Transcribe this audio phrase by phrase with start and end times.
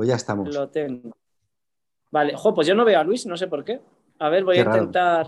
[0.00, 0.54] Pues ya estamos.
[0.54, 1.14] Lo tengo.
[2.10, 3.82] Vale, jo, pues yo no veo a Luis, no sé por qué.
[4.18, 4.78] A ver, voy Qué a raro.
[4.78, 5.26] intentar.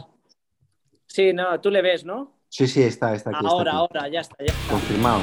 [1.06, 2.38] Sí, no, tú le ves, ¿no?
[2.48, 3.40] Sí, sí, está, está aquí.
[3.44, 3.78] está ahora, aquí.
[3.78, 4.72] ahora, ya está, ya está.
[4.72, 5.20] Confirmado.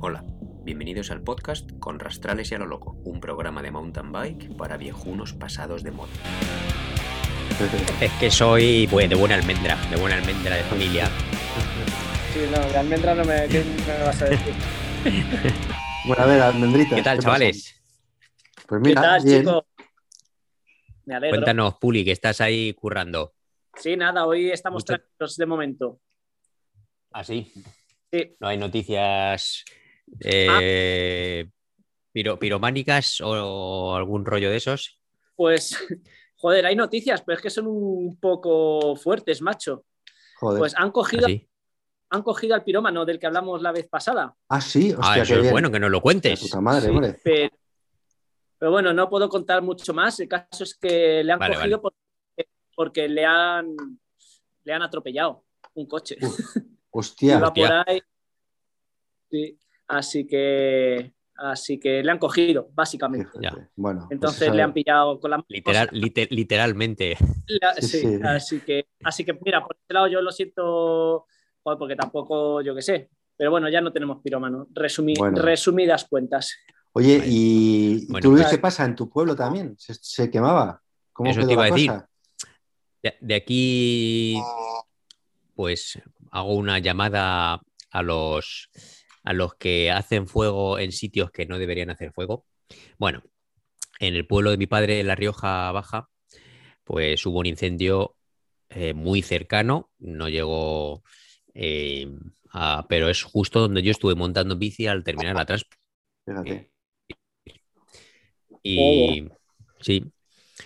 [0.00, 0.24] Hola,
[0.64, 4.76] bienvenidos al podcast Con Rastrales y a lo Loco, un programa de mountain bike para
[4.76, 6.10] viejunos pasados de moda.
[8.00, 11.08] Es que soy pues, de buena almendra, de buena almendra de familia.
[12.32, 14.54] Sí, no, de almendra no me, ¿qué me vas a decir.
[16.06, 16.94] Bueno, a ver, almendritas.
[16.94, 17.82] ¿Qué tal, chavales?
[18.68, 19.40] Pues ¿Qué mira, tal, bien.
[19.40, 19.64] chicos?
[21.04, 21.30] Me alegro.
[21.36, 23.34] Cuéntanos, Puli, que estás ahí currando.
[23.74, 26.00] Sí, nada, hoy estamos Mucho- tranquilos de momento.
[27.10, 27.52] ¿Así?
[28.12, 28.36] Sí.
[28.38, 29.64] ¿No hay noticias
[30.20, 31.48] eh,
[32.12, 35.00] piro- pirománicas o algún rollo de esos?
[35.34, 35.76] Pues,
[36.36, 39.84] joder, hay noticias, pero es que son un poco fuertes, macho.
[40.38, 40.58] Joder.
[40.58, 41.48] Pues han cogido, ¿Así?
[42.10, 44.34] han cogido al pirómano del que hablamos la vez pasada.
[44.48, 45.52] ah, sí, hostia, Ah, eso es bien.
[45.52, 46.40] bueno, que nos lo cuentes.
[46.40, 46.88] puta madre, Sí.
[46.90, 47.18] hombre.
[47.24, 47.56] Pero,
[48.58, 50.18] pero bueno, no puedo contar mucho más.
[50.20, 51.98] El caso es que le han Vale, cogido porque,
[52.74, 53.76] porque le han
[54.64, 56.16] le han atropellado un coche.
[56.90, 57.68] Hostia, Iba hostia.
[57.84, 58.00] por ahí.
[59.30, 63.30] Sí, así que así que le han cogido, básicamente.
[63.40, 63.52] Ya.
[63.76, 67.16] Bueno, pues Entonces le han pillado con la Literal, lite- literalmente.
[67.46, 68.18] La- Sí, sí, sí.
[68.22, 71.26] Así, que, así que, mira, por ese lado yo lo siento,
[71.62, 73.10] joder, porque tampoco, yo qué sé.
[73.36, 74.18] Pero bueno, ya no tenemos.
[74.24, 75.42] Resumi- Bueno.
[75.42, 76.54] Resumidas cuentas.
[76.92, 78.50] Oye, ¿y, y Bueno, tú claro.
[78.50, 78.84] qué pasa?
[78.86, 79.76] ¿En tu pueblo también?
[79.78, 80.80] ¿Se, se quemaba?
[81.12, 81.90] ¿Cómo Eso quedó te iba la a decir.
[81.90, 82.08] cosa?
[83.02, 84.40] De, de aquí,
[85.54, 85.98] pues
[86.30, 88.68] hago una llamada a los,
[89.26, 92.46] a los que hacen fuego en sitios que no deberían hacer fuego.
[92.96, 93.22] Bueno,
[93.98, 96.08] en el pueblo de mi padre, en La Rioja Baja,
[96.84, 98.14] pues hubo un incendio
[98.70, 101.02] eh, muy cercano, no llegó,
[101.54, 102.08] eh,
[102.52, 105.64] a- pero es justo donde yo estuve montando en bici al terminar la trans.
[106.24, 106.70] Fíjate.
[108.62, 109.28] Y
[109.80, 110.04] sí,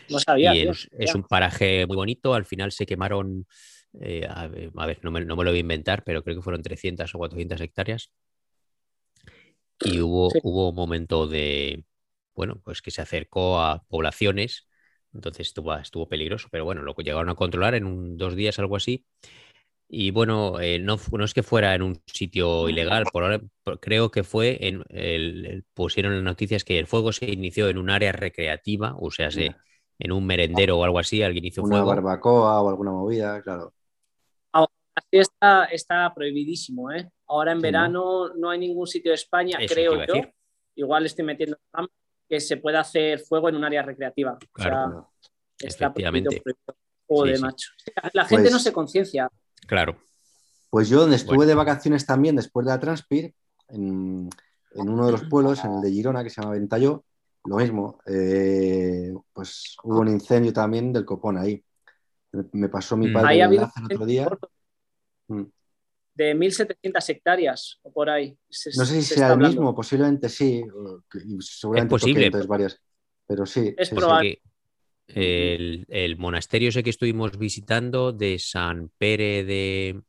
[0.09, 0.55] No sabía.
[0.55, 2.35] y es, es un paraje muy bonito.
[2.35, 3.47] Al final se quemaron,
[4.01, 6.37] eh, a ver, a ver, no, me, no me lo voy a inventar, pero creo
[6.37, 8.11] que fueron 300 o 400 hectáreas.
[9.83, 10.41] Y hubo, Sí.
[10.43, 11.85] hubo un momento de,
[12.35, 14.69] bueno, pues que se acercó a poblaciones,
[15.15, 18.77] entonces estuvo, estuvo peligroso, pero bueno, lo llegaron a controlar en un, dos días, algo
[18.77, 19.07] así.
[19.89, 23.81] Y bueno, eh, no, no es que fuera en un sitio ilegal, por ahora por-
[23.81, 27.79] creo que fue en el, el- pusieron las noticias que el fuego se inició en
[27.79, 29.59] un área recreativa, o sea, se,
[29.99, 31.91] en un merendero o algo así, alguien hizo Una fuego.
[31.91, 33.73] barbacoa o alguna movida, claro.
[35.11, 37.11] Está, está prohibidísimo, ¿eh?
[37.29, 38.51] Ahora en verano ¿no?
[38.51, 40.15] hay ningún sitio de España, Eso creo yo.
[40.77, 41.57] Igual estoy metiendo
[42.29, 44.33] que se pueda hacer fuego en un área recreativa.
[44.33, 45.13] O sea, Claro.
[45.59, 46.43] está Efectivamente.
[47.07, 47.43] prohibido, sí.
[47.43, 47.69] macho.
[48.13, 49.29] La gente Pues- no se conciencia.
[49.67, 49.97] Claro.
[50.71, 51.49] Pues yo donde estuve Bueno.
[51.49, 53.35] de vacaciones también después de la Transpir,
[53.69, 54.31] en,
[54.75, 57.05] en uno de los pueblos, en el de Girona, que se llama Ventalló,
[57.45, 61.63] lo mismo, eh, pues hubo un incendio también del copón ahí.
[62.33, 63.13] Me, me pasó mi Mm.
[63.13, 64.29] padre Ahí el ha habido enlace el otro día.
[65.31, 65.45] Mm.
[66.15, 68.37] de 1.700 hectáreas o por ahí.
[68.49, 69.57] Se- No sé si se sea está el hablando.
[69.57, 70.63] mismo, posiblemente sí,
[71.41, 72.31] seguramente Es posible.
[72.47, 72.81] varias,
[73.27, 73.75] pero sí.
[73.79, 74.43] Es sí, probable.
[75.07, 80.01] El, el monasterio ese que estuvimos visitando de San Pere de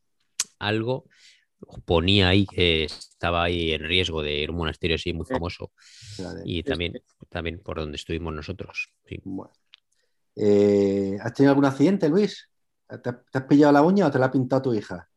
[0.59, 1.05] algo
[1.85, 5.71] ponía ahí que estaba ahí en riesgo de un monasterio así muy famoso
[6.43, 6.93] y también,
[7.29, 8.91] también por donde estuvimos nosotros.
[9.07, 9.19] sí.
[9.23, 9.53] Bueno.
[10.35, 12.49] Eh, ¿Has tenido algún accidente, Luis?
[12.87, 15.09] ¿Te, te has pillado la uña o te la ha pintado tu hija?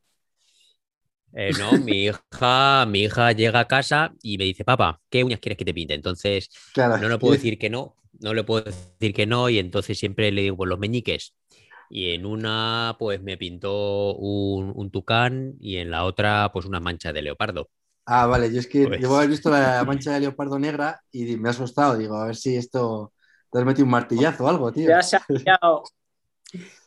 [1.37, 5.41] Eh, no, mi hija, mi hija llega a casa y me dice, papá, ¿qué uñas
[5.41, 5.95] quieres que te pinte?
[5.95, 6.99] Entonces Claro.
[6.99, 10.31] no le puedo decir que no, no le puedo decir que no y entonces siempre
[10.31, 11.35] le digo, pues los meñiques.
[11.91, 16.81] Y en una, pues me pintó un, un tucán y en la otra, pues una
[16.81, 17.69] mancha de leopardo.
[18.07, 21.37] Ah, vale, yo es que Pues- llevo haber visto la mancha de leopardo negra y
[21.37, 21.97] me ha asustado.
[21.97, 23.13] Digo, a ver si esto
[23.51, 24.89] te has metido un martillazo o algo, tío.
[24.89, 25.85] Ya se ha pillado.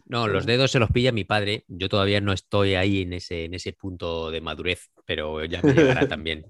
[0.09, 1.65] No, los dedos se los pilla mi padre.
[1.67, 5.73] Yo todavía no estoy ahí en ese, en ese punto de madurez, pero ya me
[5.73, 6.45] llegará también.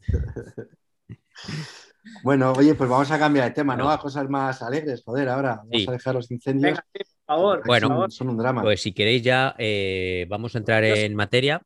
[2.23, 3.89] Bueno, oye, pues vamos a cambiar de tema, ¿no?
[3.89, 5.57] A cosas más alegres, joder, ahora.
[5.57, 5.85] Vamos Sí.
[5.87, 6.63] a dejar los incendios.
[6.71, 7.63] Venga, sí, por favor.
[7.65, 7.87] Bueno.
[7.87, 8.11] por favor.
[8.11, 8.61] son, un drama.
[8.61, 11.61] Pues si queréis ya eh, vamos a entrar en materia.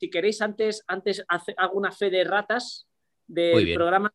[0.00, 2.88] Si queréis, antes, antes hace- hago una fe de ratas
[3.26, 4.12] del programa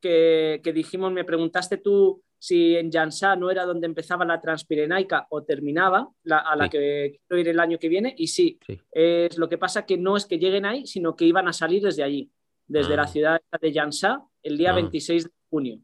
[0.00, 5.26] que, que dijimos, me preguntaste tú si en Jansá no era donde empezaba la Transpirenaica
[5.28, 6.70] o terminaba, la- a la Sí.
[6.70, 8.80] que quiero ir el año que viene, y sí, Sí.
[8.92, 11.82] es lo que pasa que no es que lleguen ahí, sino que iban a salir
[11.82, 12.30] desde allí,
[12.66, 12.98] desde Ah.
[12.98, 14.74] la ciudad de Jansá, el día Ah.
[14.76, 15.80] 26 de junio,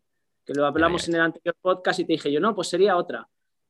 [0.47, 3.29] que lo hablamos en el anterior podcast y te dije yo, no, pues sería otra.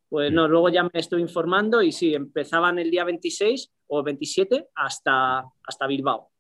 [0.09, 0.35] Pues Mm.
[0.37, 5.43] no, luego ya me estoy informando y sí, empezaban el día 26 o 27 hasta,
[5.67, 6.31] hasta Bilbao.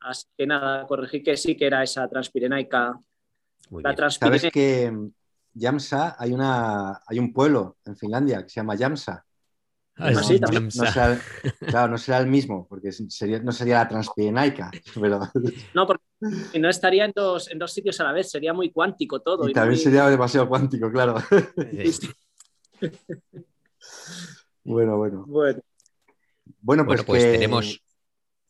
[0.00, 2.98] Así que nada, corregí que sí que era esa Transpirenaica.
[3.70, 4.10] muy La bien.
[4.10, 5.14] Sabes que en
[5.58, 9.24] Jamsa hay, una, hay un pueblo en Finlandia que se llama Jamsa.
[9.96, 10.64] Ah, sí, no, también.
[10.74, 11.20] no será
[11.68, 14.70] claro, no será el mismo, porque sería, no sería la Transpirenaica,
[15.00, 15.20] pero
[15.74, 16.02] No, porque
[16.58, 19.46] no estaría en dos, en dos sitios a la vez, sería muy cuántico todo.
[19.46, 21.16] y y también muy- sería demasiado cuántico, claro.
[21.84, 22.10] Sí.
[24.64, 25.24] Bueno, bueno.
[25.26, 25.60] Bueno,
[26.62, 27.82] Bueno, pues, Bueno, pues que tenemos,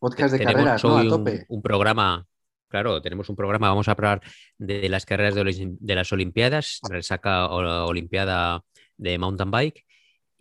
[0.01, 0.99] podcast de tenemos carreras, ¿no?
[0.99, 1.47] A un, tope.
[1.49, 2.27] un programa,
[2.69, 4.21] claro, tenemos un programa, vamos a hablar
[4.59, 8.65] de, las carreras de, las Olimpiadas, resaca o- Olimpiada
[8.97, 9.85] de Mountain Bike.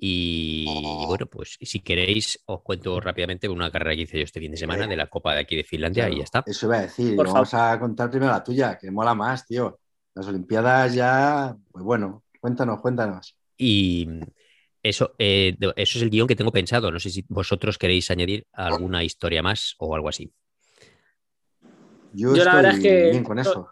[0.01, 0.65] Y
[1.07, 4.57] bueno, pues si queréis, os cuento rápidamente una carrera que hice yo este fin de
[4.57, 6.43] semana de la Copa de aquí de Finlandia Claro, y ya está.
[6.45, 7.17] Eso iba a decir.
[7.17, 9.77] Por Vamos a contar primero la tuya, que mola más, tío.
[10.15, 13.35] Las Olimpiadas ya, pues bueno, cuéntanos, cuéntanos.
[13.57, 14.07] Y
[14.83, 16.91] eso, eh, eso es el guion que tengo pensado.
[16.91, 20.31] No sé si vosotros queréis añadir alguna historia más o algo así.
[22.11, 23.69] Yo, Yo la estoy verdad es que- bien con eso.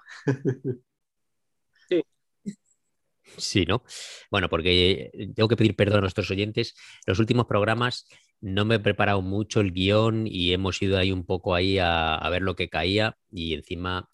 [3.38, 3.84] Sí, ¿no?
[4.32, 6.76] Bueno, porque eh, tengo que pedir perdón a nuestros oyentes.
[7.06, 8.08] Los últimos programas
[8.40, 12.16] no me he preparado mucho el guion y hemos ido ahí un poco ahí a,
[12.16, 14.10] a ver lo que caía y encima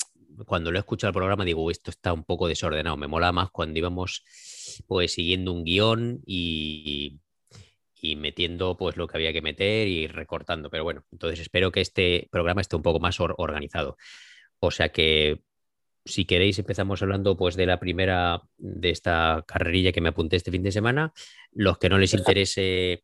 [0.45, 2.97] cuando lo he escuchado el programa digo, esto está un poco desordenado.
[2.97, 4.23] Me mola más cuando íbamos
[4.87, 7.19] pues siguiendo un guion y,
[8.01, 10.69] y metiendo pues lo que había que meter y recortando.
[10.69, 13.97] Pero bueno, entonces espero que este programa esté un poco más or- organizado.
[14.59, 15.41] O sea que
[16.05, 20.51] si queréis, empezamos hablando pues de la primera de esta carrerilla que me apunté este
[20.51, 21.13] fin de semana.
[21.51, 23.03] Los que no les interese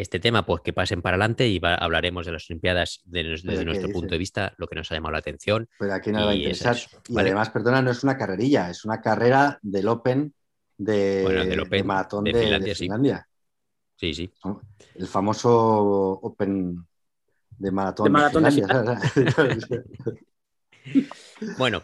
[0.00, 3.58] este tema, pues que pasen para adelante y va- hablaremos de las Olimpiadas de- desde
[3.58, 5.68] ¿qué nuestro punto de vista, lo que nos ha llamado la atención.
[5.78, 7.00] Pero aquí no va a Y es interesar.
[7.08, 7.28] Y ¿vale?
[7.30, 10.34] además, perdona, no es una carrerilla, es una carrera del Open
[10.78, 13.26] de, Bueno, del de maratón de de, de Finlandia,
[13.96, 14.12] sí.
[14.14, 14.30] Sí.
[14.94, 15.50] El famoso
[16.22, 16.86] Open
[17.58, 19.00] de maratón De maratón de Finlandia.
[21.58, 21.82] Bueno,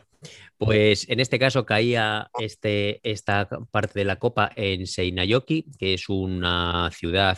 [0.56, 6.08] pues en este caso caía este, esta parte de la copa en Seinäjoki, que es
[6.08, 7.36] una ciudad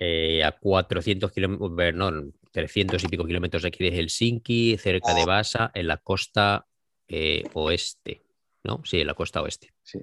[0.00, 5.24] eh, a 400 kilómetros, no, 300 y pico kilómetros de aquí de Helsinki, cerca de
[5.26, 6.66] Vasa, en la costa
[7.06, 8.22] eh, oeste,
[8.64, 8.80] ¿no?
[8.84, 9.72] Sí, en la costa oeste.
[9.82, 10.00] Sí.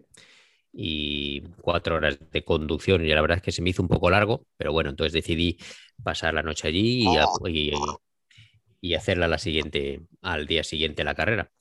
[0.72, 4.10] Y cuatro horas de conducción, y la verdad es que se me hizo un poco
[4.10, 5.58] largo, pero bueno, entonces decidí
[6.04, 7.72] pasar la noche allí y, a- y-
[8.80, 11.52] y hacerla la siguiente, al día siguiente la carrera.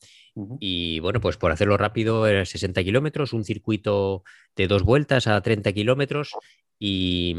[0.61, 4.23] Y bueno, pues por hacerlo rápido, era 60 kilómetros, un circuito
[4.55, 6.33] de dos vueltas a 30 kilómetros
[6.79, 7.35] y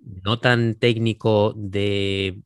[0.00, 2.40] no tan técnico de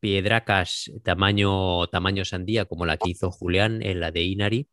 [0.00, 4.68] piedracas tamaño, tamaño sandía como la que hizo Julián en la de Inari,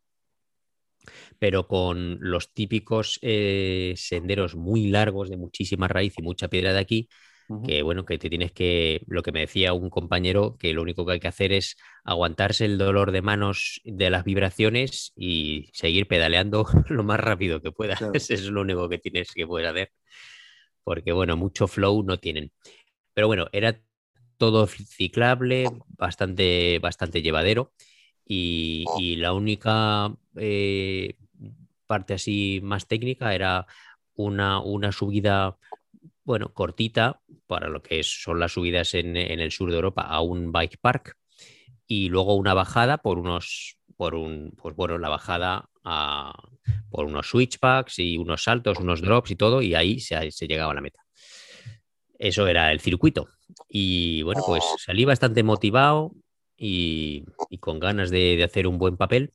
[1.39, 6.79] pero con los típicos eh, senderos muy largos de muchísima raíz y mucha piedra de
[6.79, 7.09] aquí,
[7.65, 11.05] que bueno, que te tienes que, lo que me decía un compañero, que lo único
[11.05, 11.75] que hay que hacer es
[12.05, 17.71] aguantarse el dolor de manos de las vibraciones y seguir pedaleando lo más rápido que
[17.71, 17.97] puedas.
[17.97, 18.13] Claro.
[18.15, 19.91] Eso es lo único que tienes que poder hacer.
[20.83, 22.51] Porque bueno, mucho flow no tienen.
[23.13, 23.81] Pero bueno, era
[24.37, 25.65] todo ciclable,
[25.97, 27.73] bastante, bastante llevadero.
[28.25, 31.17] Y, y la única eh,
[31.87, 33.65] parte así más técnica era
[34.15, 35.57] una, una subida,
[36.23, 40.21] bueno, cortita para lo que son las subidas en, en el sur de Europa a
[40.21, 41.17] un bike park
[41.87, 47.99] y luego una bajada por unos, por un, pues bueno, la bajada por unos switchbacks
[47.99, 51.01] y unos saltos, unos drops y todo, y ahí se, llegaba a la meta.
[52.17, 53.27] Eso era el circuito.
[53.67, 56.13] Y bueno, pues salí bastante motivado
[56.57, 57.25] y,
[57.59, 59.33] con ganas de, hacer un buen papel.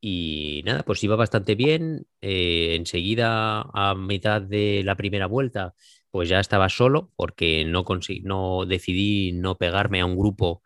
[0.00, 2.06] Y nada, pues iba bastante bien.
[2.20, 5.74] Eh, enseguida, a mitad de la primera vuelta,
[6.10, 7.84] pues ya estaba solo porque no,
[8.22, 10.62] no decidí no pegarme a un grupo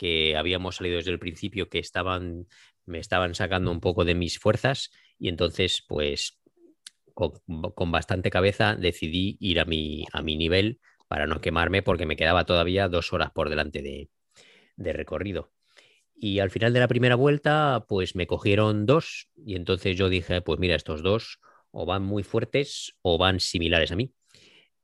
[0.00, 2.46] que habíamos salido desde el principio que estaban,
[2.90, 6.40] me estaban sacando un poco de mis fuerzas y entonces pues
[7.14, 7.32] con,
[7.74, 12.16] con bastante cabeza decidí ir a mi, a mi nivel para no quemarme porque me
[12.16, 14.10] quedaba todavía dos horas por delante de,
[14.76, 15.52] de recorrido.
[16.14, 20.42] Y al final de la primera vuelta, pues me cogieron dos y entonces yo dije,
[20.42, 24.12] pues mira, estos dos o van muy fuertes o van similares a mí.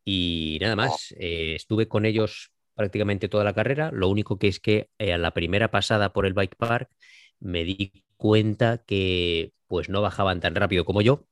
[0.04, 3.90] Y nada más, eh, estuve con ellos prácticamente toda la carrera.
[3.92, 6.90] Lo único que es que eh, a la primera pasada por el bike park
[7.40, 11.26] me di cuenta que pues no bajaban tan rápido como yo.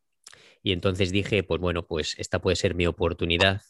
[0.62, 3.62] Y entonces dije, pues bueno, pues esta puede ser mi oportunidad.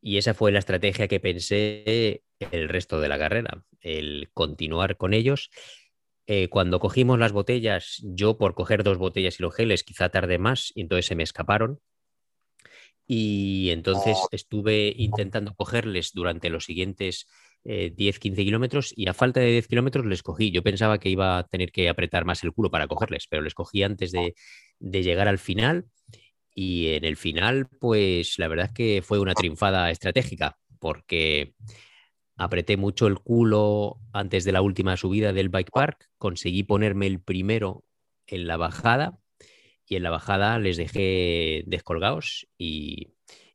[0.00, 5.14] Y esa fue la estrategia que pensé el resto de la carrera, el continuar con
[5.14, 5.50] ellos.
[6.26, 10.38] Eh, cuando cogimos las botellas, yo por coger dos botellas y los geles quizá tardé
[10.38, 11.80] más y entonces se me escaparon.
[13.06, 17.26] Y entonces estuve intentando cogerles durante los siguientes
[17.64, 20.50] 10-15 kilómetros y a falta de 10 kilómetros les cogí.
[20.50, 23.54] Yo pensaba que iba a tener que apretar más el culo para cogerles, pero les
[23.54, 24.34] cogí antes de,
[24.78, 25.86] de llegar al final.
[26.54, 31.54] Y en el final, pues la verdad es que fue una triunfada estratégica, porque
[32.36, 37.20] apreté mucho el culo antes de la última subida del bike park, conseguí ponerme el
[37.20, 37.84] primero
[38.26, 39.18] en la bajada
[39.86, 43.08] y en la bajada les dejé descolgados y,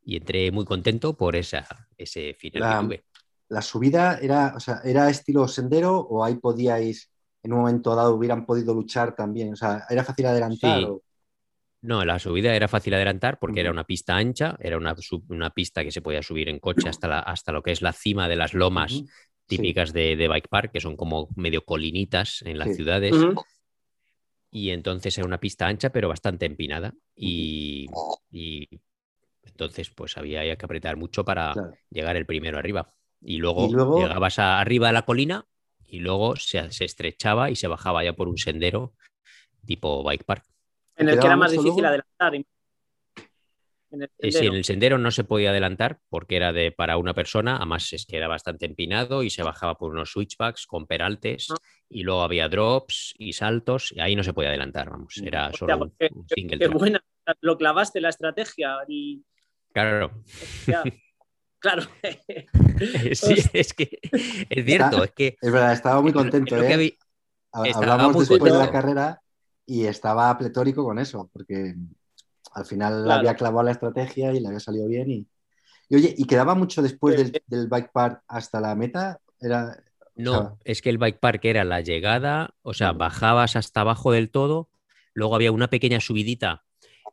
[0.05, 3.03] entré muy contento por esa, ese final la, que tuve.
[3.53, 7.11] ¿La subida era, o sea, era estilo sendero o ahí podíais,
[7.43, 9.53] en un momento dado, hubieran podido luchar también?
[9.53, 10.79] O sea, ¿era fácil adelantar?
[10.79, 10.87] Sí.
[11.81, 14.95] No, la subida era fácil adelantar porque era una pista ancha, era una,
[15.27, 17.93] una, pista que se podía subir en coche hasta, la, hasta lo que es la
[17.93, 19.09] cima de las lomas uh -huh.
[19.45, 19.95] típicas sí.
[19.95, 22.75] de, de, bike park, que son como medio colinitas en las sí.
[22.75, 23.11] ciudades.
[23.11, 23.45] Uh -huh.
[24.49, 26.93] Y entonces era una pista ancha, pero bastante empinada.
[27.15, 27.85] Y,
[28.31, 28.67] y
[29.43, 31.73] entonces, pues había que apretar mucho para claro.
[31.91, 32.93] llegar el primero arriba.
[33.23, 33.99] Y luego, ¿Y luego...
[34.01, 35.45] llegabas a, arriba de la colina
[35.87, 38.93] y luego se, se estrechaba y se bajaba ya por un sendero
[39.65, 40.45] tipo bike park.
[40.95, 41.87] En el que era más difícil luego?
[41.87, 42.35] adelantar.
[42.35, 46.97] En el eh, sí, en el sendero no se podía adelantar porque era de para
[46.97, 50.87] una persona, además es que era bastante empinado y se bajaba por unos switchbacks con
[50.87, 51.55] peraltes Ah.
[51.89, 55.77] y luego había drops y saltos y ahí no se podía adelantar, vamos, era solo
[55.77, 57.03] un, qué, un qué- single qué buena.
[57.41, 58.77] Lo clavaste la estrategia.
[58.87, 59.23] y-
[59.71, 60.11] Claro.
[61.63, 61.83] claro.
[63.13, 63.99] sí, es que
[64.49, 66.55] es cierto, es que Es verdad, estaba muy contento.
[66.61, 66.97] es ¿eh?
[67.51, 69.21] Hablamos después de la carrera
[69.65, 71.75] y estaba pletórico con eso, porque
[72.53, 73.19] al final Claro.
[73.19, 75.09] había clavado la estrategia y le había salido bien.
[75.09, 75.27] Y,
[75.89, 79.19] y oye, ¿y quedaba mucho después Sí, del, bike park hasta la meta?
[79.39, 79.77] Era,
[80.15, 83.81] No, o sea, es que el bike park era la llegada, o sea, bajabas hasta
[83.81, 84.69] abajo del todo,
[85.13, 86.65] luego había una pequeña subidita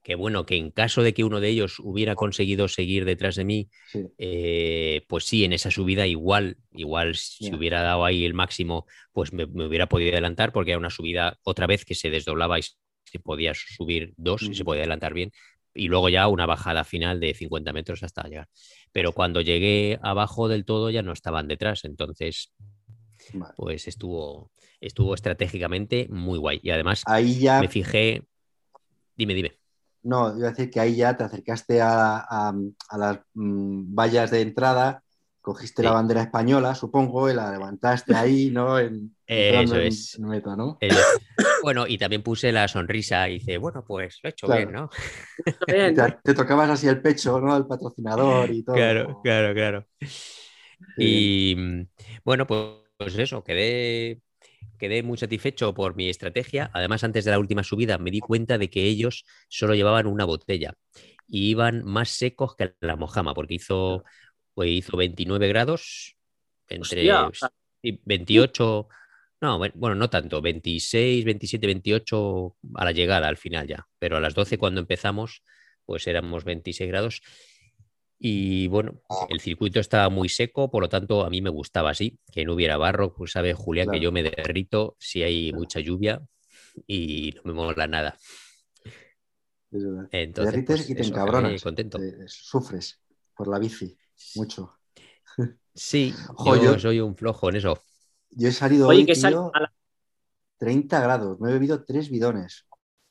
[0.03, 3.45] que bueno, que en caso de que uno de ellos hubiera conseguido seguir detrás de
[3.45, 8.35] mí, sí, eh, pues sí, en esa subida igual, igual si hubiera dado ahí el
[8.35, 12.11] máximo, pues me, me hubiera podido adelantar porque era una subida otra vez que se
[12.11, 14.65] desdoblaba y se podía subir dos y se Ujú.
[14.65, 15.33] podía adelantar bien.
[15.75, 18.49] Y luego ya una bajada final de 50 metros hasta llegar.
[18.93, 22.53] Pero cuando llegué abajo del todo ya no estaban detrás, entonces
[23.35, 23.55] vale.
[23.57, 26.61] pues estuvo, estuvo estratégicamente muy guay.
[26.63, 28.25] Y además Ahí ya, me fijé,
[29.17, 29.60] dime, dime.
[30.03, 32.55] No, iba a decir que ahí ya te acercaste a, a-
[32.91, 35.03] a las mm, vallas de entrada,
[35.41, 38.79] cogiste la bandera española, supongo, y la levantaste ahí, ¿no?
[38.79, 40.19] En, Eso en- es.
[40.19, 40.81] en meta, ¿no?
[40.81, 41.07] Eh,
[41.61, 44.51] bueno, y también puse la sonrisa y dice, bueno, pues lo he hecho Claro.
[44.51, 44.91] bien, ¿no?
[45.67, 47.57] Bien, Te, te tocabas así el pecho, ¿no?
[47.57, 48.97] El patrocinador y todo.
[48.97, 49.87] Claro, claro, claro.
[50.97, 51.83] Y mm,
[52.25, 52.61] bueno, pues,
[52.99, 54.21] pues eso, quedé,
[54.81, 56.71] quedé muy satisfecho por mi estrategia.
[56.75, 60.25] Además, antes de la última subida me di cuenta de que ellos solo llevaban una
[60.27, 60.75] botella
[61.29, 64.05] y iban más secos que la mojama, porque hizo,
[64.55, 66.17] pues, hizo 29 grados
[66.69, 67.51] entre Hostia, o sea,
[67.83, 68.89] sí, 28,
[69.41, 74.17] no, buen- bueno, no tanto, 26, 27, 28 a la llegada al final ya, pero
[74.17, 75.43] a las 12 cuando empezamos,
[75.85, 77.23] pues éramos 26 grados.
[78.23, 79.01] Y bueno,
[79.31, 82.53] el circuito estaba muy seco, por lo tanto a mí me gustaba así, que no
[82.55, 85.61] hubiera barro, pues sabe Julián que yo me derrito si hay Claro.
[85.63, 86.23] mucha lluvia
[86.87, 88.17] y no me mola nada.
[89.73, 90.09] Es verdad.
[90.11, 91.63] Te Entonces, derrites pues y te encabronas.
[91.65, 91.99] contento.
[91.99, 93.01] Te- sufres
[93.35, 93.97] por la bici,
[94.35, 94.75] mucho.
[95.75, 97.81] Sí, Jo, yo yo- soy un flojo en eso.
[98.31, 99.73] Yo he salido Oye, hoy, que tío, a la-
[100.59, 101.41] 30 grados.
[101.41, 102.67] Me he bebido tres bidones.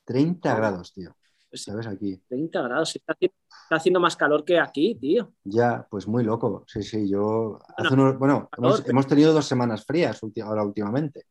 [0.05, 1.15] 30 grados, tío.
[1.49, 1.87] Pues, ¿Sabes?
[1.87, 2.21] Aquí.
[2.27, 2.95] 30 grados.
[2.95, 5.33] Está haciendo, está haciendo más calor que aquí, tío.
[5.43, 6.63] Ya, pues muy loco.
[6.67, 7.59] Sí, sí, yo.
[7.77, 8.49] Hace Bueno, unos- bueno,
[8.87, 11.23] hemos, tenido dos semanas frías ahora últimamente.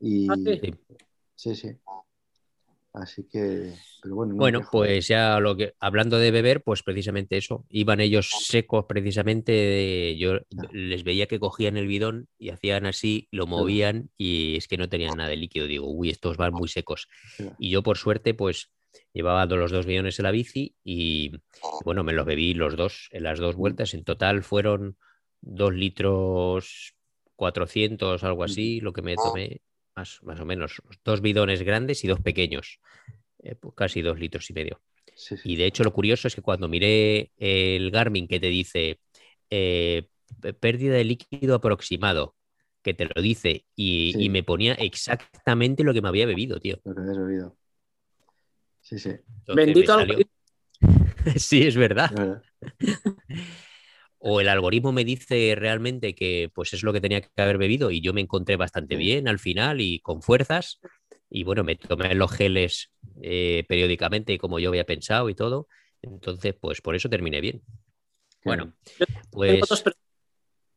[0.00, 0.60] Y Ah, sí.
[0.60, 0.74] Sí.
[1.34, 1.68] sí, sí.
[2.94, 3.72] Así que,
[4.02, 4.70] pero bueno, no Bueno, quejo.
[4.72, 7.64] pues ya lo que hablando de beber, pues precisamente eso.
[7.70, 9.50] Iban ellos secos, precisamente.
[9.52, 10.34] de- yo
[10.72, 14.90] les veía que cogían el bidón y hacían así, lo movían y es que no
[14.90, 15.66] tenían nada de líquido.
[15.66, 17.08] Digo, uy, estos van muy secos.
[17.58, 18.70] Y yo, por suerte, pues
[19.12, 21.32] llevaba los dos bidones en la bici y
[21.84, 23.94] bueno, me los bebí los dos en las dos vueltas.
[23.94, 24.96] En total fueron
[25.40, 26.94] dos litros
[27.36, 29.60] 400, algo así, lo que me tomé,
[29.96, 30.80] más, más o menos.
[31.04, 32.78] Dos bidones grandes y dos pequeños,
[33.42, 34.80] eh, pues casi dos litros y medio.
[35.14, 35.52] Sí, sí.
[35.52, 39.00] Y de hecho, lo curioso es que cuando miré el Garmin que te dice
[39.50, 40.06] eh,
[40.60, 42.34] pérdida de líquido aproximado,
[42.82, 44.24] que te lo dice, y, Sí.
[44.24, 46.80] y me ponía exactamente lo que me había bebido, tío.
[46.84, 47.56] Lo que habías bebido.
[48.82, 50.32] Sí, sí, Entonces Bendito algoritmo.
[51.36, 52.10] Sí, es verdad.
[54.24, 57.90] O el algoritmo me dice realmente que pues es lo que tenía que haber bebido
[57.90, 59.02] y yo me encontré bastante Sí.
[59.02, 60.80] bien al final y con fuerzas.
[61.28, 65.66] Y bueno, me tomé los geles eh, periódicamente como yo había pensado y todo.
[66.02, 67.62] Entonces, pues por eso terminé bien.
[68.44, 68.74] Bueno,
[69.32, 69.84] pues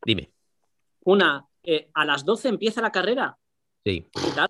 [0.03, 0.31] dime.
[1.01, 3.37] Una, eh, a las 12 empieza la carrera.
[3.83, 4.07] Sí.
[4.11, 4.49] ¿Qué tal?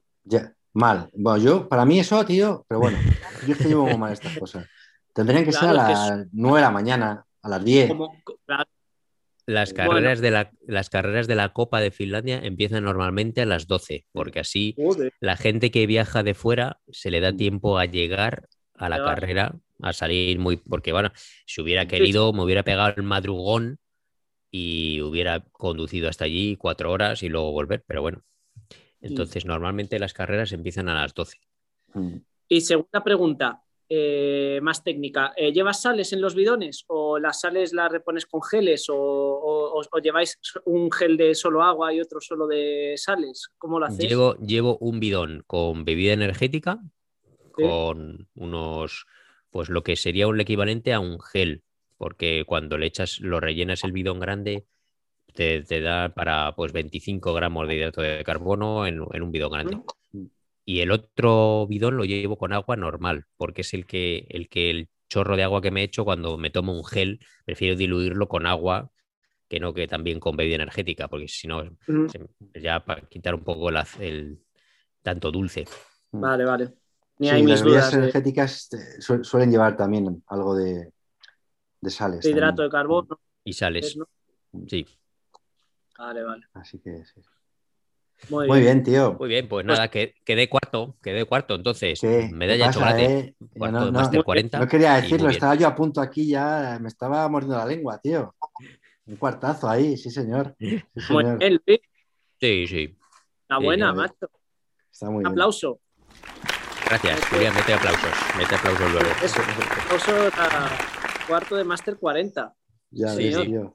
[0.76, 1.10] Mal.
[1.14, 2.98] Bueno, yo, para mí eso, tío, pero bueno,
[3.48, 4.68] yo es que llevo muy mal estas cosas.
[5.14, 7.88] Tendrían que ser a Claro, es que las 9 de la mañana, a las 10.
[7.88, 8.66] Como, claro,
[9.46, 9.92] Las Bueno.
[9.92, 14.06] carreras, de la, las carreras de la Copa de Finlandia empiezan normalmente a las 12,
[14.12, 15.14] porque así joder.
[15.22, 19.56] la gente que viaja de fuera se le da tiempo a llegar a la carrera,
[19.82, 20.58] a salir muy.
[20.58, 21.12] Porque, bueno,
[21.46, 23.78] si hubiera querido, me hubiera pegado el madrugón
[24.52, 28.24] y hubiera conducido hasta allí cuatro horas y luego volver, pero bueno.
[29.10, 31.38] Entonces, normalmente las carreras empiezan a las 12.
[31.94, 32.18] Mm.
[32.48, 35.34] Y segunda pregunta, eh, más técnica.
[35.38, 39.80] eh, ¿Llevas sales en los bidones o las sales las repones con geles o, o-
[39.80, 43.50] o- o lleváis un gel de solo agua y otro solo de sales?
[43.60, 44.10] ¿Cómo lo hacéis?
[44.10, 46.80] Llevo, llevo un bidón con bebida energética,
[47.58, 47.64] Sí.
[47.64, 49.06] con unos,
[49.52, 51.64] pues lo que sería un equivalente a un gel,
[51.98, 54.66] porque cuando le echas, lo rellenas el bidón grande,
[55.36, 59.52] te, te da para pues 25 gramos de hidrato de carbono en, en un bidón
[59.52, 59.78] grande.
[60.14, 60.26] Mm.
[60.66, 64.70] Y el otro bidón lo llevo con agua normal, porque es el que, el que
[64.72, 68.48] el chorro de agua que me echo cuando me tomo un gel, prefiero diluirlo con
[68.48, 68.92] agua
[69.48, 72.08] que no que también con bebida energética, porque si no, Mm,
[72.56, 74.40] ya para quitar un poco el,
[75.04, 75.66] tanto dulce.
[76.12, 76.74] Vale, vale.
[77.20, 80.92] Ni Sí, hay mis las bebidas dudas energéticas eh, su- suelen llevar también algo de,
[81.82, 82.22] de sales.
[82.22, 82.70] de hidrato también.
[82.70, 83.20] de carbono.
[83.44, 84.08] Y sales, ¿no?
[84.68, 84.86] sí.
[85.98, 86.46] Vale, vale.
[86.54, 87.22] Así que sí.
[88.30, 88.84] Muy, Muy bien.
[88.84, 89.14] bien, tío.
[89.20, 93.06] Muy bien, pues nada, que, quedé cuarto, quedé cuarto, entonces, ¿Qué, medalla de pasa, chocolate,
[93.20, 93.36] eh?
[93.58, 94.60] Cuarto no, de no- máster Muy 40.
[94.60, 98.34] no quería decirlo, estaba yo a punto aquí ya, me estaba mordiendo la lengua, tío.
[99.06, 100.56] Un cuartazo ahí, sí, señor.
[100.60, 101.38] Sí, señor.
[101.38, 101.80] bien, Luis.
[102.40, 102.98] Sí, sí,
[103.48, 104.30] La Sí, buena, macho.
[104.92, 105.32] Está muy Un bien.
[105.34, 105.80] aplauso.
[106.90, 107.28] gracias, Eso.
[107.30, 109.10] Julián, mete aplausos, mete aplausos luego.
[109.24, 109.42] Eso,
[109.84, 110.70] aplauso a
[111.28, 112.54] cuarto de máster 40.
[112.92, 113.74] Ya Sí, ves, tío.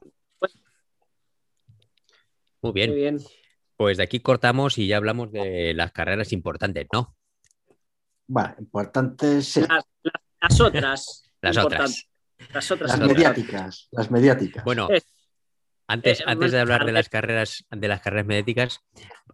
[2.61, 3.17] Muy Muy bien, bien.
[3.77, 7.15] pues de aquí cortamos y ya hablamos de las carreras importantes, ¿no?
[8.27, 9.61] Bueno, importante sí.
[9.61, 11.23] Las, las- las otras.
[11.41, 12.07] Las importantes.
[12.37, 12.53] otras.
[12.53, 12.99] Las otras.
[12.99, 14.63] Las mediáticas, las mediáticas.
[14.63, 15.01] Bueno, Eh,
[15.87, 18.79] antes, eh, antes de hablar de las carreras, de las carreras mediáticas,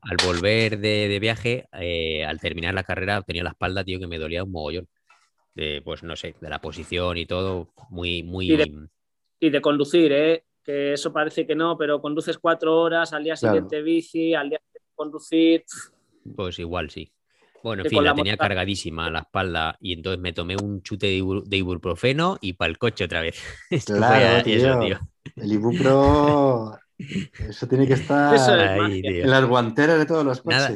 [0.02, 4.08] al volver de, de viaje, eh, al terminar la carrera, tenía la espalda, tío, que
[4.08, 4.88] me dolía un mogollón.
[5.54, 8.52] De, pues no sé, de la posición y todo, muy, muy.
[8.54, 8.88] Y
[9.40, 10.46] Y de conducir, ¿eh?
[10.68, 13.56] Que eso parece que no, pero conduces cuatro horas, al día Claro.
[13.56, 15.64] siguiente bici, al día siguiente conducir.
[16.36, 17.10] Pues igual sí.
[17.64, 21.08] Bueno, en fin, la la tenía cargadísima la espalda y entonces me tomé un chute
[21.08, 23.42] de, ibuprofeno y para el coche otra vez.
[23.70, 25.00] Esto Claro, eso, tío.
[25.36, 26.78] El Ibupro,
[27.50, 30.74] eso tiene que estar Eso es en las guanteras de todos los Nada.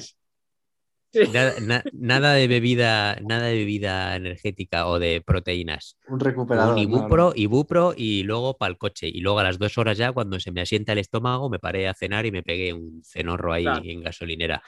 [1.33, 5.97] Nada, na- nada de bebida, nada de bebida energética o de proteínas.
[6.07, 6.73] Un recuperador.
[6.73, 7.33] un ibupro, no.
[7.35, 9.07] ibupro y luego para el coche.
[9.07, 11.87] Y luego a las dos horas ya, cuando se me asienta el estómago, me paré
[11.87, 13.81] a cenar y me pegué un cenorro ahí Claro.
[13.83, 14.61] en gasolinera.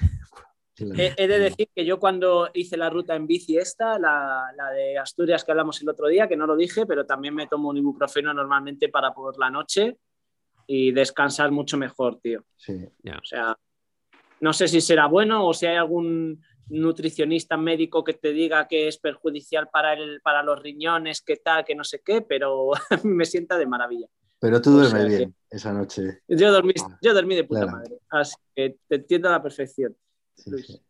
[0.98, 4.72] He, he de decir que yo cuando hice la ruta en bici esta, la, la
[4.72, 7.70] de Asturias que hablamos el otro día, que no lo dije, pero también me tomo
[7.70, 9.98] un ibuprofeno normalmente para por la noche
[10.66, 12.44] y descansar mucho mejor, tío.
[12.58, 12.74] Sí.
[13.04, 13.18] Ya.
[13.18, 13.56] O sea,
[14.44, 18.88] no sé si será bueno o si hay algún nutricionista médico que te diga que
[18.90, 22.72] es perjudicial para, el, para los riñones, que tal, que no sé qué, pero
[23.04, 24.08] me sienta de maravilla.
[24.40, 26.20] Pero tú O duermes que- bien esa noche.
[26.28, 27.78] Yo dormí, yo dormí de puta Claro.
[27.78, 29.96] madre, así que te entiendo a la perfección.
[30.36, 30.68] Sí, Luis.
[30.68, 30.82] sí.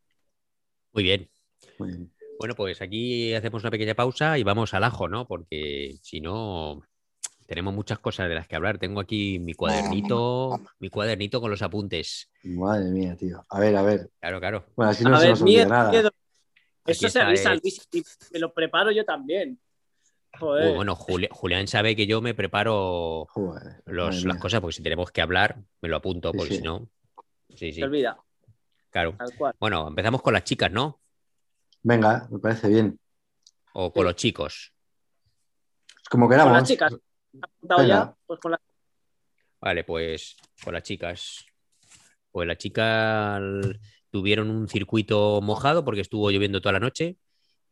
[0.94, 1.30] Muy bien.
[1.78, 2.12] Muy bien.
[2.40, 5.28] Bueno, pues aquí hacemos una pequeña pausa y vamos al ajo, ¿no?
[5.28, 6.82] Porque si no,
[7.46, 8.78] tenemos muchas cosas de las que hablar.
[8.78, 12.30] Tengo aquí mi cuadernito, mi cuadernito con los apuntes.
[12.44, 13.46] Madre mía, tío.
[13.50, 14.10] A ver, a ver.
[14.20, 14.66] Claro, claro.
[14.76, 15.92] Bueno, así no a se ver, nos olvida miedo, nada.
[15.92, 16.12] miedo.
[16.86, 17.60] Eso se avisa, eh.
[17.62, 18.04] Luis, y
[18.34, 19.60] me lo preparo yo también.
[20.40, 20.70] Joder.
[20.70, 24.76] Uy, bueno, Juli- Julián sabe que yo me preparo Joder, los- madre las cosas, porque
[24.78, 26.58] si tenemos que hablar, me lo apunto, Sí, porque sí.
[26.58, 26.90] si no.
[27.50, 28.18] Sí, sí, Se olvida,
[28.90, 29.16] claro.
[29.60, 31.00] Bueno, empezamos con las chicas, ¿no?
[31.84, 33.00] Venga, me parece bien.
[33.74, 34.06] O con Sí.
[34.08, 34.74] los chicos.
[36.10, 36.54] Como Con queramos.
[36.54, 36.96] las chicas.
[37.42, 37.96] ¿Has apuntado Venga.
[37.96, 38.16] ya?
[38.26, 38.56] Pues con
[39.62, 41.46] Vale, pues con las chicas.
[42.32, 43.42] Pues las chicas
[44.10, 47.18] tuvieron un circuito mojado porque estuvo lloviendo toda la noche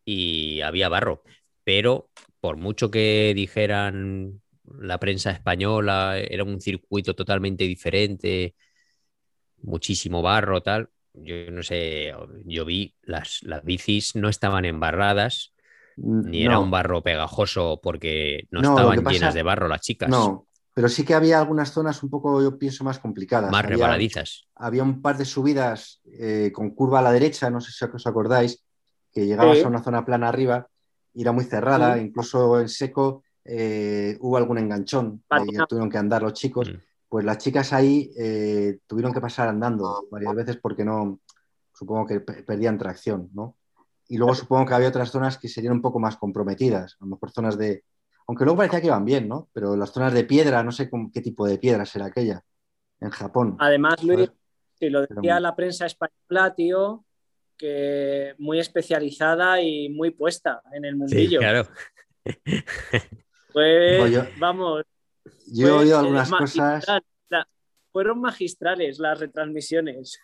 [0.05, 1.23] y había barro.
[1.63, 4.41] Pero por mucho que dijeran
[4.79, 8.55] la prensa española, era un circuito totalmente diferente,
[9.57, 10.89] muchísimo barro, tal.
[11.13, 12.13] Yo no sé,
[12.45, 15.50] yo vi las, las bicis no estaban embarradas,
[15.97, 20.47] ni era un barro pegajoso porque no, estaban pasa- llenas de barro las chicas, No,
[20.73, 23.51] pero sí que había algunas zonas un poco, yo pienso, más complicadas.
[23.51, 24.47] más había, resbaladizas.
[24.55, 28.07] había un par de subidas eh, con curva a la derecha, no sé si os
[28.07, 28.63] acordáis,
[29.13, 29.63] que llegabas Sí.
[29.63, 30.67] a una zona plana arriba
[31.13, 32.01] y era muy cerrada, Sí.
[32.01, 36.75] incluso en seco eh, hubo algún enganchón y tuvieron que andar los chicos, Mm.
[37.09, 41.19] pues las chicas ahí eh, tuvieron que pasar andando varias veces porque no,
[41.73, 43.55] supongo que pe- perdían tracción, ¿no?
[44.11, 47.11] Y luego supongo que había otras zonas que serían un poco más comprometidas, a lo
[47.11, 47.85] mejor zonas de,
[48.27, 49.47] aunque luego parecía que iban bien, ¿no?
[49.53, 52.43] Pero las zonas de piedra, no sé con qué tipo de piedra será aquella
[52.99, 53.55] en Japón.
[53.59, 54.29] Además, Luis,
[54.77, 57.05] si lo decía la prensa española, tío,
[57.57, 61.39] que muy especializada y muy puesta en el Sí, mundillo.
[61.39, 61.67] claro.
[63.53, 64.83] Pues, Pues yo- vamos,
[65.47, 66.79] Yo he oído eh, algunas magistral.
[66.81, 67.01] cosas.
[67.29, 67.47] La-
[67.93, 70.19] fueron magistrales las retransmisiones.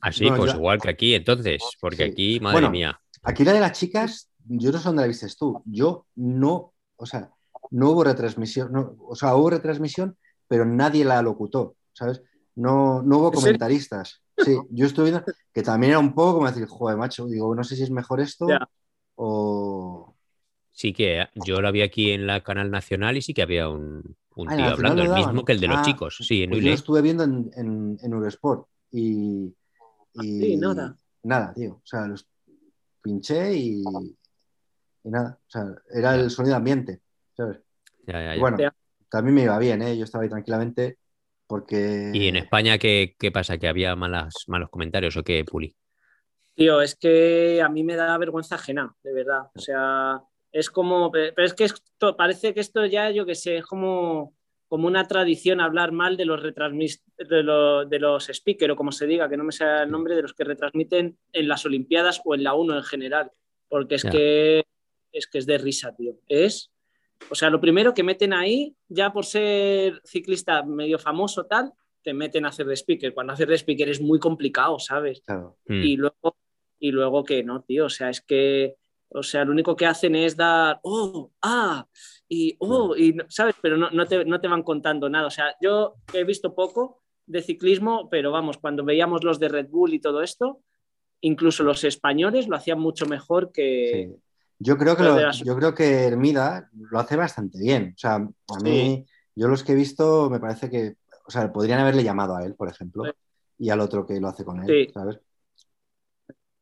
[0.00, 2.10] Así, No, pues yo- igual que aquí, entonces, porque Sí.
[2.12, 3.00] aquí, madre Bueno, mía.
[3.22, 5.62] Aquí la de las chicas, yo no sé dónde la viste tú.
[5.66, 7.30] Yo no, o sea,
[7.70, 10.16] no hubo retransmisión, no, o sea, hubo retransmisión,
[10.46, 12.22] pero nadie la locutó, ¿sabes?
[12.54, 14.22] No, no hubo comentaristas.
[14.36, 17.64] Sí, yo estuve viendo que también era un poco como decir, joder, macho, digo, no
[17.64, 18.46] sé si es mejor esto
[19.16, 20.14] o.
[20.72, 24.16] Sí que yo la vi aquí en la canal nacional y sí que había un,
[24.36, 26.16] un Ah, tío la hablando, el lo mismo que el de los Ah, chicos.
[26.20, 29.54] Sí, en Pues yo lo estuve viendo en, en, en Eurosport y,
[30.14, 30.96] y Sí, nada.
[31.22, 31.74] nada, tío.
[31.74, 32.26] O sea, los
[33.02, 33.82] pinché y,
[35.04, 35.38] y nada.
[35.46, 37.02] O sea, era el sonido ambiente,
[37.36, 37.58] ¿sabes?
[38.06, 38.56] Ya, ya, bueno,
[39.08, 39.96] también me iba bien, ¿eh?
[39.96, 40.98] Yo estaba ahí tranquilamente
[41.46, 42.10] porque...
[42.14, 43.58] ¿Y en España qué, qué pasa?
[43.58, 45.76] ¿Que había malas, malos comentarios o qué, Puli?
[46.54, 49.50] Tío, es que a mí me da vergüenza ajena, de verdad.
[49.54, 50.22] O sea,
[50.52, 54.35] es como, pero es que esto, parece que esto ya, yo que sé, es como,
[54.68, 58.92] como una tradición hablar mal de los retransmis de, lo- de los speakers o como
[58.92, 62.20] se diga, que no me sea el nombre de los que retransmiten en las Olimpiadas
[62.24, 63.30] o en la 1 en general,
[63.68, 64.64] porque es que
[65.12, 66.16] es que es de risa, tío.
[66.28, 66.70] Es,
[67.30, 72.12] o sea, lo primero que meten ahí, ya por ser ciclista medio famoso tal, te
[72.12, 73.14] meten a hacer de speaker.
[73.14, 75.22] Cuando hacer de speaker es muy complicado, ¿sabes?
[75.24, 75.82] Claro, Mm.
[75.82, 76.36] y luego
[76.78, 78.74] y luego que no, tío, o sea, es que
[79.08, 81.86] o sea, lo único que hacen es dar oh, ah,
[82.28, 85.26] y oh, y sabes, pero no, no, te, no te van contando nada.
[85.26, 89.68] O sea, yo he visto poco de ciclismo, pero vamos, cuando veíamos los de Red
[89.68, 90.60] Bull y todo esto,
[91.20, 94.22] incluso los españoles lo hacían mucho mejor que sí.
[94.58, 97.92] Yo creo que, Lo las- yo creo que Hermida lo hace bastante bien.
[97.94, 101.80] O sea, a mí, yo los que he visto me parece que, o sea, podrían
[101.80, 103.10] haberle llamado a él, por ejemplo, Sí.
[103.58, 104.92] y al otro que lo hace con él, Sí.
[104.94, 105.18] ¿sabes?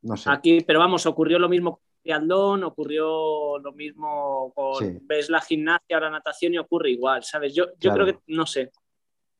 [0.03, 0.29] No sé.
[0.31, 4.99] aquí, pero vamos, ocurrió lo mismo triatlón, ocurrió lo mismo con, Sí.
[5.03, 7.55] ves la gimnasia la natación y ocurre igual, ¿sabes?
[7.55, 8.05] Yo, yo Claro.
[8.05, 8.71] creo que, no sé,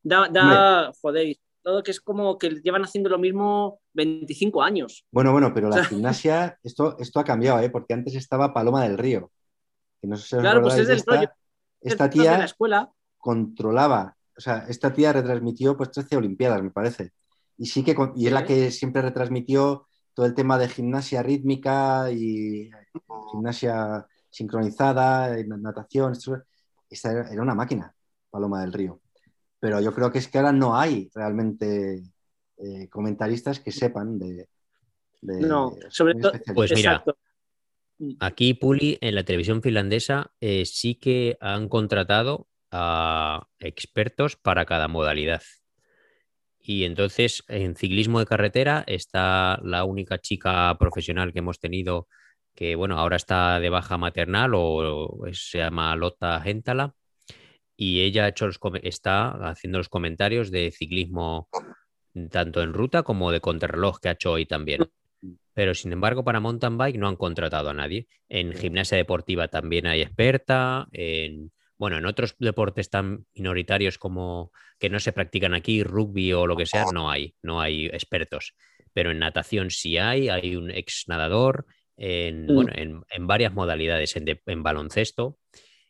[0.03, 5.05] da, da joder, todo que es como que llevan haciendo lo mismo 25 años.
[5.13, 7.71] Bueno, bueno, pero la gimnasia, esto, esto ha cambiado, ¿eh?
[7.71, 9.31] Porque antes estaba Paloma del Río.
[10.01, 11.17] Que no sé si os Claro, pues es esta.
[11.17, 11.31] rollo.
[11.81, 16.63] Esta Estos de la tía escuela, controlaba, o sea, esta tía retransmitió pues 13 Olimpiadas,
[16.63, 17.13] me parece.
[17.59, 22.11] Y sí que, y es la que siempre retransmitió todo el tema de gimnasia rítmica
[22.11, 22.71] y
[23.33, 26.13] gimnasia sincronizada, y natación.
[26.13, 26.43] esto-
[26.89, 27.95] esta era, una máquina,
[28.31, 29.01] Paloma del Río.
[29.59, 32.03] Pero yo creo que es que ahora no hay realmente
[32.59, 34.49] eh, comentaristas que sepan de...
[35.21, 36.33] de- No, sobre todo-.
[36.55, 37.19] Pues mira, exacto.
[38.21, 44.89] Aquí, Puli, en la televisión finlandesa, eh, sí que han contratado a expertos para cada
[44.89, 45.43] modalidad.
[46.67, 52.09] Y entonces, en ciclismo de carretera está la única chica profesional que hemos tenido
[52.55, 56.95] que, bueno, ahora está de baja maternal o se llama Lotta Gentala.
[57.77, 61.49] Y ella ha hecho los está haciendo los comentarios de ciclismo
[62.31, 64.87] tanto en ruta como de contrarreloj que ha hecho hoy también.
[65.53, 68.09] Pero sin embargo, para mountain bike no han contratado a nadie.
[68.31, 70.89] En gimnasia deportiva también hay experta.
[70.93, 74.51] En, bueno, en otros deportes tan minoritarios como
[74.85, 78.55] que no se practican aquí, rugby o lo que sea, no hay, no hay expertos.
[78.93, 81.65] Pero en natación sí hay, hay un ex nadador,
[81.97, 82.55] en, Mm.
[82.55, 85.39] bueno, en, en varias modalidades, en, de- en baloncesto.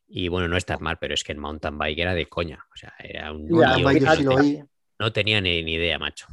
[0.07, 2.65] Y bueno, no estás mal, pero es que en mountain bike era de coña.
[2.73, 4.69] O sea, era un Ya, lío,
[5.01, 6.29] no, tenía ni, ni idea, macho.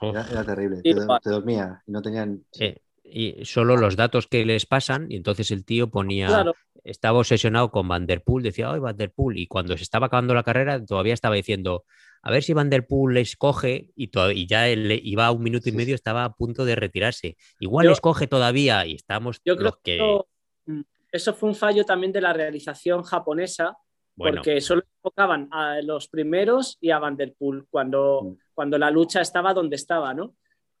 [0.00, 0.80] era, era terrible.
[0.82, 0.94] Te,
[1.30, 2.42] dormía y no tenían...
[2.52, 2.64] sí.
[2.64, 2.78] Eh,
[3.10, 6.54] y solo los datos que les pasan, y entonces el tío ponía, Claro,
[6.90, 9.38] estaba obsesionado con Van Der Poel, decía, ¡ay, Van Der Poel!
[9.38, 11.84] Y cuando se estaba acabando la carrera, todavía estaba diciendo,
[12.22, 15.42] a ver si Van Der Poel les coge, y, y ya él iba a un
[15.42, 17.36] minuto y medio, estaba a punto de retirarse.
[17.60, 20.28] Igual Yo- les coge todavía, y estamos yo creo los que que, eso,
[20.66, 20.80] mm,
[21.12, 23.76] eso fue un fallo también de la realización japonesa,
[24.16, 28.36] bueno, porque solo enfocaban a los primeros y a Van Der Poel cuando, Mm.
[28.54, 30.34] cuando la lucha estaba donde estaba, ¿no?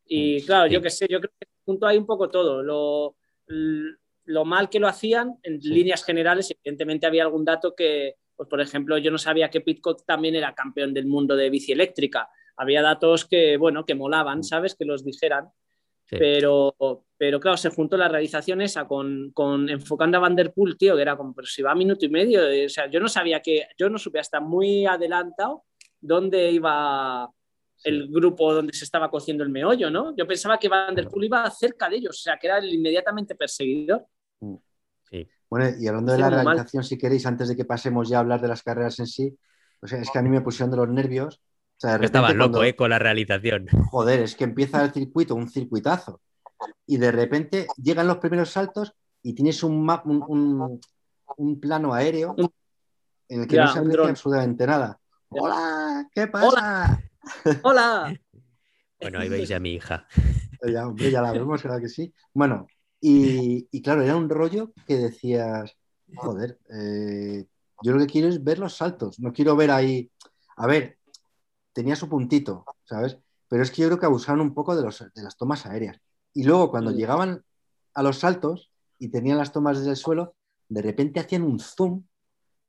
[0.04, 0.74] Y Mm, claro, sí.
[0.74, 2.62] yo qué sé, yo creo que junto hay un poco todo.
[2.64, 3.14] Lo,
[4.28, 5.70] lo mal que lo hacían en Sí.
[5.70, 10.04] líneas generales, evidentemente había algún dato que, pues por ejemplo, yo no sabía que Pitcock
[10.04, 12.28] también era campeón del mundo de bici eléctrica.
[12.56, 14.74] Había datos que, bueno, que molaban, ¿sabes?
[14.74, 15.48] Que los dijeran.
[16.04, 16.16] Sí.
[16.18, 16.74] Pero,
[17.16, 21.16] pero claro, se juntó la realización esa con, con enfocando a Vanderpool, tío, que era
[21.16, 23.66] como, pero si va a minuto y medio, eh, o sea, yo no sabía que,
[23.78, 25.64] yo no supe hasta muy adelantado
[26.00, 27.30] dónde iba
[27.84, 30.14] el grupo donde se estaba cociendo el meollo, ¿no?
[30.16, 34.04] Yo pensaba que Vanderpool iba cerca de ellos, o sea, que era el inmediatamente perseguidor.
[35.50, 36.44] Bueno, y hablando de la mal.
[36.44, 39.36] realización, si queréis, antes de que pasemos ya a hablar de las carreras en sí,
[39.80, 41.36] o sea, es que a mí me pusieron de los nervios.
[41.36, 42.76] O sea, de repente Estaba loco, cuando- ¿eh?
[42.76, 43.66] Con la realización.
[43.90, 46.20] Joder, es que empieza el circuito, un circuitazo.
[46.86, 50.80] Y de repente llegan los primeros saltos y tienes un, map, un, un-
[51.36, 52.34] un plano aéreo
[53.28, 54.98] en el que Ya, no se aprecia absolutamente nada.
[55.28, 56.08] ¡Hola!
[56.12, 57.00] ¿Qué pasa?
[57.62, 58.14] ¡Hola!
[59.00, 60.06] Bueno, ahí veis a mi hija.
[60.66, 62.12] Ya, hombre, ya la vemos, claro que sí.
[62.34, 62.66] Bueno,
[63.00, 65.72] y, y claro, era un rollo que decías,
[66.14, 67.46] joder, eh,
[67.82, 70.10] yo lo que quiero es ver los saltos, no quiero ver ahí.
[70.56, 70.98] A ver,
[71.72, 73.18] tenía su puntito, ¿sabes?
[73.48, 76.00] Pero es que yo creo que abusaron un poco de, los, de las tomas aéreas.
[76.34, 76.94] Y luego, cuando Mm.
[76.94, 77.42] llegaban
[77.94, 80.34] a los saltos y tenían las tomas desde el suelo,
[80.68, 82.04] de repente hacían un zoom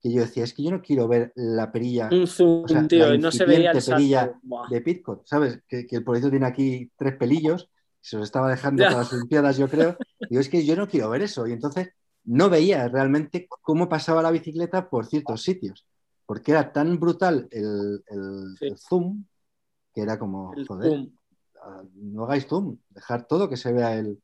[0.02, 2.88] que yo decía, es que yo no quiero ver la perilla Un zoom, O sea,
[2.88, 4.68] tío, la no se veía el perilla salto.
[4.70, 5.60] De Pitcock, ¿sabes?
[5.68, 7.70] Que, que el pobrecito tiene aquí tres pelillos,
[8.02, 8.90] se los estaba dejando Ya.
[8.90, 9.98] para las Olimpiadas, yo creo.
[10.30, 11.46] Digo, es que yo no quiero ver eso.
[11.48, 11.90] Y entonces
[12.26, 15.86] no veía realmente cómo pasaba la bicicleta por ciertos sitios,
[16.26, 18.66] porque era tan brutal el, el- Sí.
[18.68, 19.26] el zoom
[19.94, 21.12] que era como, El joder, zoom.
[21.64, 24.22] ah, no hagáis zoom, dejar todo que se vea el,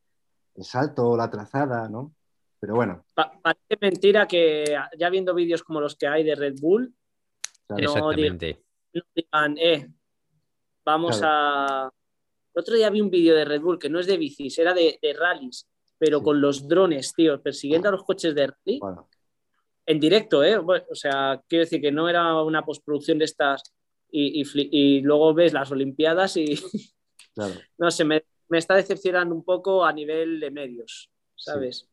[0.55, 2.13] el salto o la trazada, ¿no?
[2.59, 6.55] Pero bueno, Pa- parece mentira que ya viendo vídeos como los que hay de Red
[6.61, 6.93] Bull,
[7.67, 8.63] claro, No, Exactamente.
[8.93, 9.91] no digan, eh,
[10.85, 11.33] vamos Claro.
[11.33, 11.91] a.
[12.55, 14.73] El otro día vi un vídeo de Red Bull que no es de bicis, era
[14.73, 16.23] de, de rallies, pero Sí.
[16.23, 19.09] con los drones, tío, persiguiendo a los coches de rally bueno,
[19.85, 20.57] en directo, ¿eh?
[20.57, 23.73] Bueno, o sea, quiero decir que no era una postproducción de estas
[24.09, 26.57] y, y fli- y luego ves las Olimpiadas y
[27.33, 27.53] claro.
[27.77, 31.89] no sé, me, me está decepcionando un poco a nivel de medios, ¿sabes?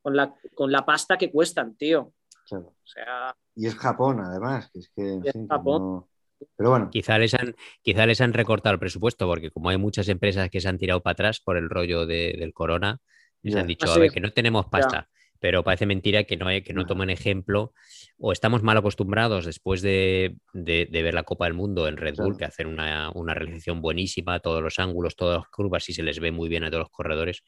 [0.00, 2.12] Con, la, con la pasta que cuestan, tío.
[2.46, 2.66] claro.
[2.82, 5.82] O sea, Y es Japón, además, que es que, es que Japón.
[5.82, 6.08] no-
[6.56, 10.08] Pero bueno, Quizá les, han, quizá les han recortado el presupuesto, porque como hay muchas
[10.08, 13.00] empresas que se han tirado para atrás por el rollo de- del corona,
[13.42, 15.08] les han dicho, a ver, que no tenemos pasta.
[15.40, 17.72] Pero parece mentira que no, hay, que no tomen ejemplo,
[18.18, 22.14] o estamos mal acostumbrados después de, de- de ver la Copa del Mundo en Red
[22.16, 26.02] Bull, que hacen una, una realización buenísima, todos los ángulos, todas las curvas, y se
[26.04, 27.42] les ve muy bien a todos los corredores.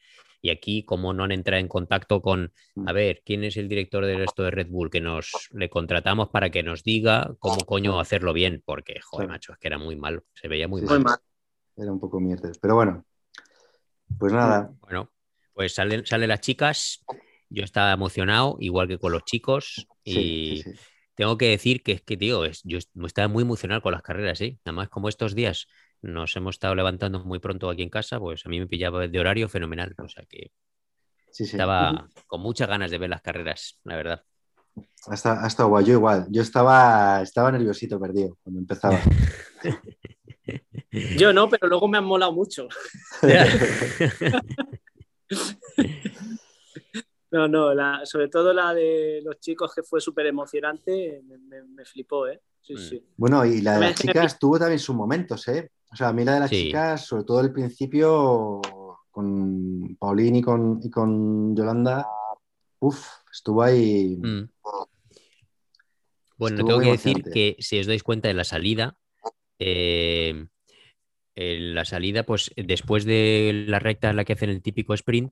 [0.45, 2.87] Y aquí, como no han entrado en contacto con, Mm.
[2.87, 4.91] a ver, ¿quién es el director del resto de Red Bull?
[4.91, 9.53] Que nos le contratamos para que nos diga cómo coño hacerlo bien, porque, joder, macho,
[9.53, 10.97] es que era muy malo, se veía muy Sí, mal.
[10.97, 11.17] muy mal.
[11.77, 12.51] era un poco mierda.
[12.61, 13.03] Pero bueno,
[14.19, 15.11] pues nada, Bueno,
[15.55, 17.03] pues salen, salen las chicas,
[17.49, 20.79] yo estaba emocionado, igual que con los chicos, y sí, sí, sí.
[21.15, 24.03] tengo que decir que es que, tío, es- yo est- estaba muy emocionado con las
[24.03, 24.59] carreras, ¿eh?
[24.63, 25.67] Nada más como estos días
[26.05, 29.19] nos hemos estado levantando muy pronto aquí en casa, pues a mí me pillaba de
[29.19, 30.51] horario fenomenal, o sea que
[31.31, 31.51] sí, sí.
[31.57, 34.23] estaba con muchas ganas de ver las carreras, la verdad.
[35.07, 36.25] Hasta, hasta guay, yo igual.
[36.29, 39.01] Yo estaba, estaba nerviosito perdido cuando empezaba.
[41.17, 42.67] Yo no, pero luego me han molado mucho.
[47.31, 51.63] No, no, la- sobre todo la de los chicos que fue súper emocionante, me, me-
[51.63, 52.41] me flipó, ¿eh?
[52.65, 53.03] Sí, sí.
[53.15, 55.69] Bueno, y la de las chicas tuvo también sus momentos, ¿eh?
[55.91, 56.63] O sea, a mí la de las Sí.
[56.63, 58.59] chicas, sobre todo al principio,
[59.11, 62.07] con Paulín y con, y con Yolanda,
[62.79, 64.17] uff, estuvo ahí.
[64.17, 64.49] Mm.
[66.37, 68.97] Bueno, Estuvo tengo que decir que si os dais cuenta de la salida,
[69.59, 70.47] eh,
[71.35, 75.31] en la salida, pues después de la recta en la que hacen el típico sprint,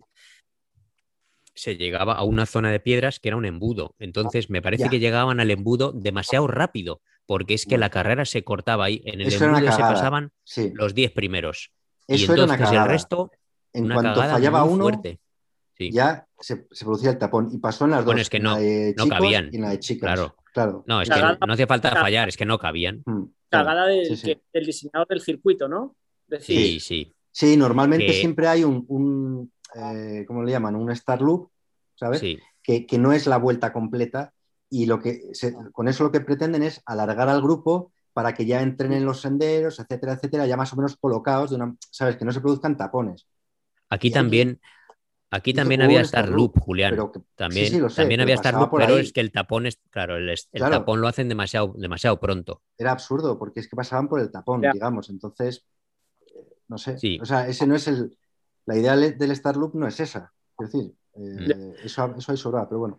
[1.56, 3.96] se llegaba a una zona de piedras que era un embudo.
[4.00, 4.89] Entonces me parece Ya.
[4.89, 7.02] que llegaban al embudo demasiado rápido,
[7.34, 7.80] porque es que Bueno.
[7.86, 9.02] la carrera se cortaba ahí.
[9.06, 9.93] En el Eso embudo se cagada.
[9.96, 11.72] pasaban Sí, los 10 primeros.
[12.08, 12.88] y eso era una entonces el cagada.
[12.93, 13.32] resto,
[13.74, 15.19] En una cuanto cagada fallaba muy uno, fuerte.
[15.76, 15.91] Sí.
[15.91, 17.50] ya se, se producía el tapón.
[17.52, 19.50] Y pasó en las Bueno, dos, es que no, la de no chicos cabían.
[19.52, 20.13] y en la de chicas.
[20.13, 20.36] Claro.
[20.54, 20.84] Claro.
[20.86, 21.39] No, es que Cagada.
[21.48, 22.98] no hacía falta fallar, es que no cabían.
[23.08, 23.65] Mm, claro.
[23.65, 25.96] Cagada del, Sí, que- del diseñador del circuito, ¿no?
[26.28, 27.15] Decir, Sí, sí.
[27.32, 30.76] Sí, normalmente Que- siempre hay un, un, eh, ¿cómo le llaman?
[30.76, 31.50] Un Star Loop,
[31.96, 32.19] ¿sabes?
[32.19, 34.32] Sí, Que, que no es la vuelta completa
[34.73, 38.45] y lo que se- con eso lo que pretenden es alargar al grupo para que
[38.45, 42.15] ya entren en los senderos, etcétera, etcétera, ya más o menos colocados, de una, ¿sabes?
[42.17, 43.27] Que no se produzcan tapones.
[43.89, 44.59] Aquí Y también,
[45.29, 46.91] aquí también había Star Loop, Loop, Julián.
[46.91, 49.01] Pero que- También, sí, sí, lo sé, también había Star Loop, por pero ahí.
[49.01, 50.79] es que el tapón es, claro, el, es- el Claro.
[50.79, 52.62] tapón lo hacen demasiado, demasiado pronto.
[52.77, 54.71] era absurdo porque es que pasaban por el tapón, Ya.
[54.73, 55.09] digamos.
[55.09, 55.65] Entonces,
[56.36, 56.97] eh, no sé.
[56.97, 57.19] Sí.
[57.21, 58.17] O sea, ese no es el.
[58.65, 60.31] La idea del Star Loop no es esa.
[60.59, 62.97] Es decir, eh, eso, eso hay sobrado, pero bueno.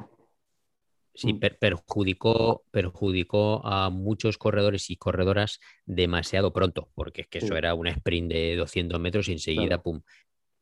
[1.14, 1.38] Sí, Mm.
[1.38, 7.54] per- perjudicó, perjudicó a muchos corredores y corredoras demasiado pronto, porque es que eso Sí.
[7.54, 9.82] era un sprint de 200 metros y enseguida, Claro.
[9.82, 10.02] pum.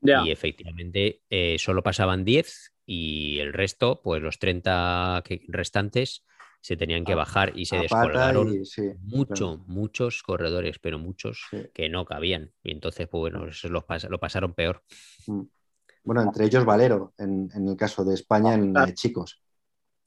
[0.02, 6.24] Y efectivamente eh, solo pasaban 10 y el resto, pues los 30 que- restantes,
[6.60, 11.58] se tenían que bajar y se descolgaron y- sí, mucho, muchos corredores, pero muchos Sí.
[11.74, 12.52] que no cabían.
[12.62, 14.82] Y entonces, pues bueno, eso los pas- lo pasaron peor.
[15.26, 15.42] Mm.
[16.04, 19.41] Bueno, entre ellos Valero, en, en el caso de España, en la de chicos.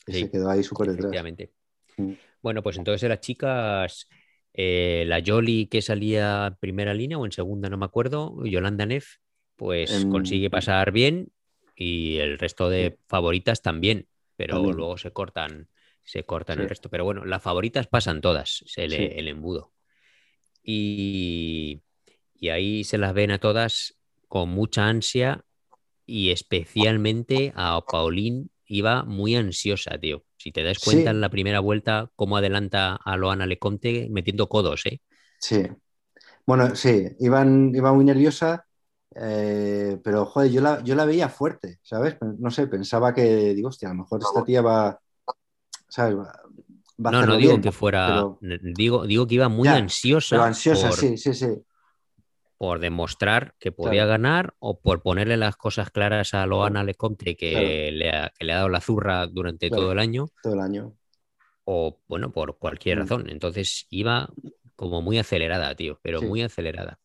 [0.05, 1.05] Que Sí, se quedó ahí súper detrás.
[1.05, 1.51] Efectivamente.
[1.97, 2.11] Mm.
[2.41, 4.07] Bueno, pues entonces las chicas,
[4.53, 8.85] eh, la Yoli que salía en primera línea o en segunda, no me acuerdo, Yolanda
[8.85, 9.17] Neff,
[9.55, 11.31] pues En- consigue pasar bien
[11.75, 14.75] y el resto de favoritas también, pero También.
[14.77, 15.69] luego se cortan,
[16.03, 16.89] se cortan el resto.
[16.89, 19.09] Pero bueno, las favoritas pasan todas, el, Sí.
[19.11, 19.71] el embudo.
[20.63, 21.81] Y,
[22.35, 25.43] y ahí se las ven a todas con mucha ansia
[26.05, 30.23] y especialmente a Pauline iba muy ansiosa, tío.
[30.37, 31.15] Si te das cuenta Sí.
[31.15, 35.01] en la primera vuelta cómo adelanta a Loana Leconte metiendo codos, ¿eh?
[35.39, 35.63] Sí.
[36.45, 38.67] Bueno, sí, iban, iba muy nerviosa,
[39.15, 42.17] eh, pero joder, yo la, yo la veía fuerte, ¿sabes?
[42.39, 44.99] No sé, pensaba que, digo, hostia, a lo mejor esta tía va,
[45.89, 46.17] ¿sabes?
[46.17, 46.23] Va,
[47.05, 50.29] va No, no digo bien, que fuera, pero- digo, digo que iba muy Ya, ansiosa,
[50.29, 51.47] pero ansiosa, por, sí, sí, sí.
[52.57, 54.09] Por demostrar que podía Claro.
[54.09, 57.67] ganar o por ponerle las cosas claras a Loana Leconte que, Claro.
[57.67, 59.83] le ha, que le ha dado la zurra durante Claro.
[59.83, 60.95] todo el año todo el año.
[61.67, 63.01] o, bueno, por cualquier Mm.
[63.01, 63.29] razón.
[63.29, 64.29] Entonces iba
[64.75, 66.25] como muy acelerada, tío, pero Sí.
[66.27, 66.99] muy acelerada.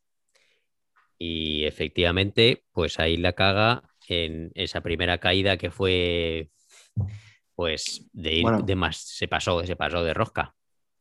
[1.18, 6.50] Y efectivamente, pues ahí la caga en esa primera caída que fue,
[7.54, 8.62] pues, de ir Bueno.
[8.62, 10.54] de más, se pasó, se pasó de rosca.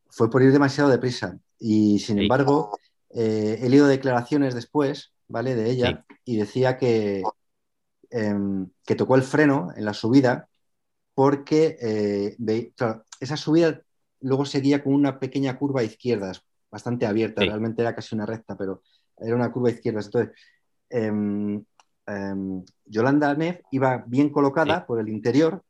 [0.10, 1.40] Fue por ir demasiado deprisa.
[1.60, 2.24] Y sin Sí.
[2.24, 2.78] embargo,
[3.12, 5.56] eh, he leído declaraciones después, ¿vale?
[5.56, 7.24] De ella, y decía que,
[8.10, 10.48] em, que tocó el freno en la subida
[11.14, 13.82] porque eh, claro, esa subida
[14.22, 17.48] luego seguía con una pequeña curva a izquierdas, bastante abierta, Sí.
[17.48, 18.84] realmente era casi una recta, pero
[19.18, 20.06] era una curva a izquierdas.
[20.06, 20.34] Entonces,
[20.90, 21.64] em,
[22.08, 24.84] em, Yolanda Neff iba bien colocada Sí.
[24.88, 25.62] por el interior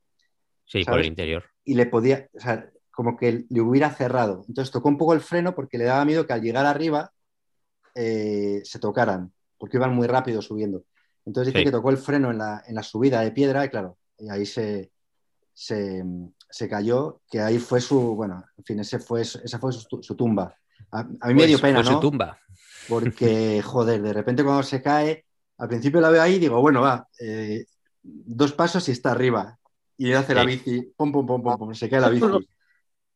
[0.65, 1.43] Sí, por el interior.
[1.65, 4.43] y le podía, o sea, como que le hubiera cerrado.
[4.47, 7.12] Entonces tocó un poco el freno porque le daba miedo que al llegar arriba
[8.01, 10.83] eh, se tocaran, porque iban muy rápido subiendo.
[11.25, 11.65] Entonces dice Sí.
[11.65, 14.45] que tocó el freno en la, en la subida de piedra y claro, y ahí
[14.45, 14.91] se,
[15.53, 16.03] se,
[16.49, 20.15] se cayó, que ahí fue su, bueno, en fin, ese fue, esa fue su, su
[20.15, 20.55] tumba.
[20.91, 21.99] A, a mí me dio Pues pena, fue su ¿no?
[21.99, 22.39] tumba.
[22.88, 25.25] Porque, joder, de repente cuando se cae,
[25.57, 27.65] al principio la veo ahí y digo, bueno, va, eh,
[28.01, 29.57] dos pasos y está arriba.
[29.97, 30.47] Y hace la Sí.
[30.47, 32.49] bici, pum, pum, pum, pum, pum, se cae la bici.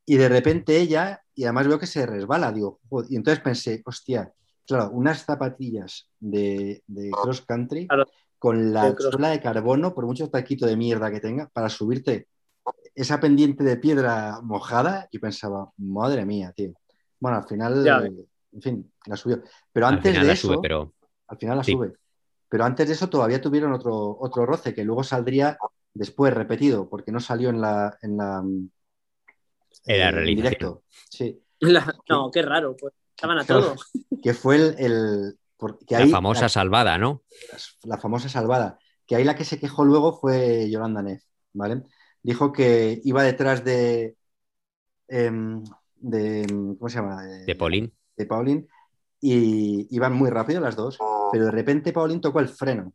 [0.05, 3.81] Y de repente ella, y además veo que se resbala, digo, joder, y entonces pensé,
[3.85, 4.29] hostia,
[4.67, 8.05] claro, unas zapatillas de, de cross country Claro.
[8.39, 12.27] con la suela de carbono, por mucho taquito de mierda que tenga, para subirte
[12.95, 16.73] esa pendiente de piedra mojada, y pensaba, madre mía, tío.
[17.19, 17.97] Bueno, al final, Ya.
[18.51, 19.41] en fin, la subió.
[19.71, 20.93] Pero antes de eso, sube, pero
[21.27, 21.71] al final la Sí.
[21.71, 21.93] sube.
[22.49, 25.57] Pero antes de eso todavía tuvieron otro, otro roce que luego saldría
[25.93, 28.43] después repetido, porque no salió en la, en la
[29.85, 30.35] En la en realización.
[30.35, 30.83] directo.
[31.09, 32.93] Sí, La- no, qué raro, pues
[33.23, 33.75] estaban a Claro.
[33.75, 33.75] todo.
[34.21, 37.21] que fue el, el- porque la famosa la, salvada, ¿no?
[37.83, 41.83] la famosa salvada, que ahí la que se quejó luego fue Yolanda Neff, ¿vale?
[42.21, 44.15] Dijo que iba detrás de,
[45.07, 45.63] em,
[45.95, 46.45] de
[46.77, 47.23] ¿cómo se llama?
[47.23, 47.91] De Pauline.
[48.17, 48.67] de Pauline
[49.21, 50.97] y iban muy rápido las dos,
[51.31, 52.93] pero de repente Pauline tocó el freno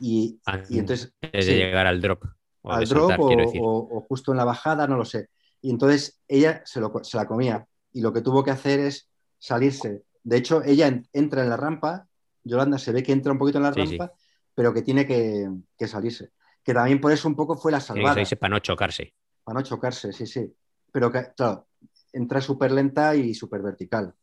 [0.00, 2.24] y, y entonces Antes de sí, llegar al drop.
[2.62, 3.60] O al de drop saltar, o, quiero decir.
[3.60, 5.28] o- o justo en la bajada, no lo sé.
[5.62, 9.08] Y entonces ella se, lo- se la comía y lo que tuvo que hacer es
[9.38, 10.04] salirse.
[10.22, 12.08] De hecho, ella en- entra en la rampa,
[12.44, 13.98] Yolanda se ve que entra un poquito en la Sí, sí.
[13.98, 14.12] rampa,
[14.54, 15.48] pero que tiene que,
[15.78, 16.32] que salirse.
[16.64, 19.12] Que también por eso un poco fue la Tiene que salvada, para no chocarse.
[19.44, 20.52] para no chocarse, sí, sí.
[20.92, 21.68] Pero que, claro,
[22.12, 24.14] entra súper lenta y súper vertical.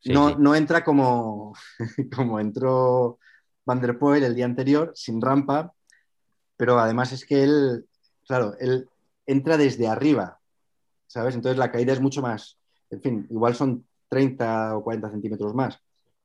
[0.00, 1.54] Sí, no, no entra como,
[2.16, 3.18] como entró
[3.64, 5.74] Van der Poel el día anterior, sin rampa,
[6.56, 7.86] pero además es que él,
[8.26, 8.88] claro, él
[9.26, 10.40] entra desde arriba,
[11.06, 11.34] ¿sabes?
[11.34, 12.58] Entonces la caída es mucho más,
[12.90, 15.78] en fin, igual son 30 o 40 centímetros más.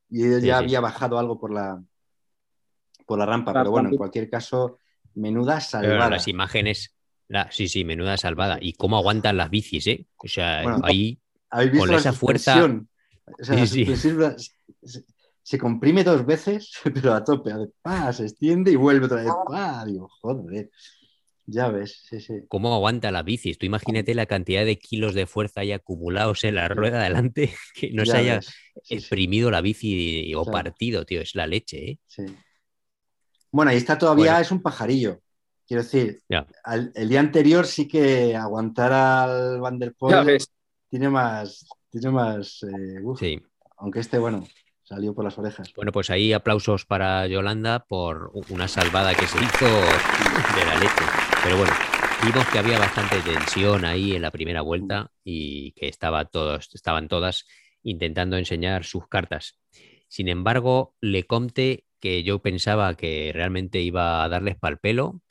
[0.10, 0.64] Y él Sí, ya sí.
[0.66, 1.82] había bajado algo por la,
[3.06, 4.80] por la rampa, La pero bueno, en cualquier caso,
[5.16, 6.10] menuda Pero salvada.
[6.10, 6.94] las imágenes,
[7.30, 8.58] la- sí, sí, menuda salvada.
[8.60, 10.06] Y cómo aguantan las bicis, ¿eh?
[10.18, 11.18] O sea, Bueno, ahí
[11.50, 12.90] ¿Habéis visto con la esa fuerza- suspensión?
[13.40, 13.96] O sea, la Sí, sí.
[13.96, 14.36] suspensión
[14.84, 15.06] se,
[15.42, 17.54] se comprime dos veces, pero a tope.
[17.54, 18.12] a ver, ¡pa!
[18.12, 19.32] Se extiende y vuelve otra vez.
[19.48, 19.86] ¡pa!
[19.86, 20.70] Digo, joder.
[21.50, 22.34] Ya ves, sí, sí.
[22.50, 23.58] cómo aguanta las bicis.
[23.58, 27.92] Tú imagínate la cantidad de kilos de fuerza ahí acumulados en la rueda delante que
[27.94, 30.52] no Ya se haya ves, sí, sí, exprimido la bici o Claro.
[30.52, 31.22] partido, tío.
[31.22, 32.00] Es la leche, ¿eh?
[32.06, 32.26] sí.
[33.52, 34.40] Bueno, ahí está todavía, Bueno.
[34.40, 35.22] es un pajarillo.
[35.66, 36.20] Quiero decir,
[36.64, 40.52] al- el día anterior sí que aguantar al Van der Ya Poel ves.
[40.90, 43.42] tiene más, tiene más, eh, uf, Sí.
[43.78, 44.46] aunque este, bueno,
[44.84, 45.72] salió por las orejas.
[45.76, 51.04] Bueno, pues ahí aplausos para Yolanda por una salvada que se hizo de la leche.
[51.44, 51.74] Pero bueno,
[52.26, 57.08] vimos que había bastante tensión ahí en la primera vuelta y que estaba todos, estaban
[57.08, 57.46] todas
[57.84, 59.60] intentando enseñar sus cartas.
[60.08, 65.22] Sin embargo, Lecomte, que yo pensaba que realmente iba a darles pal pelo,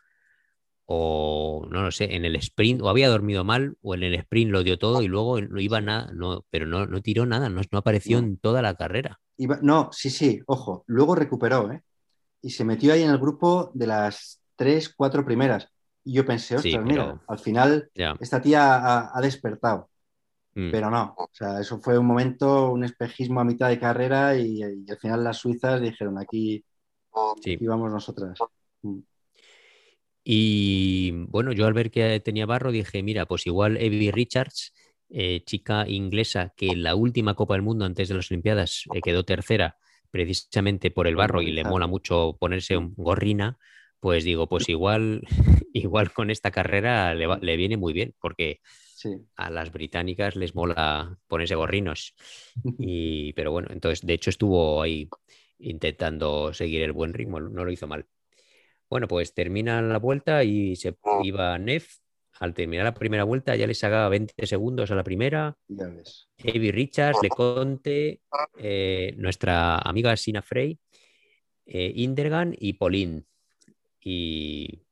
[0.86, 4.52] o no lo sé, en el sprint, o había dormido mal, o en el sprint
[4.52, 7.60] lo dio todo y luego no iba nada, no, pero no, no tiró nada, no,
[7.70, 9.20] no apareció en toda la carrera.
[9.62, 11.82] no, sí, sí, ojo, luego recuperó, ¿eh?
[12.42, 15.68] Y se metió ahí en el grupo de las tres, cuatro primeras.
[16.06, 17.90] Y yo pensé, ostras, mira, al final
[18.20, 19.90] esta tía ha, despertado.
[20.54, 20.70] Mm.
[20.70, 24.62] Pero no, o sea, eso fue un momento, un espejismo a mitad de carrera y,
[24.62, 26.64] al final las suizas dijeron, aquí,
[27.40, 28.38] aquí vamos nosotras.
[28.82, 29.00] Mm.
[30.22, 34.72] Y bueno, yo al ver que tenía barro dije, mira, pues igual Evie Richards,
[35.08, 39.00] eh, chica inglesa que en la última Copa del Mundo antes de las Olimpiadas eh,
[39.02, 39.76] quedó tercera
[40.10, 43.58] precisamente por el barro y le mola mucho ponerse un gorrina,
[44.00, 45.22] pues digo, pues igual,
[45.72, 48.60] igual con esta carrera le, viene muy bien, porque
[49.36, 52.14] a las británicas les mola ponerse gorrinos.
[52.78, 55.08] Y, pero bueno, entonces, de hecho, estuvo ahí
[55.58, 58.06] intentando seguir el buen ritmo, no lo hizo mal.
[58.88, 61.98] Bueno, pues termina la vuelta y se iba Neff.
[62.38, 65.56] Al terminar la primera vuelta ya le sacaba 20 segundos a la primera.
[65.68, 66.28] Ya ves.
[66.36, 68.20] Richards, Leconte,
[68.58, 70.78] eh, nuestra amiga Sina Frey,
[71.64, 73.24] eh, Indergan y Pauline.
[74.08, 74.84] Y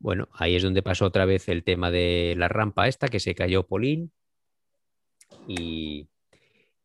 [0.00, 3.36] bueno, ahí es donde pasó otra vez el tema de la rampa esta, que se
[3.36, 4.10] cayó Pauline.
[5.46, 6.08] Y,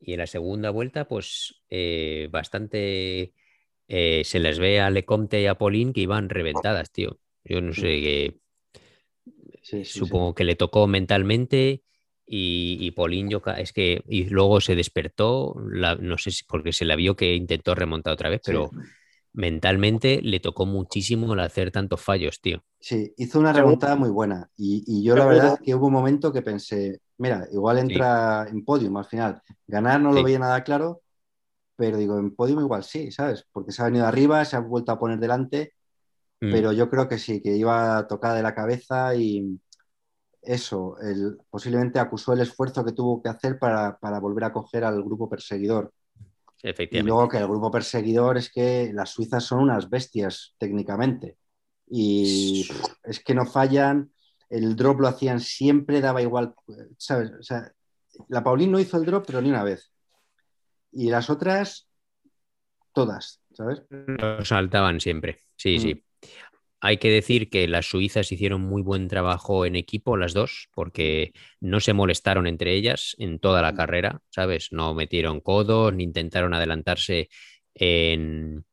[0.00, 3.32] en la segunda vuelta, pues eh, bastante
[3.88, 7.18] eh, se les ve a Lecomte y a Pauline que iban reventadas, tío.
[7.42, 8.38] Yo no sé
[9.60, 9.84] qué.
[9.84, 11.82] Supongo que le tocó mentalmente
[12.24, 16.84] y, y Pauline yo, es que y luego se despertó, no sé si porque se
[16.84, 18.70] la vio que intentó remontar otra vez, pero
[19.34, 22.64] mentalmente le tocó muchísimo el hacer tantos fallos, tío.
[22.80, 26.42] Sí, hizo una remontada muy buena y, yo la verdad que hubo un momento que
[26.42, 29.42] pensé, mira, igual entra en podium al final.
[29.66, 31.02] Ganar no lo veía nada claro,
[31.76, 33.46] pero digo, en podium igual sí, ¿sabes?
[33.52, 35.74] Porque se ha venido arriba, se ha vuelto a poner delante,
[36.40, 36.50] mm.
[36.52, 39.58] pero yo creo que sí, que iba tocada de la cabeza y
[40.42, 40.96] eso,
[41.50, 45.92] posiblemente acusó el esfuerzo que tuvo que hacer para, volver a coger al grupo perseguidor.
[46.64, 46.98] Efectivamente.
[46.98, 51.36] Y luego que el grupo perseguidor es que las suizas son unas bestias técnicamente.
[51.86, 52.66] Y
[53.04, 54.10] es que no fallan,
[54.48, 56.54] el drop lo hacían siempre, daba igual,
[56.96, 57.30] ¿sabes?
[57.38, 57.70] O sea,
[58.28, 59.94] la Paulín no hizo el drop, pero ni una vez
[60.94, 61.88] y las otras,
[62.92, 63.82] todas, ¿sabes?
[63.90, 66.04] Lo saltaban siempre, sí, sí.
[66.86, 71.32] Hay que decir que las suizas hicieron muy buen trabajo en equipo, las dos, porque
[71.58, 74.68] no se molestaron entre ellas en toda la carrera, ¿sabes?
[74.70, 77.30] No metieron codos ni intentaron adelantarse
[77.74, 78.66] en,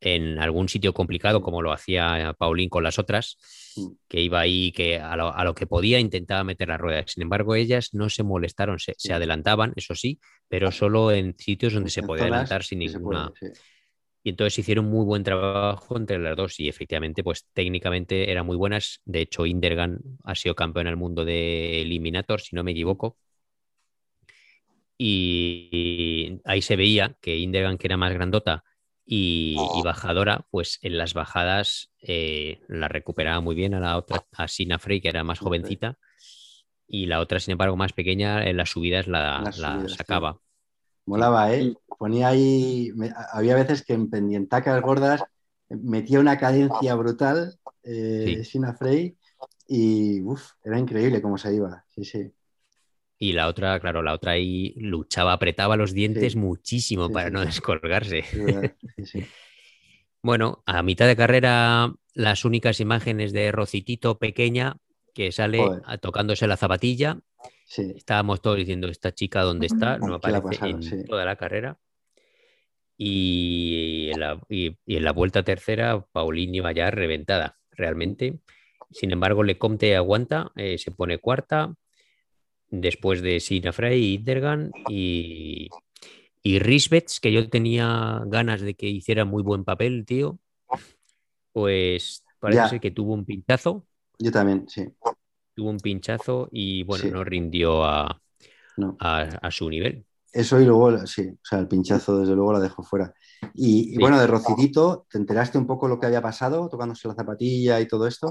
[0.00, 3.36] en algún sitio complicado como lo hacía Paulín con las otras,
[3.76, 3.86] mm.
[4.08, 7.04] que iba ahí que a lo, que podía intentaba meter la rueda.
[7.06, 11.90] Sin embargo, ellas no se molestaron, se, adelantaban, eso sí, pero solo en sitios donde
[11.90, 13.30] se podía adelantar sin ninguna...
[14.24, 18.56] Y entonces hicieron muy buen trabajo entre las dos y efectivamente, pues técnicamente eran muy
[18.56, 19.00] buenas.
[19.04, 23.16] De hecho, Indergan ha sido campeón del mundo de Eliminator, si no me equivoco.
[24.96, 28.62] Y ahí se veía que Indergan, que era más grandota,
[29.04, 34.48] y, bajadora, pues en las bajadas eh, la recuperaba muy bien a la otra, a
[34.48, 35.98] Sina Frey, que era más jovencita,
[36.86, 39.50] y la otra, sin embargo, más pequeña, en las subidas la,
[39.88, 40.38] sacaba.
[41.06, 41.74] Molaba, ¿eh?
[41.98, 42.90] Ponía ahí,
[43.32, 45.22] había veces que en pendientacas gordas
[45.68, 49.16] metía una cadencia brutal eh, Sina Frey
[49.68, 50.20] y
[50.64, 51.84] era increíble cómo se iba.
[51.94, 52.32] Sí, sí.
[53.18, 58.24] Y la otra, claro, la otra ahí luchaba, apretaba los dientes muchísimo para no descolgarse.
[60.22, 64.76] bueno, a mitad de carrera, las únicas imágenes de Rocitito pequeña
[65.14, 65.60] que sale
[66.00, 67.20] tocándose la zapatilla.
[67.78, 69.98] Estábamos todos diciendo, esta chica, ¿dónde está?
[69.98, 71.78] No aparece en toda la carrera.
[72.96, 78.40] Y en la, y, en la, vuelta tercera, Paulini iba ya reventada, realmente.
[78.90, 81.74] Sin embargo, Lecomte aguanta, eh, se pone cuarta,
[82.68, 85.68] después de Sina Frey y Intergan y,
[86.42, 90.38] y Risbets, que yo tenía ganas de que hiciera muy buen papel, tío.
[91.52, 93.86] Pues parece que tuvo un pinchazo.
[94.18, 94.88] Yo también, sí.
[95.54, 98.20] Tuvo un pinchazo y bueno, no rindió a,
[98.98, 100.04] a, su nivel.
[100.32, 103.12] Eso y luego, sí, o sea, el pinchazo desde luego la dejó fuera.
[103.54, 107.80] Y, bueno, de Rocidito, ¿te enteraste un poco lo que había pasado tocándose la zapatilla
[107.80, 108.30] y todo esto?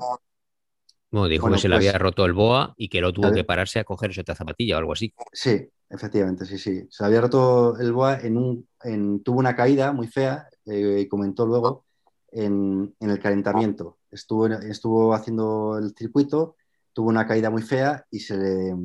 [1.11, 3.43] No, dijo que se le había pues roto el boa y que lo tuvo que
[3.43, 5.13] pararse a cogerse otra zapatilla o algo así.
[5.31, 6.87] Sí, Efectivamente, sí, sí.
[6.89, 11.45] Se había roto el BOA en un, en, tuvo una caída muy fea, eh, comentó
[11.45, 11.83] luego,
[12.31, 13.97] en, en, el calentamiento.
[14.09, 16.55] Estuvo, estuvo haciendo el circuito,
[16.93, 18.75] tuvo una caída muy fea y se le,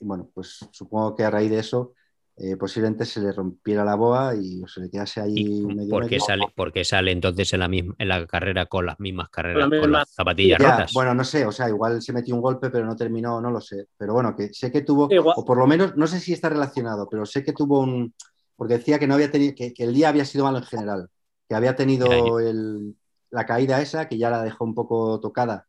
[0.00, 1.94] bueno, pues supongo que a raíz de eso
[2.38, 6.20] eh, posiblemente se le rompiera la boa y se le quedase ahí medio ¿por qué
[6.20, 9.90] sale, porque sale entonces en la, misma, en la carrera con las mismas carreras, con,
[9.90, 10.92] las zapatillas ya, rotas?
[10.92, 13.60] Bueno, no sé, o sea, igual se metió un golpe, pero no terminó, no lo
[13.62, 13.86] sé.
[13.96, 17.08] Pero bueno, que sé que tuvo, o por lo menos, no sé si está relacionado,
[17.10, 18.12] pero sé que tuvo un,
[18.54, 21.08] porque decía que no había tenido, que, que el día había sido malo en general,
[21.48, 22.96] que había tenido el,
[23.30, 25.66] la caída esa, que ya la dejó un poco tocada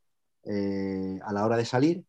[0.50, 2.06] eh, a la hora de salir.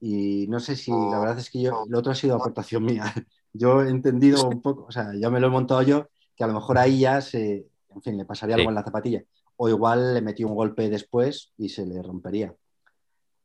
[0.00, 3.04] Y no sé si la verdad es que yo, lo otro ha sido aportación mía.
[3.54, 6.46] Yo he entendido un poco, o sea, ya me lo he montado yo, que a
[6.46, 9.22] lo mejor ahí ya se, en fin, le pasaría algo en la zapatilla.
[9.56, 12.54] O igual le metí un golpe después y se le rompería.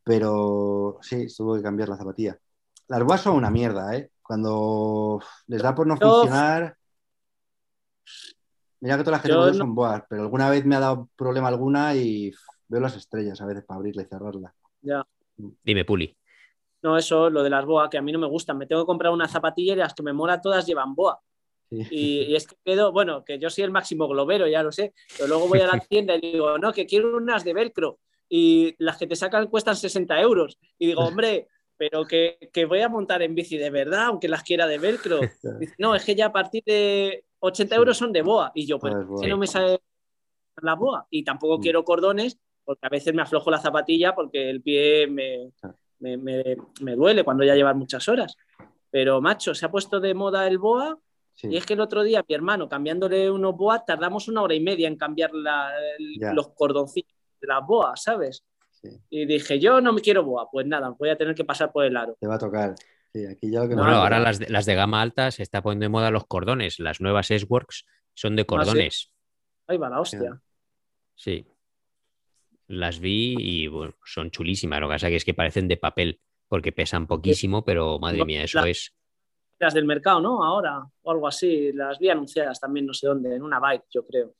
[0.05, 2.39] Pero sí, tuvo que cambiar la zapatilla.
[2.87, 4.11] Las boas son una mierda, ¿eh?
[4.21, 6.77] Cuando les da por no funcionar.
[8.79, 9.53] Mira que todas las que no...
[9.53, 12.31] son boas, pero alguna vez me ha dado problema alguna y
[12.67, 14.53] veo las estrellas a veces para abrirla y cerrarla.
[14.81, 15.05] Ya.
[15.63, 16.15] Dime, Puli.
[16.81, 18.57] No, eso, lo de las boas, que a mí no me gustan.
[18.57, 21.19] Me tengo que comprar una zapatilla y las que me mola todas llevan boa.
[21.69, 21.81] Sí.
[21.91, 24.93] Y, y, es que quedo, bueno, que yo soy el máximo globero, ya lo sé,
[25.17, 27.99] pero luego voy a la tienda y digo, no, que quiero unas de velcro
[28.29, 30.57] y las que te sacan cuestan 60 euros.
[30.77, 31.47] Y digo, hombre,
[31.77, 35.19] pero que, que voy a montar en bici de verdad, aunque las quiera de velcro.
[35.59, 38.51] Dice, no, es que ya a partir de 80 euros son de boa.
[38.53, 39.79] Y yo, pues, que no me sale
[40.61, 41.07] la boa.
[41.09, 41.61] Y tampoco mm.
[41.61, 45.53] quiero cordones, porque a veces me aflojo la zapatilla porque el pie me,
[45.99, 48.35] me, me, me, duele cuando ya llevan muchas horas.
[48.91, 50.99] Pero, macho, se ha puesto de moda el boa.
[51.33, 51.47] Sí.
[51.49, 54.59] Y es que el otro día, mi hermano, cambiándole unos boas, tardamos una hora y
[54.59, 58.43] media en cambiar la, el, los cordoncillos de las boas, ¿sabes?
[58.69, 58.89] Sí.
[59.11, 60.49] Y dije, yo no me quiero boa.
[60.51, 62.17] Pues nada, voy a tener que pasar por el aro.
[62.19, 62.75] Te va a tocar.
[63.13, 65.61] Sí, aquí ya lo que bueno, ahora las de, las de, gama alta se está
[65.61, 66.79] poniendo de moda los cordones.
[66.79, 69.07] Las nuevas S-Works son de cordones.
[69.07, 69.63] ¿Ah, sí?
[69.67, 70.41] Ahí va la hostia.
[71.15, 71.47] Sí.
[72.67, 74.79] Las vi y bueno, son chulísimas.
[74.81, 78.59] Lo que pasa es que parecen de papel porque pesan poquísimo, pero madre mía, eso
[78.59, 78.93] las, es.
[79.59, 80.43] Las del mercado, ¿no?
[80.43, 81.71] Ahora o algo así.
[81.73, 84.33] Las vi anunciadas también, no sé dónde, en una bike, yo creo.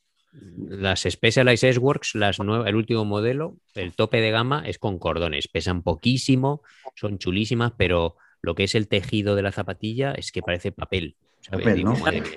[0.67, 5.47] Las Specialized S-Works, las nuevas, el último modelo, el tope de gama es con cordones.
[5.47, 6.61] Pesan poquísimo,
[6.95, 11.15] son chulísimas, pero lo que es el tejido de la zapatilla es que parece papel.
[11.41, 11.63] ¿sabes?
[11.63, 11.99] Papel, Digo, ¿no?
[11.99, 12.31] madre mía,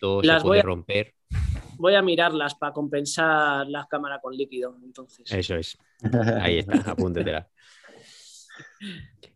[0.00, 1.14] todo Las se puede voy a- romper.
[1.78, 4.76] Voy a mirarlas para compensar la cámara con líquido.
[4.84, 5.30] Entonces.
[5.32, 5.76] Eso es.
[6.40, 7.48] Ahí está, apúntetela.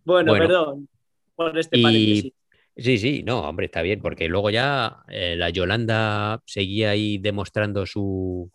[0.05, 0.47] Bueno, Bueno.
[0.47, 0.89] perdón
[1.35, 2.33] por este Y- paréntesis.
[2.77, 7.85] Sí, sí, no, hombre, está bien, porque luego ya eh, la Yolanda seguía ahí demostrando
[7.87, 8.53] su,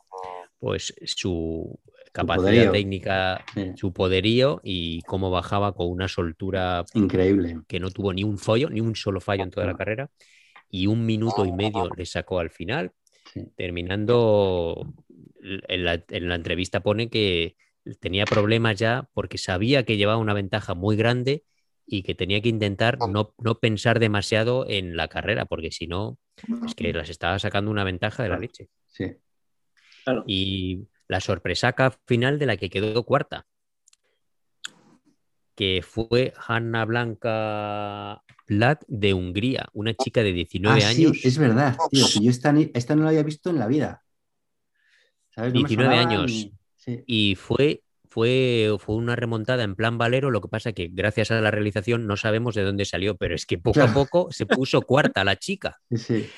[0.60, 1.78] pues, su
[2.14, 2.72] capacidad poderío.
[2.72, 3.72] técnica, Sí.
[3.76, 7.60] su poderío y cómo bajaba con una soltura Increíble.
[7.68, 10.10] que no tuvo ni un fallo, ni un solo fallo en toda la carrera,
[10.70, 12.94] y un minuto y medio le sacó al final,
[13.34, 13.52] Sí.
[13.56, 14.94] terminando
[15.42, 17.56] en la, en la entrevista pone que
[18.00, 21.44] tenía problemas ya porque sabía que llevaba una ventaja muy grande
[21.86, 26.18] y que tenía que intentar no, no pensar demasiado en la carrera, porque si no,
[26.66, 28.70] es que las estaba sacando una ventaja de la leche.
[28.88, 29.18] Sí.
[30.04, 30.24] Claro.
[30.28, 33.48] Y la sorpresaca final de la que quedó cuarta,
[35.56, 41.20] que fue Hanna Blanca Plat de Hungría, una chica de 19 Ah, sí, años.
[41.24, 44.04] es verdad, tío, que yo esta, ni- esta no la había visto en la vida.
[45.30, 45.54] ¿Sabes?
[45.54, 46.32] No me 19 sonaba años.
[46.32, 47.02] ni- Sí.
[47.08, 51.40] y fue, fue, fue una remontada en plan valero, lo que pasa que gracias a
[51.40, 54.82] la realización no sabemos de dónde salió, pero es que poco a poco se puso
[54.82, 56.30] cuarta la chica Sí,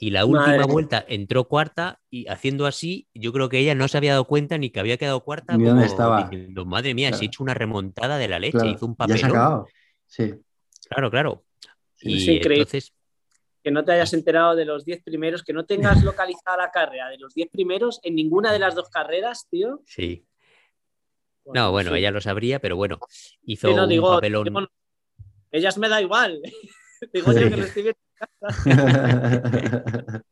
[0.00, 3.96] y la última vuelta entró cuarta y haciendo así, yo creo que ella no se
[3.96, 5.56] había dado cuenta ni que había quedado cuarta.
[5.56, 6.28] Ni dónde como estaba.
[6.28, 7.22] diciendo, Madre mía, se Claro.
[7.22, 9.30] ha hecho una remontada de la leche, Claro, hizo un Ya se ha papelón.
[9.30, 9.66] acabado.
[10.06, 10.34] Sí.
[10.90, 11.44] Claro, claro.
[12.04, 12.54] Y es increíble.
[12.62, 12.92] entonces,
[13.62, 17.08] Que no te hayas enterado de los 10 primeros, que no tengas localizada la carrera
[17.08, 19.82] de los 10 primeros en ninguna de las dos carreras, tío.
[19.86, 20.26] sí.
[21.46, 21.98] No, bueno, sí.
[21.98, 22.98] ella lo sabría, pero bueno,
[23.42, 24.44] hizo Sí, no, un digo, papelón.
[24.44, 24.66] digo,
[25.52, 26.40] ellas me da igual.
[27.12, 27.98] digo yo que lo estoy viendo.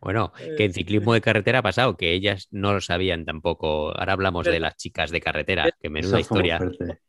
[0.00, 3.88] Bueno, que en ciclismo de carretera ha pasado, que ellas no lo sabían tampoco.
[3.98, 6.58] Ahora hablamos de las chicas de carretera, que menuda historia.
[6.58, 7.00] fuerte.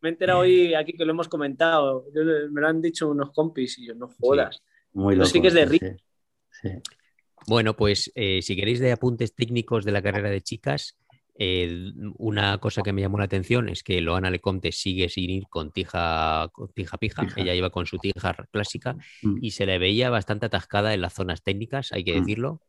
[0.00, 2.04] Me he enterado hoy aquí que lo hemos comentado.
[2.14, 4.62] Yo- me lo han dicho unos compis y yo, no jodas.
[4.92, 5.30] Muy Pero loco.
[5.30, 5.80] sí que es de sí,
[6.62, 6.68] sí.
[7.46, 10.96] Bueno, pues eh, si queréis de apuntes técnicos de la carrera de chicas,
[11.40, 15.44] eh, una cosa que me llamó la atención es que Loana Lecomte sigue sin ir
[15.48, 17.22] con tija, con tija pija.
[17.22, 17.40] Pija.
[17.40, 19.38] Ella iba con su tija clásica Mm.
[19.40, 22.18] y se le veía bastante atascada en las zonas técnicas, hay que Mm.
[22.20, 22.60] decirlo.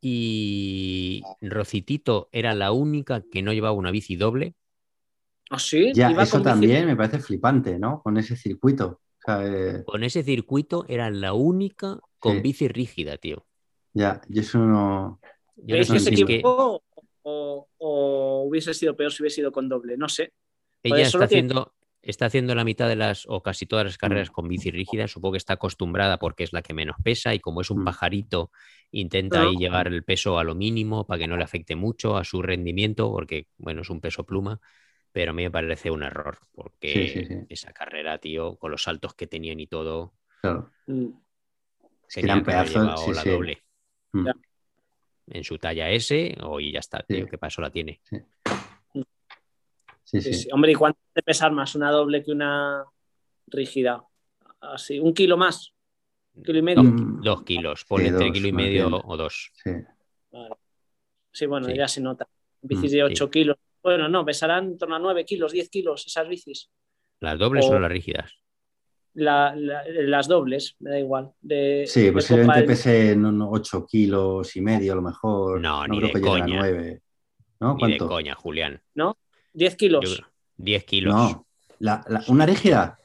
[0.00, 4.54] Y Rocitito era la única que no llevaba una bici doble.
[5.50, 5.92] ¿Ah, sí?
[5.94, 8.02] Ya, Iba eso también me parece flipante, ¿no?
[8.02, 9.00] Con ese circuito.
[9.18, 12.40] O sea, eh, Con ese circuito era la única con Sí.
[12.42, 13.46] bici rígida, tío.
[13.92, 15.20] ya, y eso no.
[15.56, 16.82] Yo no ¿Creéis sé que se que o,
[17.78, 19.96] o hubiese sido peor si hubiese ido con doble?
[19.96, 20.32] No sé.
[20.82, 23.88] ella está tiene- haciendo, está haciendo la mitad de las, o casi todas Mm.
[23.88, 25.08] las carreras con bici rígida.
[25.08, 27.84] Supongo que está acostumbrada porque es la que menos pesa y como es un Mm.
[27.84, 28.50] pajarito,
[28.90, 32.24] intenta ahí llevar el peso a lo mínimo para que no le afecte mucho a
[32.24, 34.60] su rendimiento, porque, bueno, es un peso pluma.
[35.16, 37.34] Pero a mí me parece un error, porque Sí, sí, sí.
[37.48, 40.12] esa carrera, tío, con los saltos que tenían y todo,
[40.42, 40.70] Claro.
[40.86, 41.06] Mm.
[42.06, 43.30] Es que tenían eran que haber llevado la sí.
[43.30, 43.62] doble.
[44.12, 44.26] Mm.
[44.26, 44.32] Ya.
[45.28, 47.30] En su talla S, o y ya está, tío, Sí.
[47.30, 48.02] qué paso la tiene.
[48.92, 49.02] Sí,
[50.04, 50.34] Sí, sí.
[50.34, 50.48] sí.
[50.52, 52.84] Hombre, ¿y cuánto de pesar más una doble que una
[53.46, 54.04] rígida?
[54.60, 55.72] Así, un kilo más,
[56.34, 56.82] un kilo y medio.
[56.82, 57.20] Dos, Mm.
[57.22, 59.00] dos kilos, ponle Sí, entre dos, kilo y medio bien.
[59.02, 59.50] o dos.
[59.64, 59.70] sí.
[60.30, 60.54] Vale.
[61.32, 61.74] Sí, bueno, Sí.
[61.74, 62.28] ya se nota.
[62.60, 63.56] Bicis Mm, de 8 kilos.
[63.86, 66.68] Bueno, no, pesarán en torno a 9 kilos, 10 kilos esas bicis.
[67.20, 68.32] ¿Las dobles O- o las rígidas?
[69.14, 71.30] La- la- las dobles, me da igual.
[71.40, 75.60] De, Sí, de posiblemente Copa- pese 8 kilos y medio a lo mejor.
[75.60, 76.46] No, ni creo de que coña.
[76.48, 77.00] 9.
[77.60, 77.76] ¿No?
[77.80, 78.82] Ni de coña, Julián.
[79.52, 80.14] 10 Yo kilos.
[80.16, 80.26] creo-
[80.56, 81.14] 10 kilos.
[81.14, 81.46] No.
[81.78, 82.98] La- la- ¿Una rígida?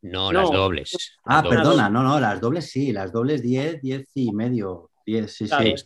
[0.00, 0.40] No, No.
[0.40, 1.18] las dobles.
[1.24, 1.58] Ah, Las dobles.
[1.60, 4.90] perdona, no, no, las dobles sí, las dobles 10, 10 y medio.
[5.04, 5.70] 10, sí, Claro, sí.
[5.72, 5.84] es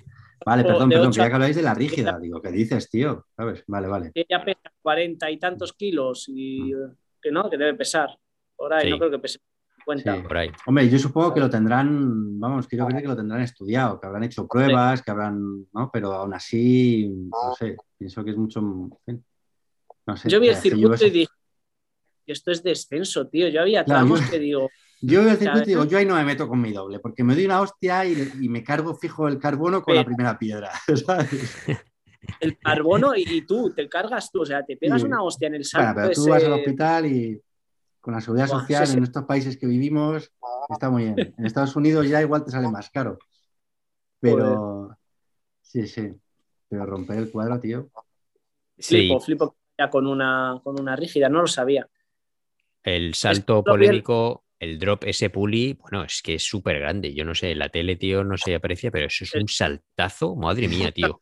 [0.49, 2.19] Vale, perdón, perdón, ocho que ya a- que habláis de la rígida.
[2.19, 3.27] Digo, ¿qué dices, tío?
[3.37, 3.63] ¿Sabes?
[3.67, 4.13] Vale, vale.
[4.15, 6.73] que ella pesa 40 y tantos kilos y
[7.21, 8.09] que no, que debe pesar.
[8.57, 8.91] Por ahí, Sí.
[8.91, 9.39] no creo que pese
[9.77, 10.15] 50.
[10.17, 10.23] Sí.
[10.23, 10.51] Por ahí.
[10.67, 14.25] Hombre, yo supongo que lo tendrán, vamos, quiero creer que lo tendrán estudiado, que habrán
[14.25, 15.91] hecho pruebas, que habrán, ¿no?
[15.93, 20.29] Pero aún así, no sé, pienso que es mucho, no sé.
[20.29, 21.33] Yo vi el circuito y dije,
[22.27, 23.49] esto es descenso, tío.
[23.49, 24.71] Yo había Claro, tramos yo- que digo,
[25.01, 25.23] Yo
[25.65, 28.13] digo, yo ahí no me meto con mi doble, porque me doy una hostia y,
[28.41, 30.71] y me cargo fijo el carbono con la primera piedra,
[31.07, 31.29] ¿sabes?
[32.41, 35.07] el carbono y, y tú, te cargas tú, o sea, te pegas Sí.
[35.07, 35.95] una hostia en el salto.
[35.95, 37.41] Bueno, pero tú ese- vas al hospital y
[38.01, 38.99] con la seguridad Buah, social sí, sí.
[38.99, 40.33] en estos países que vivimos
[40.71, 41.35] está muy bien.
[41.39, 43.19] En Estados Unidos ya igual te sale más caro.
[44.21, 44.97] Pero
[45.63, 46.13] sí, sí.
[46.69, 47.89] Pero romper el cuadro, tío.
[48.79, 51.89] Sí, Flipo, flipo ya con una, con una rígida, no lo sabía.
[52.83, 57.15] el salto polémico, el drop ese puli, bueno, es que es súper grande.
[57.15, 60.35] Yo no sé, la tele, tío, no se aprecia, pero eso es un saltazo.
[60.37, 61.21] Madre mía, tío.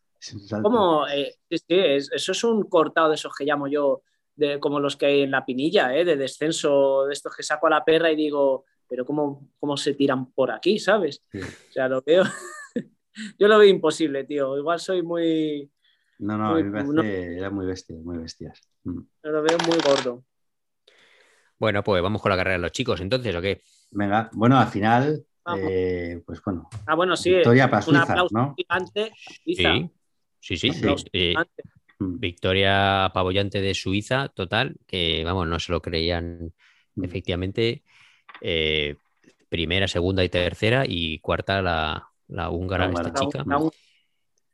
[0.62, 4.02] Como, eh, sí, es- eso es un cortado de esos que llamo yo,
[4.34, 7.66] de, como los que hay en la pinilla, eh, de descenso, de estos que saco
[7.66, 11.22] a la perra y digo, pero ¿cómo, cómo se tiran por aquí, sabes?
[11.32, 11.40] Sí.
[11.40, 12.22] O sea, lo veo,
[13.38, 14.56] yo lo veo imposible, tío.
[14.58, 15.70] Igual soy muy,
[16.18, 18.60] No, no, a muy- mí me no- era muy bestia, muy bestias.
[18.84, 19.00] Mm.
[19.22, 20.24] lo veo muy gordo.
[21.58, 23.62] Bueno, pues vamos con la carrera de los chicos, entonces, ¿o qué?
[23.90, 25.24] Venga, bueno, al final,
[25.56, 28.54] eh, pues bueno, Ah, bueno, sí, victoria para un Suiza, aplauso ¿no?
[28.56, 29.12] gigante.
[29.44, 29.74] Suiza.
[30.40, 30.80] Sí, sí, sí.
[31.12, 31.34] Eh.
[31.98, 36.52] Mm, victoria apabullante de Suiza, total, que vamos, no se lo creían
[36.94, 37.04] mm.
[37.04, 37.82] efectivamente.
[38.42, 38.96] eh,
[39.48, 43.08] primera, segunda y tercera, y cuarta la, la húngara, húngara.
[43.08, 43.44] esta chica.
[43.46, 43.70] La- la-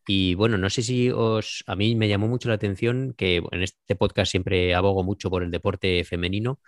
[0.07, 1.65] Y bueno, no sé si os.
[1.67, 5.43] A mí me llamó mucho la atención que en este podcast siempre abogo mucho por
[5.43, 6.61] el deporte femenino.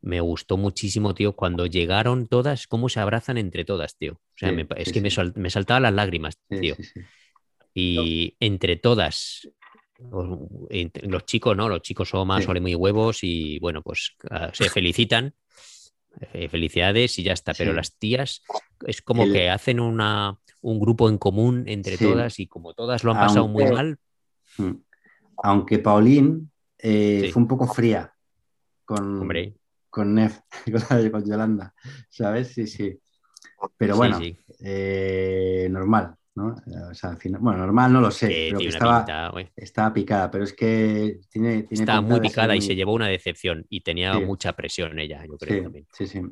[0.00, 4.12] Me gustó muchísimo, tío, cuando llegaron todas, cómo se abrazan entre todas, tío.
[4.14, 5.16] O sea, Sí, me- es sí, que me, sí.
[5.16, 6.76] sal- me saltaban las lágrimas, tío.
[7.74, 9.48] Y entre todas,
[9.98, 10.38] los,
[10.70, 11.68] entre- los chicos, ¿no?
[11.68, 15.34] Los chicos son más ole muy huevos y bueno, pues ah, se felicitan.
[16.32, 17.52] Eh, Felicidades y ya está.
[17.54, 18.42] Pero las tías
[18.86, 23.04] es como El- que hacen una, un grupo en común entre todas y como todas
[23.04, 23.98] lo han pasado muy mal,
[24.56, 24.72] Mm.
[25.44, 28.12] Aunque Pauline eh, fue un poco fría
[28.84, 29.54] con, hombre.
[29.98, 30.38] Con Nef,
[30.90, 31.74] con, la- con Yolanda,
[32.08, 32.48] ¿sabes?
[32.54, 32.98] Sí, sí.
[33.76, 36.54] Pero bueno, sí, eh, normal, ¿no?
[36.90, 39.50] O sea, al final, bueno, normal no lo sé, pero que una estaba, pinta, güey.
[39.56, 43.08] estaba picada, pero es que tiene, tiene Estaba muy picada y muy- se llevó una
[43.08, 44.20] decepción y tenía Sí.
[44.24, 45.86] mucha presión ella, yo creo también.
[45.92, 46.22] sí, sí.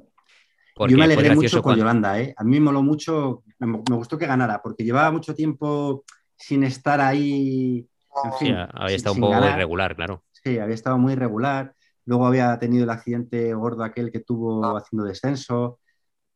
[0.75, 2.35] Porque Yo me alegré mucho con cuando- Yolanda, ¿eh?
[2.37, 6.05] A mí me moló mucho, me, me gustó que ganara, porque llevaba mucho tiempo
[6.37, 7.89] sin estar ahí,
[8.25, 9.53] en fin, había sin- estado un poco ganar.
[9.57, 10.23] irregular, claro.
[10.33, 11.75] Sí, había estado muy irregular.
[12.07, 15.81] Luego había tenido el accidente gordo aquel que tuvo haciendo descenso.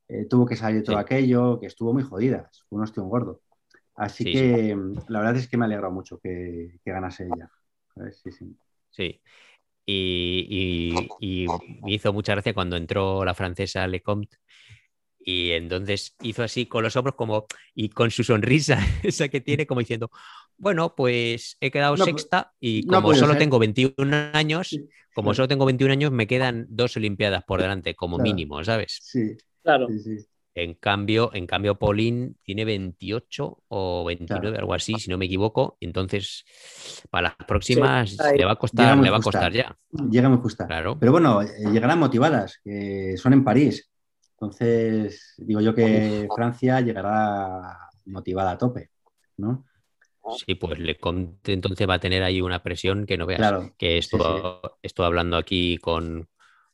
[0.08, 0.98] eh, tuvo que salir todo Sí.
[0.98, 2.50] aquello, que estuvo muy jodida.
[2.68, 3.42] Fue un ostión gordo.
[3.96, 4.76] Así Sí, que
[5.08, 7.50] la verdad es que me alegra mucho que, que ganase ella.
[8.30, 8.56] sí.
[8.90, 9.20] Sí.
[9.86, 11.48] Y, y- y
[11.82, 14.38] me hizo mucha gracia cuando entró la francesa Lecomte
[15.20, 19.66] y entonces hizo así con los hombros como y con su sonrisa esa que tiene
[19.66, 20.10] como diciendo,
[20.61, 23.38] bueno, pues he quedado No, sexta y como solo ser".
[23.38, 24.78] tengo 21 años,
[25.14, 28.30] como solo tengo 21 años me quedan dos olimpiadas por delante como Claro.
[28.30, 28.98] mínimo, ¿sabes?
[29.02, 29.88] Sí, Claro.
[29.88, 30.26] sí, sí.
[30.54, 34.58] En cambio, en cambio, Paulín tiene 28 o 29, Claro.
[34.58, 35.76] algo así, si no me equivoco.
[35.80, 36.44] Entonces,
[37.08, 39.76] para las próximas le va a costar, le va a costar ya.
[40.11, 40.66] Llega muy justa.
[40.66, 40.98] Claro.
[40.98, 43.90] Pero bueno, eh, llegarán motivadas, que son en París.
[44.32, 48.90] Entonces, digo yo que Francia llegará motivada a tope,
[49.36, 49.64] ¿no?
[50.46, 53.38] Sí, pues le Conte entonces va a tener ahí una presión que no veas.
[53.38, 53.74] Claro.
[53.78, 54.16] que sí,
[54.82, 56.28] estuvo, hablando aquí con,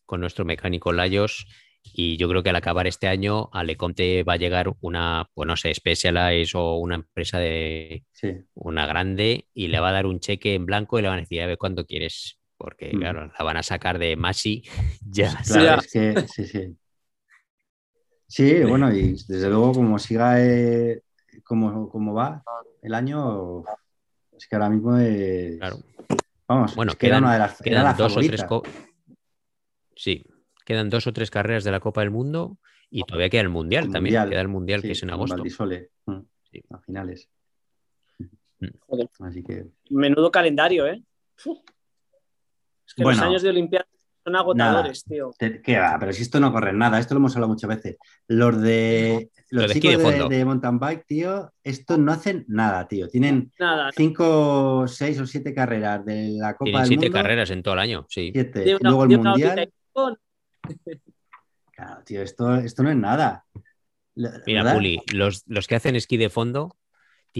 [0.04, 1.46] con nuestro mecánico Layos
[1.94, 5.46] y yo creo que al acabar este año a Leconte va a llegar una, pues
[5.46, 10.06] no sé, Specialized o una empresa de Sí, una grande y le va a dar
[10.06, 12.98] un cheque en blanco y le van a decir, a ver cuánto quieres, porque Mm.
[12.98, 14.62] claro, la van a sacar de Masi
[15.08, 15.40] ya.
[15.46, 16.76] claro, que sí, sí.
[18.28, 21.00] Sí, bueno, y desde luego como siga eh,
[21.46, 22.42] como, como va
[22.82, 23.62] el año,
[24.36, 25.58] es que ahora mismo es...
[25.58, 25.76] Claro.
[26.48, 27.60] Vamos, Bueno, es que era quedan- una de las...
[27.60, 28.78] era Quedan la dos o tres favorita.
[29.96, 30.24] sí,
[30.64, 32.58] quedan dos o tres carreras de la Copa del Mundo
[32.90, 35.10] y todavía queda el Mundial El también, Mundial, queda el Mundial Sí, que es en
[35.10, 35.42] agosto.
[36.06, 36.20] Mm,
[36.50, 36.62] Sí.
[36.70, 37.28] a finales.
[38.86, 39.10] Joder.
[39.20, 39.66] Así que...
[39.90, 41.02] Menudo calendario, ¿eh?
[41.44, 41.58] Uf.
[42.86, 43.18] Es que Bueno.
[43.18, 43.86] los años de Olimpiada
[44.26, 45.30] son agotadores, tío.
[45.38, 45.96] Te- ¿Qué va?
[46.00, 47.96] Pero si esto no corre nada, esto lo hemos hablado muchas veces.
[48.26, 50.28] Los de los chicos de de, fondo.
[50.28, 53.06] de mountain bike, tío, estos no hacen nada, tío.
[53.08, 53.90] Tienen Nada.
[53.94, 57.18] cinco, seis o siete carreras de la Copa Tienen del siete Mundo.
[57.22, 58.30] carreras en todo el año, sí.
[58.32, 58.76] Siete.
[58.80, 59.72] Una- Luego el mundial.
[61.72, 63.44] Claro, tío, esto, esto no es nada.
[64.14, 64.72] La- Mira.
[64.74, 66.74] Puli, los, los que hacen esquí de fondo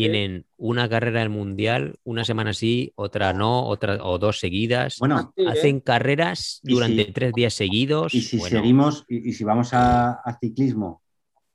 [0.01, 4.99] tienen una carrera del mundial, una semana sí, otra no, otra o dos seguidas.
[4.99, 5.47] Bueno, ¿eh?
[5.49, 8.13] Hacen carreras Y durante si- tres días seguidos.
[8.15, 11.03] y si Bueno, seguimos, y, y si vamos a, a ciclismo,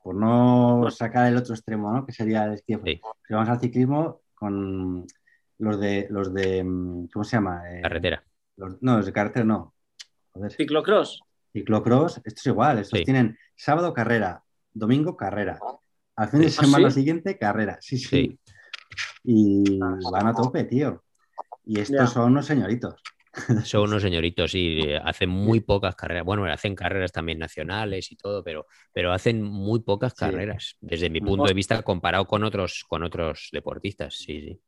[0.04, 2.04] por no sacar el otro extremo, ¿no?
[2.06, 2.76] Que sería el esquí.
[2.84, 3.00] Sí.
[3.28, 5.06] Si vamos al ciclismo con
[5.60, 7.62] los de los de mm, ¿cómo se llama?
[7.72, 8.24] Eh, carretera.
[8.58, 9.76] los- no, los de carretera no.
[10.34, 10.52] Joder.
[10.52, 11.22] Ciclocross.
[11.54, 13.06] Ciclocross, esto es igual, estos Sí.
[13.06, 15.60] tienen sábado carrera, domingo carrera,
[16.22, 16.48] al fin de.
[16.48, 17.00] ¿Ah, semana sí?
[17.00, 18.08] siguiente carrera, sí, sí.
[18.08, 18.40] Sí.
[19.24, 21.04] Y van a tope, tío.
[21.66, 22.08] Y estos Ya.
[22.08, 23.02] son unos señoritos.
[23.64, 26.26] Son unos señoritos y eh, hacen muy pocas carreras.
[26.26, 30.20] Bueno, hacen carreras también nacionales y todo, pero, pero hacen muy pocas Sí.
[30.20, 34.16] carreras, desde mi punto de vista, comparado con otros, con otros deportistas.
[34.16, 34.62] Sí, sí.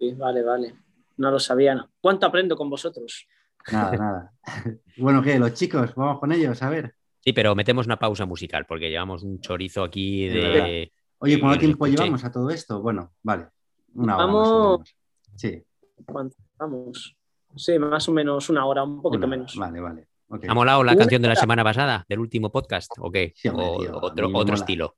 [0.00, 0.74] Sí, vale, vale.
[1.18, 1.76] No lo sabía.
[1.76, 1.88] no.
[2.00, 3.24] ¿Cuánto aprendo con vosotros?
[3.70, 4.32] Nada, nada.
[4.96, 5.38] Bueno, ¿qué?
[5.38, 6.92] Los chicos, vamos con ellos, a ver.
[7.26, 10.92] Sí, pero metemos una pausa musical porque llevamos un chorizo aquí de.
[11.18, 12.80] Oye, ¿cuánto tiempo llevamos a todo esto?
[12.80, 13.46] Bueno, vale.
[13.94, 14.96] Una hora Vamos.
[15.34, 15.60] Sí,
[16.04, 16.36] ¿Cuánto?
[16.56, 17.16] Vamos.
[17.56, 19.56] Sí, más o menos una hora, un poquito una menos.
[19.56, 20.06] Vale, vale.
[20.46, 22.92] ¿Ha molado la Una canción de la semana pasada, del último podcast?
[22.98, 23.32] ¿O qué?
[23.34, 24.60] Sí, hombre, o tío, a otro, mí me otro mola.
[24.60, 24.96] estilo.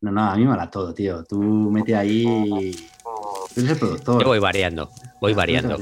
[0.00, 1.24] No, no, a mí me mola todo, tío.
[1.24, 2.22] Tú mete ahí.
[3.54, 4.22] Tú eres el productor.
[4.22, 4.88] Yo voy variando,
[5.20, 5.76] voy Ah, variando.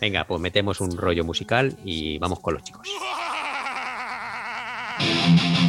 [0.00, 2.88] Venga, pues metemos un rollo musical y vamos con los chicos.
[4.98, 5.58] Ah!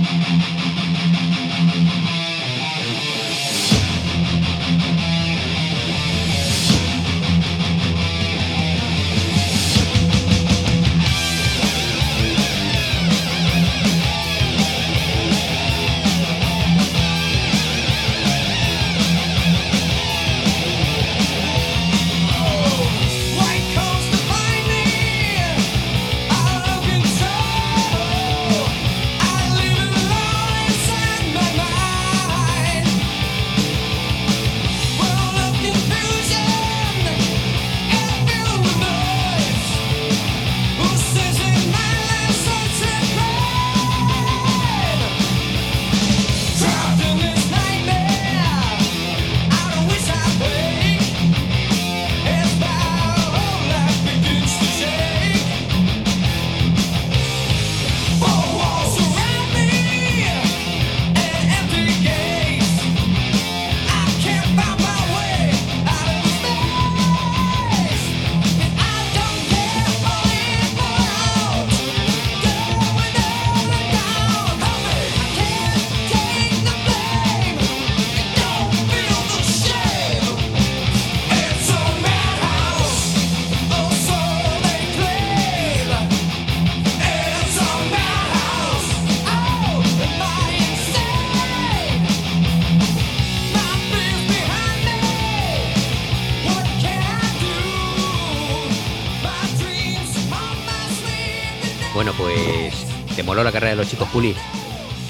[103.53, 104.35] carrera de los chicos, Juli?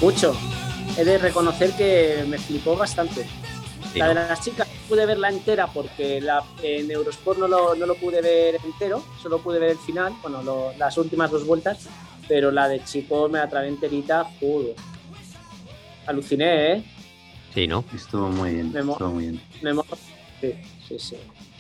[0.02, 0.36] Mucho.
[0.98, 3.26] He de reconocer que me flipó bastante.
[3.92, 7.86] Sí, la de las chicas pude verla entera porque la, en Eurosport no lo, no
[7.86, 11.88] lo pude ver entero, solo pude ver el final, bueno, lo- las últimas dos vueltas,
[12.28, 14.28] pero la de chicos me la trabé enterita.
[16.06, 16.84] Aluciné, ¿eh?
[17.54, 17.86] Sí, ¿no?
[17.96, 18.72] Estuvo muy bien.
[18.74, 19.42] Me Estuvo muy bien.
[19.62, 19.72] Me
[20.42, 20.54] Sí,
[20.88, 21.16] sí, sí.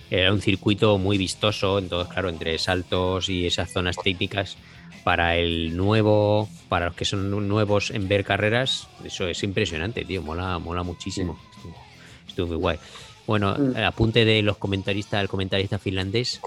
[0.10, 4.58] Era un circuito muy vistoso, entonces, claro, entre saltos y esas zonas técnicas,
[5.04, 10.06] para el nuevo, para los que son nu- nuevos en ver carreras, eso es impresionante,
[10.06, 11.38] tío, mola, mola muchísimo.
[11.56, 11.76] Estuvo,
[12.28, 12.78] estuvo muy guay.
[13.28, 13.78] Bueno, Mm.
[13.78, 16.40] eh, apunte de los comentaristas, el comentarista finlandés,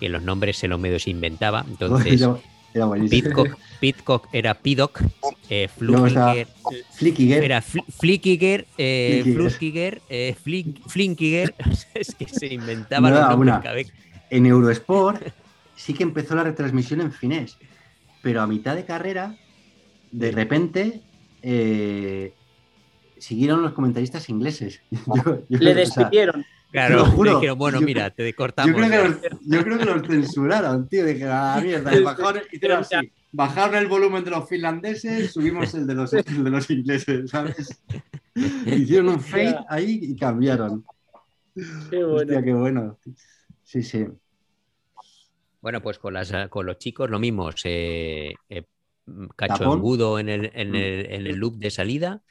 [0.00, 2.20] que los nombres se los medio se inventaba, entonces
[2.74, 2.90] Era.
[3.08, 5.00] Pitcock, Pitcock era Piddock,
[5.48, 6.48] eh, Flukiger
[6.90, 7.44] Flickiger.
[7.44, 10.02] era Fl- Flickiger, eh, Flickiger.
[10.08, 11.54] Eh, Flink- Flinkiger,
[11.94, 13.92] es que se inventaba No, los nombres.
[14.28, 15.22] En Eurosport
[15.76, 17.58] sí que empezó la retransmisión en finés,
[18.24, 19.36] pero a mitad de carrera,
[20.10, 21.02] de repente,
[21.42, 22.32] eh,
[23.18, 24.80] siguieron los comentaristas ingleses.
[24.90, 26.44] Yo- yo- Le o sea, despidieron.
[26.72, 27.34] Claro, lo juro.
[27.36, 28.74] dijeron, bueno, Yo- mira, te yo, cortamos.
[28.74, 29.04] creo que ya".
[29.08, 31.04] los, yo creo que los censuraron, tío.
[31.06, 31.92] Dije, ah, mierda.
[32.00, 32.96] Bajaron, hicieron así.
[33.30, 37.80] Bajaron el volumen de los finlandeses, subimos el de los, el de los ingleses, ¿sabes?
[38.66, 40.84] Hicieron un fade ahí y cambiaron.
[41.54, 42.14] Qué bueno.
[42.16, 42.98] Hostia, qué bueno.
[43.62, 44.06] Sí, sí.
[45.64, 48.64] Bueno, pues con, las, con los chicos lo mismo, se eh,
[50.18, 50.74] en el, en, Mm.
[50.74, 52.22] el, en el loop de salida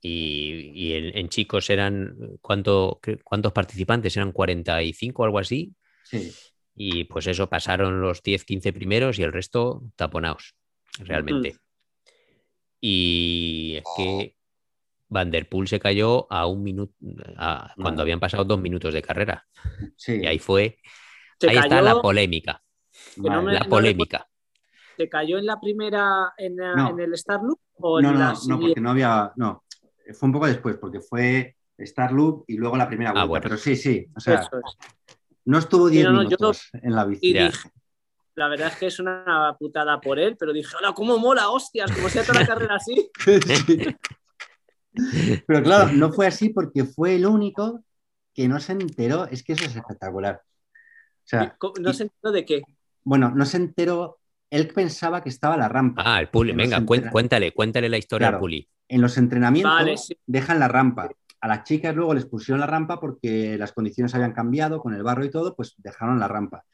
[0.00, 4.16] y, y en, en chicos eran, ¿cuánto, qué- ¿cuántos participantes?
[4.16, 5.74] Eran 45 o algo así.
[6.04, 6.30] Sí,
[6.76, 10.54] Y pues eso, pasaron los 10, 15 primeros y el resto taponados,
[11.00, 11.56] realmente.
[12.80, 14.36] Y es que
[15.08, 16.94] Van der Poel se cayó a un minuto,
[17.36, 19.48] a- cuando habían pasado dos minutos de carrera.
[19.96, 20.20] sí.
[20.22, 20.78] Y ahí fue,
[21.40, 22.62] Se ahí está cayó- la polémica,
[23.16, 24.26] no me- la no polémica.
[24.96, 26.90] ¿Se cayó en la primera, en, la- No.
[26.90, 29.32] en el Star Loop o No, en no, la no, porque no había.
[29.36, 29.64] No,
[30.12, 33.22] fue un poco después, porque fue Star Loop y luego la primera vuelta.
[33.22, 33.42] Ah, bueno.
[33.44, 34.06] Pero sí, sí.
[34.14, 34.48] O sea, es.
[35.46, 37.28] no estuvo 10 no, no, yo minutos en la bici.
[37.28, 37.46] Y Ya.
[37.46, 37.70] dije,
[38.34, 41.90] la verdad es que es una putada por él, pero dije, hola, cómo mola, hostias,
[41.92, 43.10] como sea toda la carrera así.
[44.92, 45.42] Sí.
[45.46, 47.80] Pero claro, no fue así porque fue el único
[48.34, 49.24] que no se enteró.
[49.26, 50.42] Es que eso es espectacular.
[51.30, 52.62] Sea, No y- sé de qué.
[53.04, 54.18] bueno, no se enteró.
[54.50, 56.02] Él pensaba que estaba la rampa.
[56.04, 58.40] Ah, el Puli, venga, se cuéntale, cuéntale la historia al Claro.
[58.40, 58.68] Puli.
[58.88, 60.16] En los entrenamientos Vale, sí.
[60.26, 61.08] dejan la rampa.
[61.40, 65.04] A las chicas luego les pusieron la rampa porque las condiciones habían cambiado con el
[65.04, 66.64] barro y todo, pues dejaron la rampa.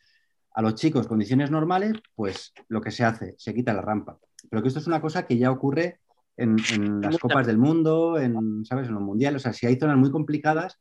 [0.55, 4.19] A los chicos, condiciones normales, pues lo que se hace, se quita la rampa.
[4.49, 6.01] Pero que esto es una cosa que ya ocurre
[6.39, 8.89] en, en las copas del mundo, en, ¿sabes?
[8.89, 9.43] en los mundiales.
[9.43, 10.79] O sea, si hay zonas muy complicadas,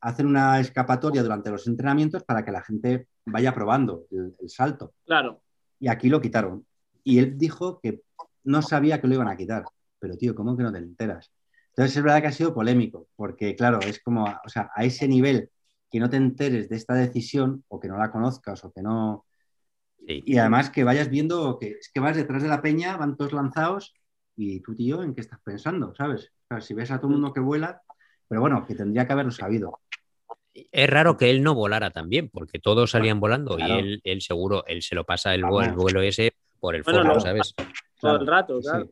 [0.00, 4.94] hacen una escapatoria durante los entrenamientos para que la gente vaya probando el- el salto
[5.06, 5.40] Claro.
[5.78, 6.66] y aquí lo quitaron.
[7.04, 8.02] Y él dijo que
[8.44, 9.64] no sabía que lo iban a quitar.
[9.98, 11.30] Pero, tío, ¿cómo que no te enteras?
[11.70, 15.06] Entonces es verdad que ha sido polémico, porque, claro, es como, o sea, a ese
[15.06, 15.50] nivel
[15.90, 19.24] que no te enteres de esta decisión o que no la conozcas o que no...
[20.06, 20.22] Sí.
[20.24, 23.32] Y además que vayas viendo que es que vas detrás de la peña, van todos
[23.32, 23.94] lanzados
[24.36, 25.94] y tú, tío, ¿en qué estás pensando?
[25.94, 26.32] ¿Sabes?
[26.44, 27.82] O sea, si ves a todo el mundo que vuela,
[28.26, 29.80] pero bueno, que tendría que haberlo sabido.
[30.54, 33.74] Es raro que él no volara también, porque todos salían volando Claro.
[33.74, 36.82] y él, él seguro, él se lo pasa el, vuelo, el vuelo ese por el
[36.82, 37.20] Bueno, no.
[37.20, 37.54] ¿sabes?
[38.00, 38.86] Todo el rato, claro.
[38.86, 38.90] sí.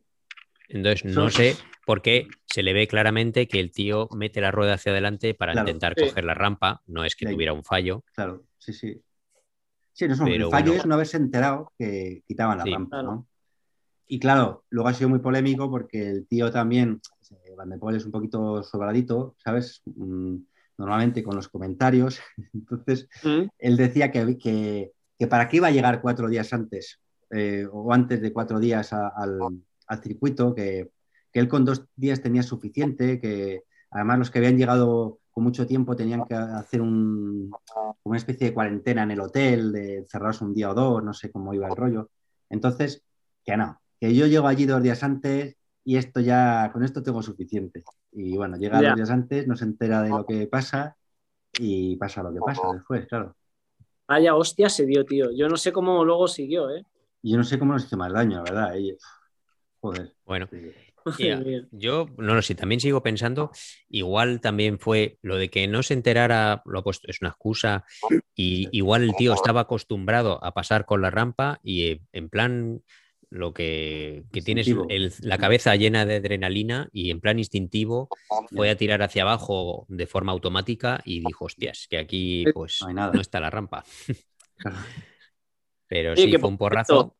[0.70, 1.56] Entonces no sé
[1.86, 5.52] por qué se le ve claramente que el tío mete la rueda hacia adelante para
[5.52, 5.68] Claro.
[5.68, 6.06] intentar Sí.
[6.06, 7.32] coger la rampa, no es que Sí.
[7.32, 8.04] tuviera un fallo.
[8.14, 9.00] Claro, sí, sí.
[9.92, 10.80] Sí, no, Pero el fallo bueno.
[10.80, 12.70] es no haberse enterado que quitaban la Sí.
[12.70, 13.10] rampa, Claro.
[13.12, 13.26] ¿no?
[14.06, 17.00] Y claro, luego ha sido muy polémico porque el tío también,
[17.44, 19.82] eh, Van de Poel es un poquito sobradito, ¿sabes?
[19.86, 20.36] Mm,
[20.78, 22.20] Normalmente con los comentarios.
[22.54, 23.48] Entonces, Mm.
[23.58, 27.00] él decía que, que, que para qué iba a llegar cuatro días antes
[27.30, 29.38] eh, o antes de cuatro días a- al,
[29.86, 30.90] al circuito, que,
[31.32, 35.66] que él con dos días tenía suficiente, que además los que habían llegado con mucho
[35.66, 37.50] tiempo tenían que hacer un,
[38.04, 41.30] una especie de cuarentena en el hotel, de cerrarse un día o dos, no sé
[41.30, 42.10] cómo iba el rollo.
[42.50, 43.02] Entonces,
[43.44, 47.22] que no, que yo llego allí dos días antes y esto ya, con esto tengo
[47.22, 47.82] suficiente.
[48.12, 48.88] Y bueno, llega Ya.
[48.90, 50.96] dos días antes, no se entera de lo que pasa
[51.52, 53.36] y pasa lo que pasa después, claro.
[54.06, 55.30] Vaya hostia se dio, tío.
[55.30, 56.84] Yo no sé cómo luego siguió, ¿eh?
[57.22, 58.76] Yo no sé cómo nos hizo más daño, la verdad.
[58.76, 58.96] y-
[59.80, 60.14] joder.
[60.24, 60.48] Bueno,
[61.70, 63.50] yo no lo sé, también sigo pensando,
[63.88, 67.84] igual también fue lo de que no se enterara, lo ha puesto, es una excusa,
[68.34, 72.82] y igual el tío estaba acostumbrado a pasar con la rampa y eh, en plan
[73.30, 78.08] lo que, que tienes el- la cabeza llena de adrenalina y en plan instintivo
[78.54, 82.88] fue a tirar hacia abajo de forma automática y dijo, hostias, que aquí pues No
[82.88, 83.12] hay nada.
[83.12, 83.84] no está la rampa.
[85.88, 87.16] Pero sí, que fue un por porrazo.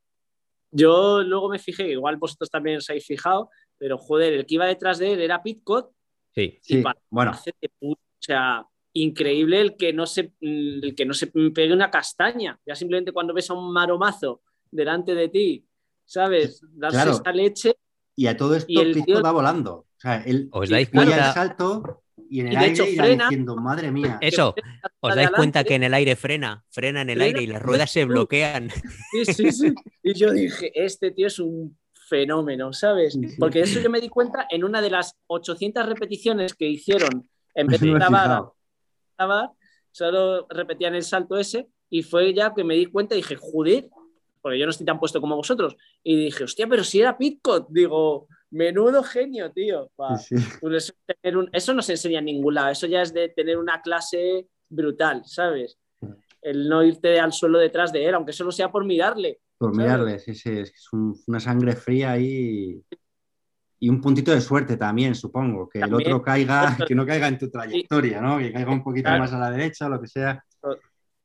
[0.71, 3.49] Yo luego me fijé, igual vosotros también os habéis fijado,
[3.79, 5.93] pero joder, el que iba detrás de él era Pitcott
[6.35, 10.35] Sí, Sí, y para bueno, hacer de puta, o sea, increíble el que no se
[10.41, 12.61] el que no se pegue una castaña.
[12.67, 15.65] Ya simplemente cuando ves a un maromazo delante de ti,
[16.09, 16.61] ¿sabes?
[16.73, 17.11] Darse Claro.
[17.13, 17.77] esa leche
[18.17, 19.73] y a todo esto Y el tío- va volando.
[19.75, 21.29] O sea, él ¿Os dais cuenta?
[21.29, 23.25] el salto y en el Y aire hecho frena.
[23.29, 24.19] diciendo, madre mía.
[24.21, 24.55] Eso,
[25.01, 26.65] ¿os dais cuenta que en el aire frena?
[26.71, 27.27] Frena en el Frena.
[27.39, 28.71] aire y las ruedas se bloquean.
[29.13, 29.75] Sí, sí, sí.
[30.03, 31.77] Y yo dije, este tío es un
[32.09, 33.19] fenómeno, ¿sabes?
[33.39, 37.67] Porque eso yo me di cuenta en una de las 800 repeticiones que hicieron, en
[37.67, 38.45] vez de grabar,
[39.91, 43.89] solo repetían el salto ese y fue ya que me di cuenta y dije, joder,
[44.41, 45.77] porque yo no estoy tan puesto como vosotros.
[46.03, 49.91] Y dije, hostia, pero si era Pitcott, digo, menudo genio, tío.
[50.01, 50.45] Va, Sí, sí.
[50.75, 53.59] eso, tener un- eso no se enseña en ningún lado, eso ya es de tener
[53.59, 55.79] una clase brutal, ¿sabes?
[56.41, 59.41] El no irte al suelo detrás de él, aunque solo sea por mirarle.
[59.59, 59.85] Por ¿sabes?
[59.87, 62.81] mirarle, sí, sí, es que es un- una sangre fría ahí
[63.81, 66.01] y un puntito de suerte también, supongo, que También.
[66.01, 68.39] el otro caiga, que no caiga en tu trayectoria, ¿no?
[68.39, 69.21] Que caiga un poquito Claro.
[69.21, 70.45] más a la derecha o lo que sea.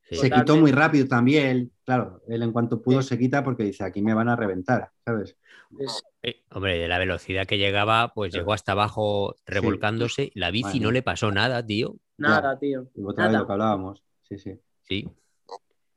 [0.04, 0.16] Sí.
[0.16, 0.52] Se Totalmente.
[0.52, 3.08] quitó muy rápido también, claro, él en cuanto pudo Sí.
[3.08, 5.36] se quita porque dice, aquí me van a reventar, ¿sabes?
[5.78, 10.30] Es- Eh, Hombre, de la velocidad que llegaba, pues llegó hasta abajo revolcándose.
[10.34, 10.84] La bici Bueno.
[10.86, 11.96] no le pasó nada, tío.
[12.16, 12.86] nada, tío.
[12.94, 13.38] Y otra vez Nada.
[13.40, 14.58] lo que hablábamos, sí, sí.
[14.82, 15.08] Sí.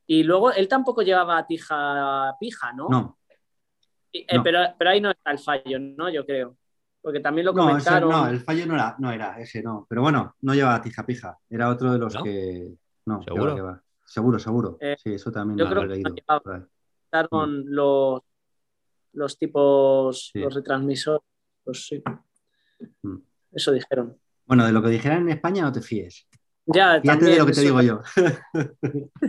[0.07, 2.87] Y luego él tampoco llevaba tija pija, ¿no?
[2.89, 3.17] No,
[4.13, 4.41] eh, no.
[4.43, 6.09] Pero, pero ahí no está el fallo, ¿no?
[6.09, 6.57] Yo creo.
[7.01, 8.09] Porque también lo no, ese- comentaron.
[8.09, 9.85] no, el fallo no era, no era ese, no.
[9.87, 12.23] Pero bueno, no llevaba tija pija, era otro de los ¿No?
[12.23, 12.73] que...
[13.05, 13.51] No, ¿Seguro?
[13.51, 13.83] va, que va.
[14.07, 14.77] Seguro, seguro.
[14.79, 16.15] Eh, sí, eso también yo lo creo he que leído.
[16.41, 18.21] comentaron los,
[19.13, 20.39] los tipos, Sí.
[20.39, 21.21] los retransmisores.
[21.63, 22.01] Pues sí.
[23.03, 23.17] Mm.
[23.51, 24.17] Eso dijeron.
[24.45, 26.25] Bueno, de lo que dijeran en España no te fíes.
[26.65, 28.01] Ya, Fíjate también de lo que te eso- digo yo.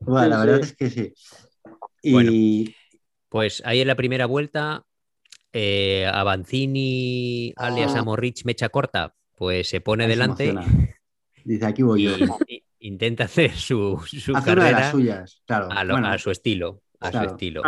[0.00, 0.62] bueno, la verdad sí.
[0.70, 1.14] es que sí.
[2.02, 2.32] Y Bueno.
[3.28, 4.84] Pues ahí en la primera vuelta,
[5.52, 8.00] eh, Avanzini, alias Ah.
[8.00, 10.88] Amorrich, mecha corta, pues se pone ahí delante emociona.
[11.44, 12.16] Dice, aquí voy y, yo.
[12.48, 12.59] y-
[12.90, 15.68] intenta hacer su, su Hace una de las carrera suyas, claro.
[15.70, 16.82] a, lo- Bueno, a su estilo.
[17.00, 17.28] A Claro.
[17.30, 17.62] su estilo.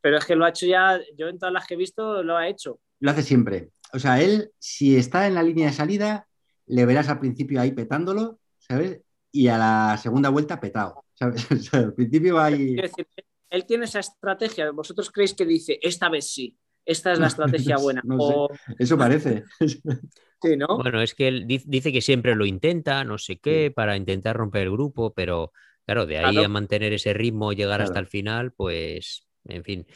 [0.00, 2.36] Pero es que lo ha hecho ya, yo en todas las que he visto lo
[2.36, 2.80] ha hecho.
[3.00, 3.70] lo hace siempre.
[3.92, 6.26] O sea, él, si está en la línea de salida,
[6.66, 9.00] le verás al principio ahí petándolo, ¿sabes?
[9.32, 11.46] Y a la segunda vuelta petado, ¿sabes?
[11.52, 12.74] O sea, al principio va ahí...
[12.74, 13.06] Quiero decir,
[13.50, 14.70] él tiene esa estrategia.
[14.72, 18.02] ¿Vosotros creéis que dice, esta vez sí, esta es la estrategia buena?
[18.04, 18.34] No sé.
[18.36, 18.48] O,
[18.78, 19.44] Eso parece.
[20.46, 20.66] sí, ¿no?
[20.76, 24.36] Bueno, es que él di- dice que siempre lo intenta, no sé qué, para intentar
[24.36, 25.52] romper el grupo, pero
[25.84, 26.46] claro, de ahí Claro.
[26.46, 29.86] a mantener ese ritmo, llegar hasta el final, pues, en fin,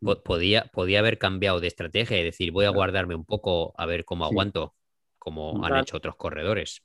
[0.00, 2.78] po- podía, podía haber cambiado de estrategia y decir, voy a Claro.
[2.78, 4.32] guardarme un poco a ver cómo Sí.
[4.32, 4.74] aguanto,
[5.18, 6.82] como han hecho otros corredores.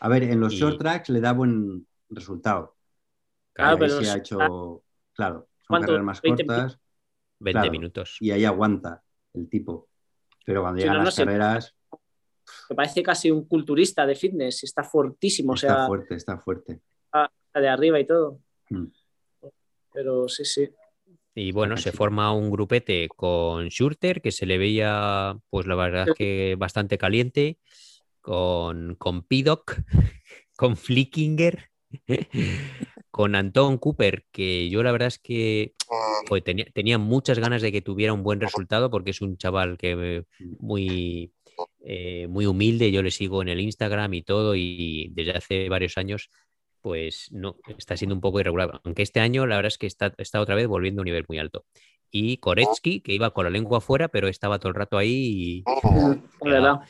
[0.00, 2.76] A ver, en los Y- short tracks le da buen resultado.
[3.52, 4.82] Claro, ahí pero se ha hecho,
[5.14, 6.78] claro, son carreras más 20 cortas
[7.40, 7.70] 20 Claro.
[7.72, 8.16] minutos.
[8.20, 9.02] y ahí aguanta
[9.34, 9.88] el tipo.
[10.46, 11.74] Pero cuando llegan no las carreras,
[12.70, 16.80] Me parece casi un culturista de fitness, está fortísimo, o está sea, fuerte, está fuerte.
[17.54, 18.40] de arriba y todo.
[18.70, 18.86] Mm.
[19.92, 20.68] Pero sí, sí.
[21.36, 26.08] Y bueno, se forma un grupete con Schurter, que se le veía, pues la verdad
[26.08, 27.58] es que bastante caliente,
[28.20, 29.76] con, con Pidoc,
[30.56, 31.70] con Flickinger,
[33.10, 35.74] con Anton Cooper, que yo la verdad es que
[36.44, 39.92] tenía, tenía muchas ganas de que tuviera un buen resultado, porque es un chaval que
[39.98, 40.24] eh,
[40.58, 41.32] muy,
[41.86, 45.98] eh, muy humilde, yo le sigo en el Instagram y todo, y desde hace varios
[45.98, 46.30] años
[46.80, 48.80] pues no, está siendo un poco irregular.
[48.84, 51.24] Aunque este año la verdad es que está, está otra vez volviendo a un nivel
[51.26, 51.64] muy alto.
[52.10, 55.64] Y Koretsky, que iba con la lengua afuera, pero estaba todo el rato ahí.
[55.64, 55.64] Y,
[56.42, 56.80] verdad.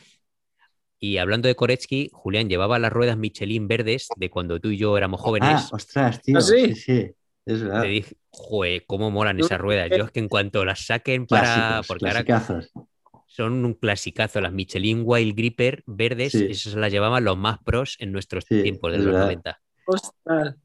[0.98, 4.98] y hablando de Koretsky, Julián llevaba las ruedas Michelin verdes de cuando tú y yo
[4.98, 5.72] éramos Ah, jóvenes.
[5.72, 6.38] ostras, tío.
[6.38, 6.74] ¿Ah, sí?
[6.74, 6.74] sí?
[6.74, 7.10] sí,
[7.46, 7.82] es verdad.
[7.82, 9.90] Te dije, joder, cómo molan esas ruedas.
[9.96, 11.82] Yo es que en cuanto las saquen para.
[11.82, 12.24] Clásicos, Porque ahora.
[13.34, 14.40] Son un clasicazo.
[14.40, 16.46] Las Michelin Wild Gripper verdes, Sí.
[16.48, 19.22] esas las llevaban los más pros en nuestros Sí, tiempos de los verdad.
[19.22, 19.60] 90.
[19.86, 20.56] Ostras.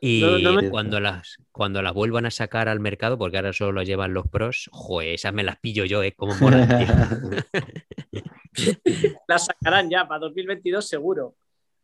[0.00, 3.52] Y No, no me- cuando, las, cuando las vuelvan a sacar al mercado, porque ahora
[3.52, 6.12] solo las llevan los pros, joder, esas me las pillo yo, ¿eh?
[6.16, 6.86] Como molan, tío.
[9.28, 11.26] La sacarán ya para 2022 seguro.
[11.26, 11.36] O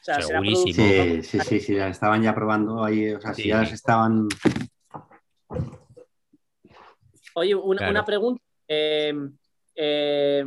[0.05, 0.75] sea, Segurísimo.
[0.75, 3.49] Sí, sí, sí, sí, las estaban ya probando ahí, o sea, si Sí.
[3.49, 4.29] ya las estaban...
[7.35, 7.91] Oye, una, Claro.
[7.91, 8.43] una pregunta.
[8.69, 9.13] Eh,
[9.75, 10.45] eh,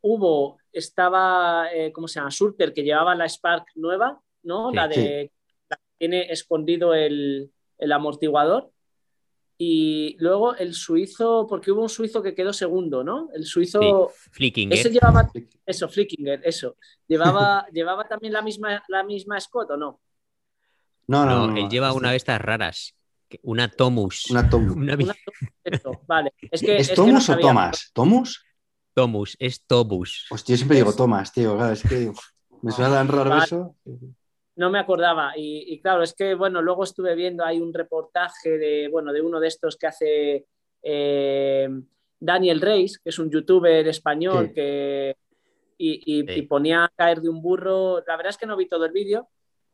[0.00, 2.30] hubo, estaba, eh, ¿cómo se llama?
[2.30, 4.70] Surter, que llevaba la Spark nueva, ¿no?
[4.70, 5.32] Sí, la de
[5.68, 8.70] la que tiene escondido el, el amortiguador.
[9.60, 13.28] Y luego el suizo, porque hubo un suizo que quedó segundo, ¿no?
[13.34, 13.80] El suizo.
[14.14, 14.78] Sí, Flickinger.
[14.78, 15.28] Ese llevaba.
[15.66, 16.76] Eso, Flickinger, eso.
[17.08, 20.00] ¿Llevaba, ¿Llevaba también la misma, la misma Scott o no?
[21.08, 22.94] No, no, No, no, él lleva una de estas raras,
[23.42, 24.30] una Tomus.
[24.30, 24.76] Una Tomus.
[24.76, 24.96] Una
[26.06, 26.32] vale.
[26.50, 27.38] Es, que, ¿Es es que no Tomus o.
[27.38, 27.90] Thomas?
[27.92, 28.44] ¿Tomus?
[28.98, 30.26] Tomus, es Tobus.
[30.30, 32.10] Hostia, yo siempre digo Thomas, tío, claro, es que
[32.62, 33.44] me suena tan raro Vale.
[33.44, 33.76] eso.
[34.56, 35.34] No me acordaba.
[35.36, 39.20] Y, y claro, es que, bueno, luego estuve viendo, hay un reportaje de, bueno, de
[39.22, 40.46] uno de estos que hace,
[40.82, 41.68] eh,
[42.18, 44.54] Daniel Reis, que es un youtuber español Sí.
[44.54, 45.16] que
[45.80, 46.40] y, y- Sí.
[46.40, 48.02] y ponía a caer de un burro.
[48.04, 49.28] La verdad es que no vi todo el vídeo,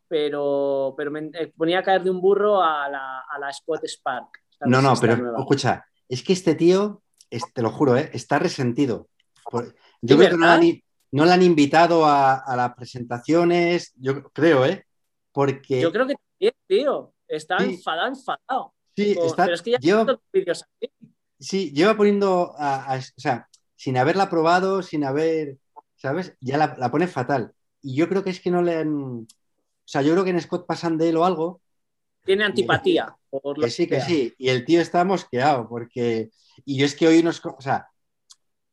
[0.06, 3.84] pero, pero me- eh, ponía a caer de un burro a la, a la Scott
[3.86, 4.28] Spark.
[4.66, 5.38] No, no, pero nueva.
[5.38, 7.00] escucha, es que este tío,
[7.30, 8.10] es- te lo juro, ¿eh?
[8.12, 9.08] está resentido.
[9.50, 10.60] Por- ¿De yo creo que no verdad?
[10.60, 10.82] han,
[11.12, 14.86] no invitado a, a las presentaciones, yo creo, ¿eh?
[15.32, 17.12] Porque Yo creo que también, tío.
[17.26, 17.74] Está Sí.
[17.74, 18.74] enfadado, enfadado.
[18.96, 20.92] sí, está, pero es que ya lleva- vídeos así.
[21.38, 25.58] sí, lleva poniendo, a- a- o sea, sin haberla probado, sin haber,
[25.96, 26.34] ¿sabes?
[26.40, 27.52] Ya la, la pone fatal.
[27.82, 28.92] Y yo creo que es que no le han...
[29.22, 29.26] O
[29.86, 31.60] sea, yo creo que en Scott pasan de él o algo,
[32.24, 33.14] Tiene antipatía.
[33.30, 34.34] por Que sí, que sí.
[34.38, 36.30] Y el tío está mosqueado porque...
[36.64, 37.40] Y yo es que unos...
[37.40, 37.88] co- O sea,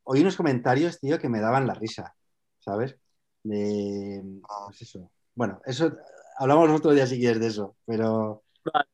[0.04, 2.14] oí unos comentarios, tío, que me daban la risa,
[2.58, 2.96] ¿sabes?
[3.42, 4.22] De...
[4.66, 5.10] Pues eso.
[5.34, 5.92] Bueno, eso...
[6.38, 8.42] Hablamos otro día si quieres de eso, pero...
[8.72, 8.86] Vale.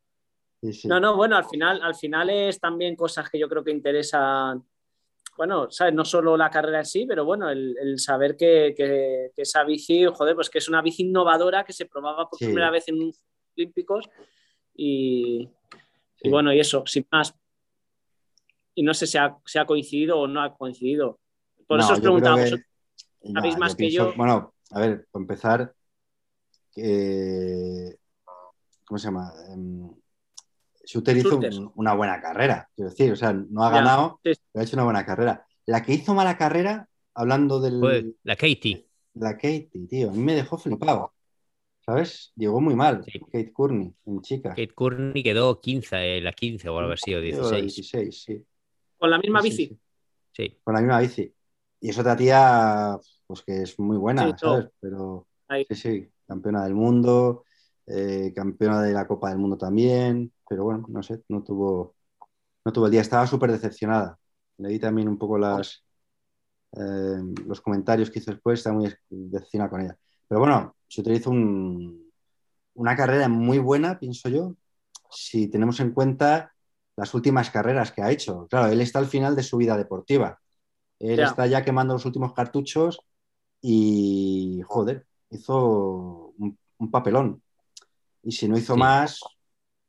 [0.61, 0.89] Sí, sí.
[0.89, 4.65] No, no, bueno, al final, al final es también cosas que yo creo que interesan.
[5.37, 5.95] Bueno, ¿sabes?
[5.95, 9.63] No solo la carrera en sí, pero bueno, el, el saber que, que- que esa
[9.63, 12.47] bici, joder, pues que es una bici innovadora que se probaba por Sí.
[12.47, 13.23] primera vez en unos
[13.57, 14.09] Olímpicos
[14.75, 15.49] y,
[16.25, 17.35] bueno, y eso, sin más.
[18.79, 21.19] Y no sé si ha, si ha coincidido o no ha coincido.
[21.67, 22.73] Por No, eso os preguntaba, creo que- ¿vosotros
[23.25, 24.17] No, sabéis más que pienso- yo.
[24.17, 25.75] Bueno, a ver, para empezar,
[26.77, 27.97] eh,
[28.87, 29.33] ¿cómo se llama?
[29.53, 29.91] Em,
[30.85, 34.31] Shooter hizo un- una buena carrera, quiero decir, o sea, no ha Ya, ganado, sí.
[34.53, 35.45] pero ha hecho una buena carrera.
[35.67, 38.87] La que hizo mala carrera, hablando del, la Katie.
[39.15, 41.13] la Katie, tío, a mí me dejó flipado,
[41.85, 42.33] ¿sabes?
[42.37, 43.19] Llegó muy mal, Sí.
[43.19, 44.51] Kate Courtney, en chica.
[44.51, 47.63] Kate Courtney quedó 15, eh, la 15 o algo así, o 16.
[47.75, 48.45] 16, sí.
[48.99, 49.67] Con la misma Sí, bici.
[49.67, 49.79] sí,
[50.33, 50.59] Sí.
[50.63, 51.33] Con la misma bici.
[51.81, 52.97] Y es otra tía,
[53.27, 54.55] pues que es muy buena, todo.
[54.55, 54.71] ¿sabes?
[54.81, 55.65] Pero Ahí.
[55.69, 57.45] sí, sí, campeona del mundo,
[57.87, 61.95] eh, campeona de la Copa del Mundo también, pero bueno, no sé, no tuvo,
[62.65, 64.19] no tuvo el día, estaba súper decepcionada.
[64.59, 65.85] Leí también un poco las,
[66.73, 69.97] eh, los comentarios que hizo después, estaba muy decepcionada con ella.
[70.27, 72.11] Pero bueno, se utiliza un,
[72.75, 74.55] una carrera muy buena, pienso yo,
[75.11, 76.53] si tenemos en cuenta
[76.99, 78.49] las últimas carreras que ha hecho.
[78.51, 80.41] Claro, él está al final de su vida deportiva.
[80.99, 82.99] Él está ya quemando los últimos cartuchos
[83.63, 87.41] y, joder, hizo un, un papelón.
[88.25, 88.81] Y si no hizo Sí.
[88.81, 89.21] más,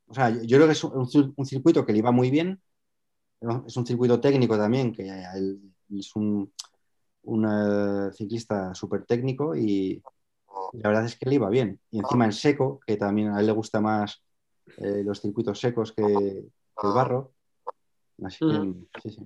[0.08, 2.62] o sea, yo, creo que es un, cir- un circuito que le iba muy bien.
[3.66, 6.54] Es un circuito técnico también, que él es un,
[7.24, 10.04] un, eh, ciclista súper técnico y
[10.74, 11.80] la verdad es que le iba bien.
[11.90, 14.22] Y encima en seco, que también a él le gusta más
[14.78, 16.46] eh, los circuitos secos que
[16.88, 17.32] el barro.
[18.24, 19.26] Así que, sí, sí.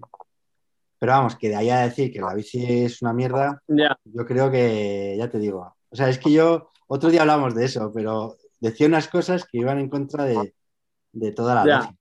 [1.00, 4.50] Pero vamos, que de ahí a decir que la bici es una mierda, yo creo
[4.50, 8.38] que, ya te digo, o sea, es que yo, otro día hablamos de eso, pero
[8.60, 10.56] decía unas cosas que iban en contra de,
[11.12, 11.96] de toda la.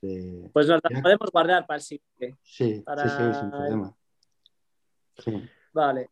[0.00, 0.90] De- Pues nos Ya.
[0.96, 2.36] la podemos guardar para el siguiente.
[2.42, 3.94] sí, Para- sí, sí, sin problema.
[5.16, 5.50] Sí.
[5.72, 6.10] Vale.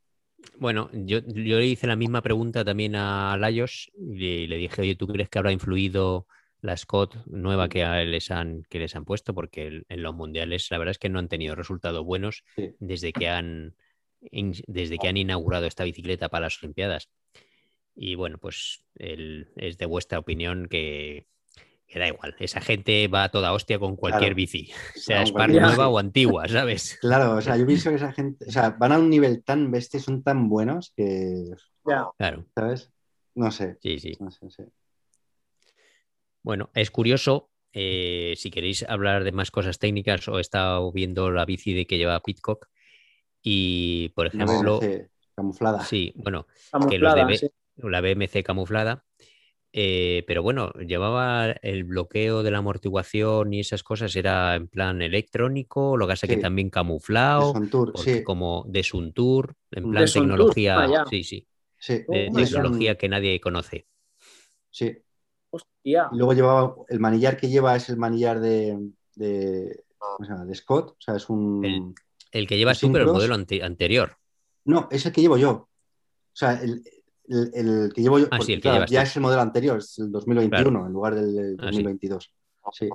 [0.59, 4.97] Bueno, yo, yo le hice la misma pregunta también a Laios y le dije, oye,
[4.97, 6.26] ¿tú crees que habrá influido
[6.62, 9.34] la Scott nueva que les han, que les han puesto?
[9.34, 12.74] Porque en los mundiales la verdad es que no han tenido resultados buenos Sí.
[12.78, 13.74] desde que han,
[14.30, 17.10] desde que han inaugurado esta bicicleta para las Olimpiadas.
[17.94, 21.26] Y bueno, pues el- es de vuestra opinión que,
[21.86, 22.34] que da igual.
[22.38, 24.36] Esa gente va a toda hostia con cualquier Claro.
[24.36, 26.96] bici, sea cualquier nueva o antigua, ¿sabes?
[27.02, 29.70] Claro, o sea, yo pienso que esa gente, o sea, van a un nivel tan
[29.70, 31.50] bestia, son tan buenos que.
[31.84, 32.90] Claro, ¿sabes?
[33.34, 34.16] No sé, sí, sí.
[34.20, 34.62] no sé, sí.
[36.43, 37.49] Bueno, es curioso.
[37.74, 41.86] eh, si queréis hablar de más cosas técnicas, o he estado viendo la bici de
[41.86, 42.68] que lleva Pitcock.
[43.43, 45.89] Y, por ejemplo, BMC camuflada.
[45.89, 46.47] sí, bueno,
[46.89, 47.51] que los de B- sí.
[47.77, 49.05] la BMC camuflada.
[49.73, 55.02] eh, pero bueno, llevaba el bloqueo de la amortiguación y esas cosas, era en plan
[55.02, 59.85] electrónico, lo que pasa que también De camuflado, Suntour, porque sí, como de Suntour, en
[59.85, 61.47] De plan tecnología, sí, sí,
[62.06, 62.62] de ya.
[62.62, 63.86] tecnología que nadie conoce.
[64.70, 65.02] Sí.
[65.53, 66.09] Hostia.
[66.12, 68.79] Y luego llevaba, el manillar que lleva es el manillar de,
[69.15, 70.45] de, ¿cómo se llama?
[70.47, 71.65] de Scott, o sea, es un...
[71.65, 71.95] El-
[72.33, 74.16] El que llevas Los tú, pero el modelo ante- anterior.
[74.65, 75.51] No, es el que llevo yo.
[75.51, 75.69] O
[76.33, 76.83] sea, el,
[77.29, 79.07] el- el que llevo yo, Ah, sí, porque, el que claro, llevas ya tú.
[79.09, 81.83] es el modelo anterior, es el 2021 en lugar del, del Ah, sí.
[81.83, 82.33] 2022.
[82.73, 82.89] sí.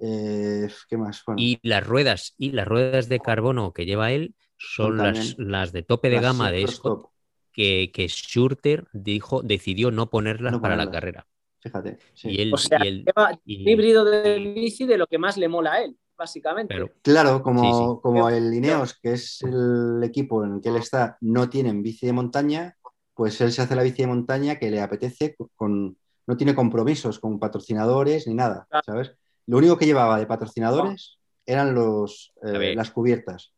[0.00, 1.22] Eh, ¿Qué más?
[1.26, 5.72] Bueno, Y las ruedas, y las ruedas de carbono que lleva él son las, las
[5.72, 7.10] de tope de las gama de Scott,
[7.52, 11.26] que, que Schurter dijo, decidió no ponerlas No para la carrera.
[11.60, 11.98] Fíjate.
[12.14, 12.30] sí.
[12.30, 15.18] Y él, O sea, y él- lleva y- un híbrido de bici de lo que
[15.18, 16.74] más le mola a él, básicamente.
[16.74, 18.00] claro, Claro, como, Sí, sí.
[18.02, 22.06] como el Ineos, que es el equipo en el que él está, no tienen bici
[22.06, 22.76] de montaña,
[23.14, 27.18] pues él se hace la bici de montaña que le apetece, con, no tiene compromisos
[27.18, 28.84] con patrocinadores ni nada, Claro.
[28.86, 29.12] ¿sabes?
[29.46, 33.52] Lo único que llevaba de patrocinadores eran los, eh, las cubiertas.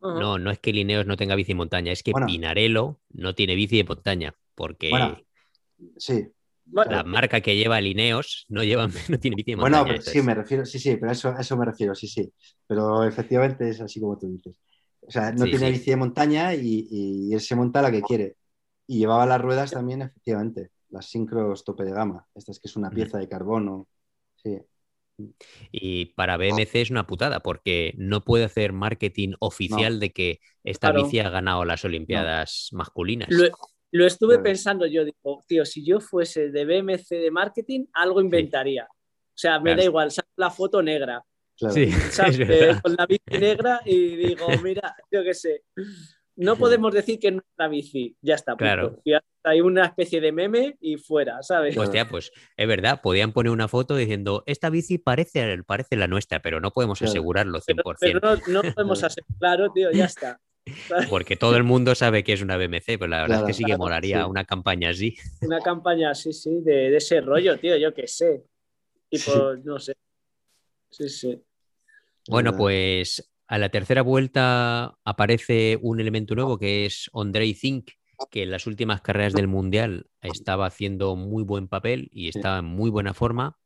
[0.00, 2.26] No, no es que Lineos no tenga bici de montaña, es que Bueno.
[2.26, 5.18] Pinarello no tiene bici de montaña, porque Bueno,
[5.96, 6.28] Sí,
[6.72, 9.86] Bueno, la marca que lleva Lineos no, lleva, no tiene bici de bueno, montaña.
[9.86, 12.32] pero sí, me refiero, sí, sí, pero a eso, a eso me refiero, sí, sí.
[12.66, 14.56] Pero efectivamente es así como tú dices.
[15.02, 15.70] O sea, no Sí, tiene sí.
[15.70, 18.36] bici de montaña y, y él se monta la que quiere.
[18.86, 22.26] Y llevaba las ruedas también, efectivamente, las Syncros tope de gama.
[22.34, 23.86] Esta es que es una pieza de carbono.
[24.36, 24.58] Sí,
[25.72, 30.90] Y para BMC es una putada, porque no puede hacer marketing oficial de que esta
[30.90, 30.92] Claro.
[30.92, 33.50] bici ha ganado las Olimpiadas masculinas.
[33.50, 38.20] lo, lo estuve pensando yo, digo, tío, si yo fuese de BMC de marketing, algo
[38.20, 38.84] inventaría.
[38.84, 39.78] O sea, me Claro.
[39.78, 41.22] da igual, saco la foto negra,
[41.58, 41.74] claro.
[41.74, 42.38] Sí, ¿sabes?
[42.38, 45.64] es Eh, con la bici negra y digo, mira, yo qué sé,
[46.36, 48.52] no podemos decir que no es la bici, ya está.
[48.52, 48.64] punto.
[48.64, 49.00] Claro.
[49.04, 49.12] Y
[49.44, 51.76] hay una especie de meme y fuera, ¿sabes?
[51.76, 56.40] Hostia, pues es verdad, podían poner una foto diciendo, esta bici parece, parece la nuestra,
[56.40, 59.04] pero no podemos asegurarlo Pero, 100%, pero no, no podemos
[59.38, 60.38] claro, tío, ya está.
[61.08, 63.52] Porque todo el mundo sabe que es una BMC, pero la verdad Claro, es que
[63.54, 64.30] sí que claro, molaría sí.
[64.30, 65.16] una campaña así.
[65.42, 68.44] Una campaña, sí, sí, de, de ese rollo, tío, yo qué sé.
[69.08, 69.94] Tipo, no sé.
[70.90, 71.42] Sí, sí.
[72.28, 77.90] Bueno, pues a la tercera vuelta aparece un elemento nuevo que es Andrei Zink,
[78.30, 82.66] que en las últimas carreras del Mundial estaba haciendo muy buen papel y estaba en
[82.66, 83.58] muy buena forma.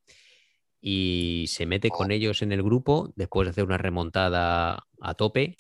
[0.80, 5.56] Y se mete con ellos en el grupo después de hacer una remontada a tope,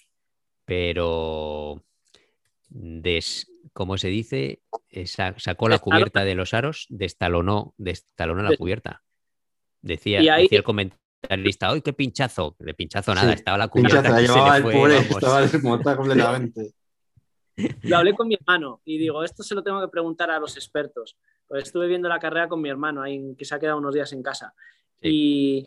[0.64, 1.82] pero
[2.68, 4.60] des, como se dice,
[4.90, 9.02] Eh, sa- sacó la cubierta de los aros, destalonó, destalonó la cubierta.
[9.82, 12.54] Decía, Y ahí- decía el comentarista, ¡ay, qué pinchazo!
[12.60, 13.96] De pinchazo nada, Sí, estaba la cubierta.
[14.02, 15.10] Pinchazo, que se llevaba le el fue, pobre, vamos.
[15.10, 16.74] estaba desmontada completamente.
[17.82, 20.56] Lo hablé con mi hermano y digo, esto se lo tengo que preguntar a los
[20.56, 21.16] expertos.
[21.48, 24.12] Pues estuve viendo la carrera con mi hermano, ahí, que se ha quedado unos días
[24.12, 24.54] en casa.
[25.02, 25.66] Y,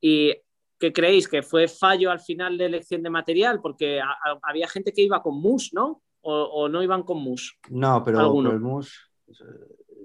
[0.00, 0.34] y
[0.80, 1.28] ¿qué creéis?
[1.28, 3.60] ¿Que fue fallo al final de elección de material?
[3.60, 6.02] Porque a- a- había gente que iba con mus, ¿no?
[6.22, 7.56] O, o no iban con mus.
[7.68, 8.18] No, pero,
[8.50, 9.32] el mus, eh,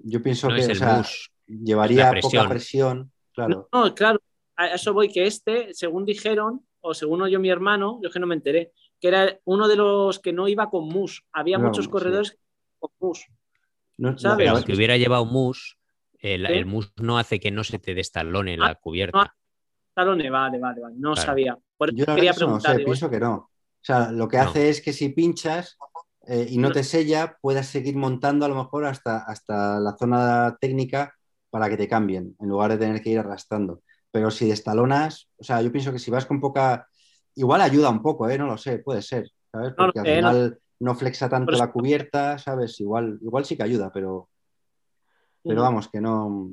[0.03, 1.31] yo pienso No que es o el sea, mus.
[1.47, 2.31] llevaría presión.
[2.43, 3.67] poca presión, claro.
[3.73, 4.19] No, claro,
[4.55, 8.27] a eso voy, que este, según dijeron, o según oyó mi hermano, yo que no
[8.27, 8.71] me enteré,
[9.01, 11.25] que era uno de los que no iba con mus.
[11.33, 11.91] Había No, muchos sí.
[11.91, 12.37] corredores
[12.79, 13.25] con mus.
[13.97, 14.37] No- no, ¿Sabes?
[14.37, 15.77] Pero a si hubiera llevado mus,
[16.19, 16.53] el, ¿Sí?
[16.53, 19.35] el mus no hace que no se te destalone Ah, la cubierta.
[19.95, 21.27] Talone, vale, vale, vale, no Claro.
[21.27, 21.57] sabía.
[21.77, 22.77] Por eso Yo quería eso no preguntar.
[22.77, 23.33] sé, pienso que no.
[23.35, 23.49] O
[23.81, 24.43] sea, lo que No.
[24.43, 25.77] hace es que si pinchas
[26.27, 26.73] eh, y no No.
[26.73, 31.13] te sella, puedas seguir montando a lo mejor hasta, hasta la zona técnica
[31.51, 33.81] para que te cambien, en lugar de tener que ir arrastrando.
[34.11, 36.87] Pero si destalonas, o sea, yo pienso que si vas con poca...
[37.35, 38.37] Igual ayuda un poco, ¿eh?
[38.37, 39.73] No lo sé, puede ser, ¿sabes?
[39.77, 40.27] No lo Porque al sé, no.
[40.29, 42.79] final no flexa tanto la cubierta, ¿sabes?
[42.81, 44.29] Igual, igual sí que ayuda, pero,
[45.43, 46.49] pero vamos, que no...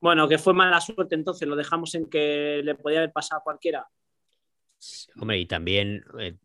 [0.00, 3.44] Bueno, que fue mala suerte entonces, lo dejamos en que le podía haber pasado a
[3.44, 3.86] cualquiera.
[5.20, 6.38] Hombre, y también eh,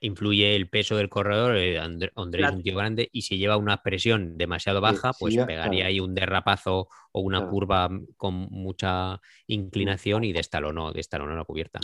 [0.00, 1.58] influye el peso del corredor.
[1.58, 5.18] eh, André, André es un tío grande y si lleva una presión demasiado baja, sí,
[5.20, 5.88] pues pegaría claro.
[5.88, 7.50] ahí un derrapazo o una Claro.
[7.50, 11.80] curva con mucha inclinación y destalonó, destalonó la cubierta.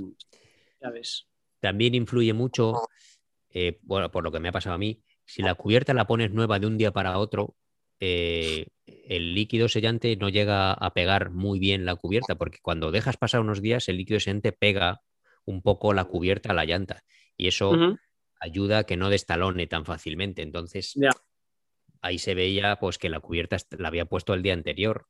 [0.80, 1.28] Ya ves.
[1.60, 2.88] También influye mucho,
[3.50, 6.32] eh, bueno, por lo que me ha pasado a mí, si la cubierta la pones
[6.32, 7.54] nueva de un día para otro,
[8.00, 13.16] eh, el líquido sellante no llega a pegar muy bien la cubierta, porque cuando dejas
[13.16, 15.02] pasar unos días, el líquido sellante pega
[15.44, 17.04] un poco la cubierta a la llanta
[17.36, 17.72] y eso
[18.40, 20.42] ayuda a que no destalone tan fácilmente.
[20.42, 20.94] Entonces,
[22.00, 25.06] ahí se veía pues que la cubierta la había puesto el día anterior,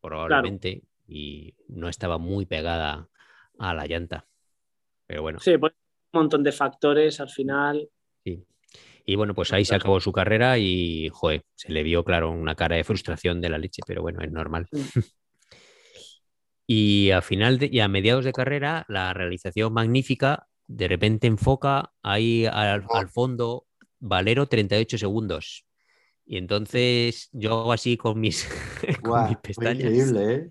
[0.00, 3.08] probablemente, y no estaba muy pegada
[3.58, 4.26] a la llanta.
[5.06, 5.74] Pero bueno, Sí, pues
[6.12, 7.88] un montón de factores al final.
[8.24, 8.44] Sí.
[9.04, 12.54] Y bueno, pues ahí se acabó su carrera y, joder, se le vio, claro, una
[12.54, 14.68] cara de frustración de la leche, pero bueno, es normal.
[16.66, 21.92] y a final de- y a mediados de carrera, la realización magnífica de repente enfoca
[22.02, 23.66] ahí al, al fondo
[23.98, 25.66] Valero 38 segundos.
[26.24, 28.48] Y entonces yo hago así con mis,
[29.02, 30.50] con mis pestañas, increíble, ¿eh?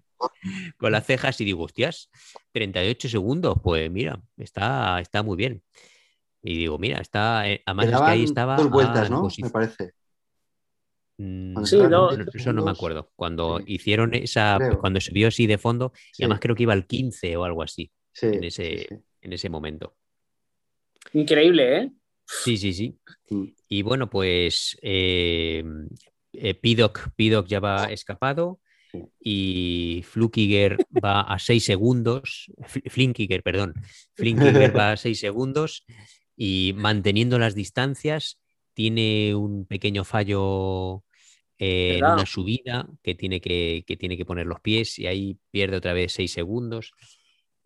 [0.78, 2.10] con las cejas y digo, hostias,
[2.52, 5.64] 38 segundos, pues mira, está, está muy bien.
[6.44, 9.28] Y digo, mira, está, eh, además es que ahí estaba dos vueltas, ¿no?
[9.40, 9.94] Me parece.
[11.18, 13.12] Mm, Sí, no, en no, 20 eso no me acuerdo.
[13.16, 13.66] Cuando Sí.
[13.68, 14.80] hicieron esa, Creo.
[14.80, 17.62] cuando se vio así de fondo, y además creo que iba al 15 o algo
[17.62, 18.96] así, sí, en ese- sí.
[19.22, 19.96] en ese momento.
[21.14, 21.92] Increíble, ¿eh?
[22.26, 22.98] Sí, sí, sí.
[23.30, 23.46] Mm.
[23.68, 25.64] Y bueno, pues eh,
[26.34, 28.60] eh, Piddock, Piddock ya va escapado
[29.20, 33.74] y Flukiger va a 6 segundos, Fl- Flinkiger, perdón,
[34.16, 35.86] Flinkiger va a 6 segundos
[36.44, 38.40] y manteniendo las distancias
[38.74, 41.04] tiene un pequeño fallo
[41.60, 45.38] eh, en una subida que tiene que, que tiene que poner los pies y ahí
[45.52, 46.94] pierde otra vez 6 segundos.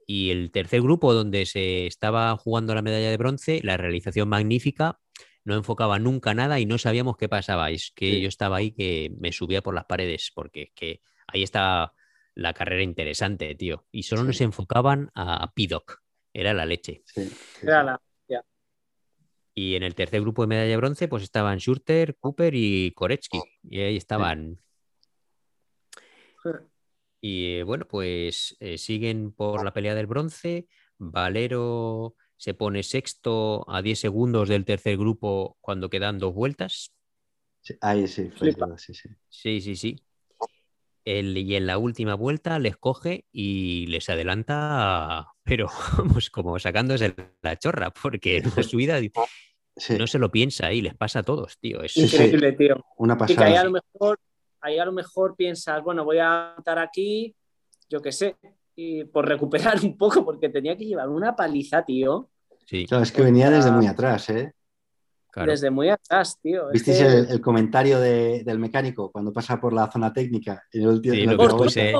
[0.05, 4.99] Y el tercer grupo, donde se estaba jugando la medalla de bronce, la realización magnífica,
[5.45, 7.71] no enfocaba nunca nada y no sabíamos qué pasaba.
[7.71, 8.21] Es que Sí.
[8.23, 11.93] yo estaba ahí que me subía por las paredes, porque es que ahí está
[12.33, 13.85] la carrera interesante, tío.
[13.89, 16.01] Y solo nos enfocaban a, Pidoc,
[16.33, 17.03] era la leche.
[17.05, 18.01] Sí, sí, Era la-
[19.57, 23.41] Y en el tercer grupo de medalla de bronce, pues estaban Schurter, Cooper y Koretsky.
[23.63, 24.59] Y ahí estaban.
[27.21, 30.67] Y bueno, pues eh, siguen por la pelea del bronce.
[30.97, 36.93] Valero se pone sexto a 10 segundos del tercer grupo cuando quedan dos vueltas.
[37.61, 39.09] Sí, Ahí sí, fue sí, sí.
[39.29, 40.05] Sí, sí, sí.
[41.05, 47.15] El- y en la última vuelta les coge y les adelanta, pero vamos, como sacándose
[47.41, 48.99] la chorra, porque en una subida
[49.77, 51.81] Sí, no se lo piensa y les pasa a todos, tío.
[51.81, 52.03] Es, sí.
[52.03, 52.83] Increíble, tío.
[52.97, 53.63] una Y que ahí a pasada.
[53.65, 54.19] lo mejor,
[54.61, 57.35] ahí a lo mejor piensas, bueno, voy a estar aquí,
[57.89, 58.37] yo qué sé,
[58.75, 62.29] y por recuperar un poco, porque tenía que llevar una paliza, tío,
[62.65, 64.53] sí, Claro, es que venía desde muy atrás, ¿eh?
[65.35, 65.51] Claro.
[65.51, 66.67] desde muy atrás, tío.
[66.69, 70.63] Es ¿Visteis que- el, el comentario de- del mecánico cuando pasa por la zona técnica?
[70.71, 71.93] En el último, Sí, lo que ¿Por tu puse.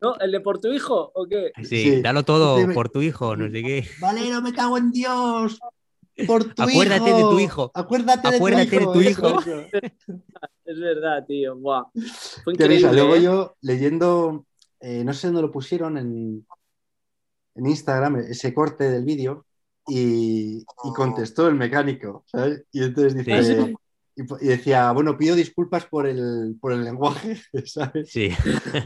[0.00, 0.14] ¿No?
[0.20, 1.52] ¿El de por tu hijo o qué?
[1.64, 2.02] Sí, Sí.
[2.02, 3.84] dalo todo por tu hijo, no sé qué.
[4.00, 5.58] Valero, me cago en Dios.
[6.26, 7.16] Por tu Acuérdate hijo.
[7.16, 7.70] de tu hijo.
[7.74, 9.32] Acuérdate, Acuérdate de tu de hijo.
[9.32, 9.68] tu eso, hijo.
[10.66, 11.56] Es verdad, tío.
[11.56, 11.84] Buah.
[12.44, 12.92] Fue increíble.
[12.92, 13.22] Luego ¿eh?
[13.22, 14.44] yo leyendo,
[14.80, 16.46] eh, no sé dónde lo pusieron en,
[17.54, 19.46] en Instagram, ese corte del vídeo,
[19.88, 22.64] y, y contestó el mecánico, ¿sabes?
[22.72, 23.74] Y entonces dice, Sí.
[24.40, 27.36] y, decía, bueno, pido disculpas por el, por el lenguaje,
[27.66, 28.10] ¿sabes?
[28.10, 28.30] Sí,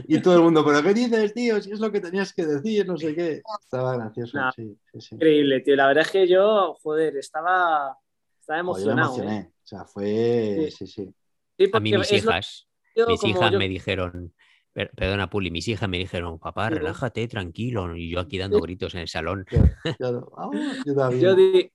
[0.07, 1.61] Y todo el mundo, pero ¿qué dices, tío?
[1.61, 3.41] Si es lo que tenías que decir, no sé qué.
[3.61, 4.51] Estaba gracioso, Nah.
[4.51, 5.15] sí, sí, sí.
[5.15, 5.75] Increíble, tío.
[5.75, 7.97] La verdad es que yo, joder, estaba,
[8.39, 9.13] estaba Joder, yo me emocionado.
[9.15, 9.37] emocioné.
[9.39, 9.51] ¿eh?
[9.63, 10.85] O sea, fue, Sí.
[10.85, 11.13] sí, sí.
[11.57, 14.33] Sí, a mí mis lo hijas, yo mis hijas yo- me dijeron,
[14.73, 16.75] per- perdona Puli, mis hijas me dijeron, papá, Sí.
[16.75, 19.45] relájate, tranquilo, y yo aquí dando gritos en el salón.
[19.47, 19.69] Claro,
[19.99, 20.31] claro.
[20.37, 20.49] Ah,
[20.85, 21.21] yo también.
[21.21, 21.71] Yo, di-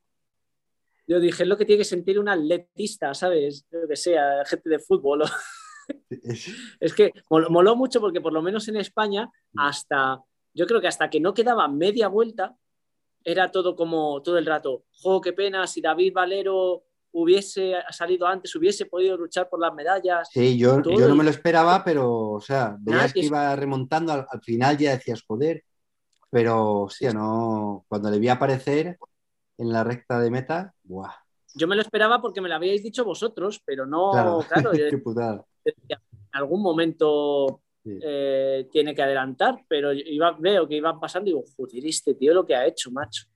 [1.09, 3.65] yo dije, es lo que tiene que sentir un atletista, ¿sabes?
[3.71, 5.23] Yo que sea, gente de fútbol.
[6.81, 9.61] Es que mol- moló mucho porque por lo menos en España, Mm.
[9.61, 10.21] hasta,
[10.53, 12.57] yo creo que hasta que no quedaba media vuelta,
[13.23, 16.85] era todo como todo el rato, jo, qué pena, si David Valero
[17.19, 20.29] hubiese salido antes, hubiese podido luchar por las medallas.
[20.31, 24.27] Sí, yo, yo no me lo esperaba, pero, o sea, veías que iba remontando, al,
[24.31, 25.65] al final ya decías, joder,
[26.31, 28.99] pero, hostia, no, cuando le vi aparecer
[29.59, 31.13] en la recta de meta, ¡buah!
[31.55, 34.85] Yo me lo esperaba porque me lo habíais dicho vosotros, pero no, Claro, claro, yo
[34.91, 35.43] qué putada.
[35.65, 37.99] decía, en algún momento Sí.
[38.03, 42.35] eh, tiene que adelantar, pero iba, veo que iban pasando y digo, joder, este tío
[42.35, 43.27] lo que ha hecho, macho.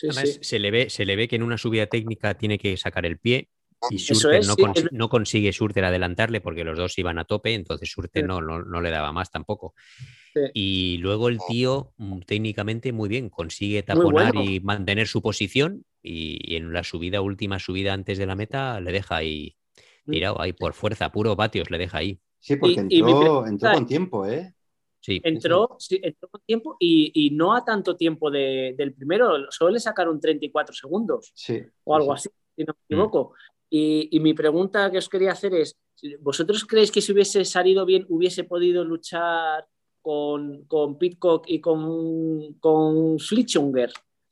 [0.00, 0.06] Sí.
[0.06, 0.38] Sí, Además, sí.
[0.42, 3.18] Se, le ve, se le ve que en una subida técnica tiene que sacar el
[3.18, 3.48] pie
[3.90, 7.24] y es, no, sí, cons- es- no consigue Schurter adelantarle porque los dos iban a
[7.24, 8.26] tope, entonces Schurter Sí.
[8.28, 9.74] no, no, no le daba más tampoco.
[10.34, 10.40] Sí.
[10.54, 14.48] Y luego el tío, mm, técnicamente muy bien, consigue taponar bueno.
[14.50, 18.80] y mantener su posición y, y en la subida, última subida antes de la meta,
[18.80, 19.56] le deja ahí
[20.06, 20.10] Mm.
[20.12, 22.18] tirado, ahí por fuerza, puro vatios, le deja ahí.
[22.40, 24.54] Sí, porque Y- y entró, pregunta entró con tiempo, ¿eh?
[25.08, 29.50] Sí, Entró, sí, entró con tiempo y, y no a tanto tiempo de- del primero,
[29.50, 31.62] solo le sacaron 34 segundos Sí.
[31.84, 33.32] o algo sí, así, si no me equivoco.
[33.70, 35.76] Y, y mi pregunta que os quería hacer es,
[36.20, 39.66] ¿vosotros creéis que si hubiese salido bien hubiese podido luchar
[40.02, 43.16] con, con Pitcock y con, con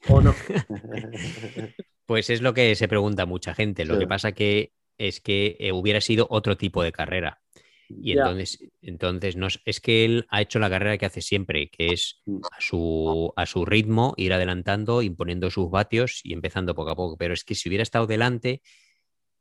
[0.09, 0.35] o no?
[2.07, 3.85] Pues es lo que se pregunta mucha gente.
[3.85, 4.01] Lo Sí.
[4.01, 7.41] que pasa que es que eh, hubiera sido otro tipo de carrera.
[7.89, 11.89] Y entonces, entonces no, es- que él ha hecho la carrera que hace siempre, que
[11.93, 12.39] es Mm.
[12.51, 17.17] a su, a su ritmo, ir adelantando, imponiendo sus vatios y empezando poco a poco.
[17.17, 18.63] Pero es que si hubiera estado delante,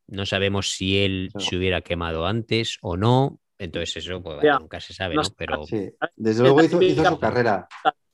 [0.07, 3.39] no sabemos si él se hubiera quemado antes o no.
[3.57, 4.59] Entonces eso pues, Ya.
[4.59, 5.75] nunca se sabe, No Pero Sí.
[5.77, 7.67] Es Desde luego hizo, su carrera.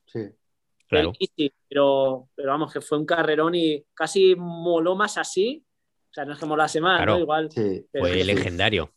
[0.06, 0.20] Sí.
[0.88, 1.14] claro.
[1.68, 5.66] Pero, pero vamos, que fue un carrerón y casi moló más así.
[6.10, 7.14] O sea, no es que molase más, Claro.
[7.14, 7.20] ¿no?
[7.22, 7.50] Igual.
[7.56, 8.92] Pero Fue legendario.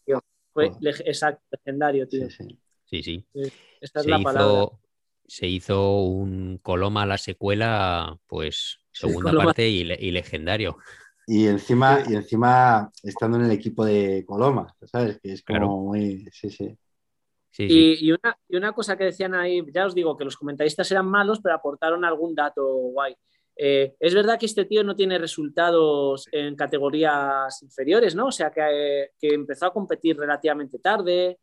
[0.55, 0.79] Fue Oh.
[0.81, 2.31] leg- exacto, legendario, tío.
[2.31, 2.59] sí, sí.
[2.87, 3.27] Sí, sí.
[3.81, 4.43] Esta es se la palabra.
[4.63, 4.81] hizo,
[5.27, 9.47] se hizo un Coloma la secuela, pues segunda Coloma.
[9.47, 10.79] parte y, le- y legendario.
[11.27, 15.19] Y encima, y encima estando en el equipo de Coloma, ¿sabes?
[15.21, 15.73] Que es como Claro.
[15.77, 16.29] muy.
[16.33, 16.77] Sí, sí.
[17.51, 17.97] Sí, sí.
[18.01, 20.91] Y, y una, y una cosa que decían ahí, ya os digo que los comentaristas
[20.91, 23.15] eran malos, pero aportaron algún dato guay.
[23.57, 28.27] Eh, es verdad que este tío no tiene resultados en categorías inferiores, ¿no?
[28.27, 28.61] O sea, que,
[29.03, 31.39] eh, que empezó a competir relativamente tarde.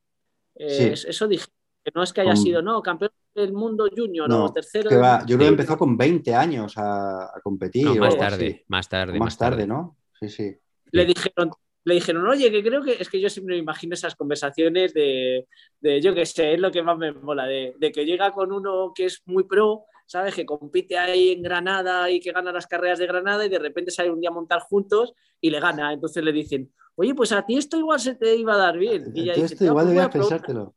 [0.55, 0.83] Eh, Sí.
[0.89, 1.45] es- Eso dije,
[1.83, 4.89] que no es que haya Con- sido, no, campeón del mundo junior No, o tercero.
[4.89, 7.85] Que va, yo creo que empezó con 20 años a, a competir.
[7.85, 9.97] No, más tarde, más tarde, O más tarde, ¿no?
[10.19, 10.55] Sí, sí.
[10.91, 11.49] Le dijeron,
[11.85, 15.47] le dijeron, oye, que creo que es que yo siempre me imagino esas conversaciones de,
[15.79, 18.51] de yo que sé, es lo que más me mola, de, de que llega con
[18.51, 20.35] uno que es muy pro, ¿sabes?
[20.35, 23.91] Que compite ahí en Granada y que gana las carreras de Granada y de repente
[23.91, 25.93] sale un día a montar juntos y le gana.
[25.93, 29.11] Entonces le dicen, oye, pues a ti esto igual se te iba a dar bien.
[29.13, 30.11] Y dice, esto "No, igual pues probar".
[30.11, 30.75] pensártelo.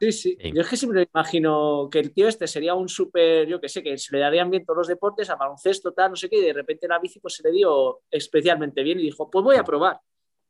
[0.00, 0.52] Sí, sí, Sí.
[0.54, 3.68] Yo es que siempre me imagino que el tío este sería un súper, yo que
[3.68, 6.38] sé, que se le darían bien todos los deportes, a baloncesto, tal, no sé qué,
[6.38, 9.56] y de repente la bici pues se le dio especialmente bien y dijo, pues voy
[9.56, 10.00] a probar.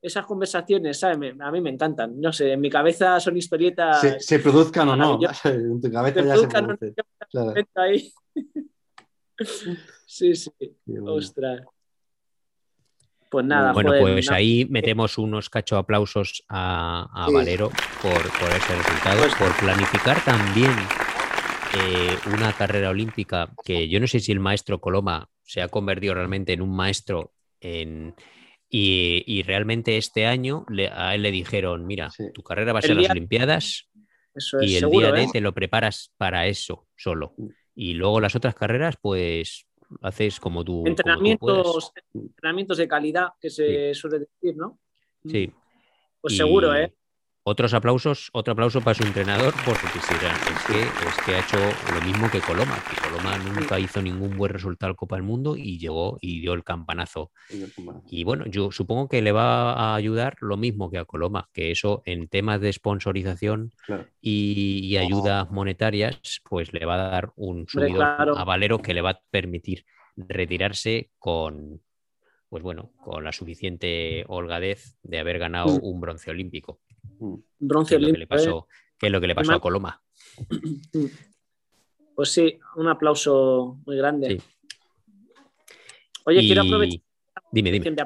[0.02, 1.18] Esas conversaciones, ¿sabes?
[1.18, 2.18] Me- a mí me encantan.
[2.20, 4.00] No sé, en mi cabeza son historietas.
[4.00, 5.18] Se, se produzcan o no.
[5.44, 7.02] En tu cabeza que ya se produzcan un- produce.
[7.30, 7.54] Claro.
[7.74, 8.12] ahí.
[10.06, 10.50] sí, sí.
[10.86, 11.14] Bueno.
[11.14, 11.62] Ostras.
[13.30, 17.34] Pues nada, Bueno, joder, pues no- ahí metemos unos cacho aplausos a, a Sí.
[17.34, 17.70] Valero
[18.02, 20.72] por, por ese resultado, Pues- por planificar también
[21.78, 26.14] eh, una carrera olímpica que yo no sé si el maestro Coloma se ha convertido
[26.14, 28.14] realmente en un maestro en,
[28.70, 32.24] y, y realmente este año le- a él le dijeron, mira, Sí.
[32.32, 33.88] tu carrera va a ser las Olimpiadas
[34.34, 35.28] Eso es y el seguro, día de ¿eh?
[35.32, 37.34] te lo preparas para eso solo.
[37.36, 37.48] Mm.
[37.74, 39.66] Y luego las otras carreras, pues
[40.02, 41.16] haces como tú, como tú puedas.
[41.16, 44.78] Entrenamientos, entrenamientos de calidad, que se suele decir, ¿no?
[45.26, 45.52] Sí.
[46.20, 46.94] Pues Y seguro, ¿eh?
[47.50, 51.40] Otros aplausos, otro aplauso para su entrenador, porque si era- es, que, es que ha
[51.40, 51.58] hecho
[51.92, 55.56] lo mismo que Coloma, que Coloma nunca hizo ningún buen resultado al Copa del Mundo
[55.56, 57.32] y llegó y dio el campanazo.
[58.08, 61.72] Y bueno, yo supongo que le va a ayudar lo mismo que a Coloma, que
[61.72, 64.06] eso en temas de sponsorización Claro.
[64.20, 68.38] y, y ayudas monetarias, pues le va a dar un subidón claro.
[68.38, 69.84] a Valero que le va a permitir
[70.16, 71.80] retirarse con,
[72.48, 76.78] pues bueno, con la suficiente holgadez de haber ganado un bronce olímpico.
[77.58, 78.38] Bronce que es lo que le olímpico, ¿eh?
[78.38, 78.68] pasó,
[78.98, 80.02] que es lo que le pasó a Coloma.
[82.14, 84.28] Pues sí, un aplauso muy grande.
[84.28, 84.42] Sí.
[86.26, 87.00] Oye, Y- quiero aprovechar
[87.50, 87.96] Dime, dime.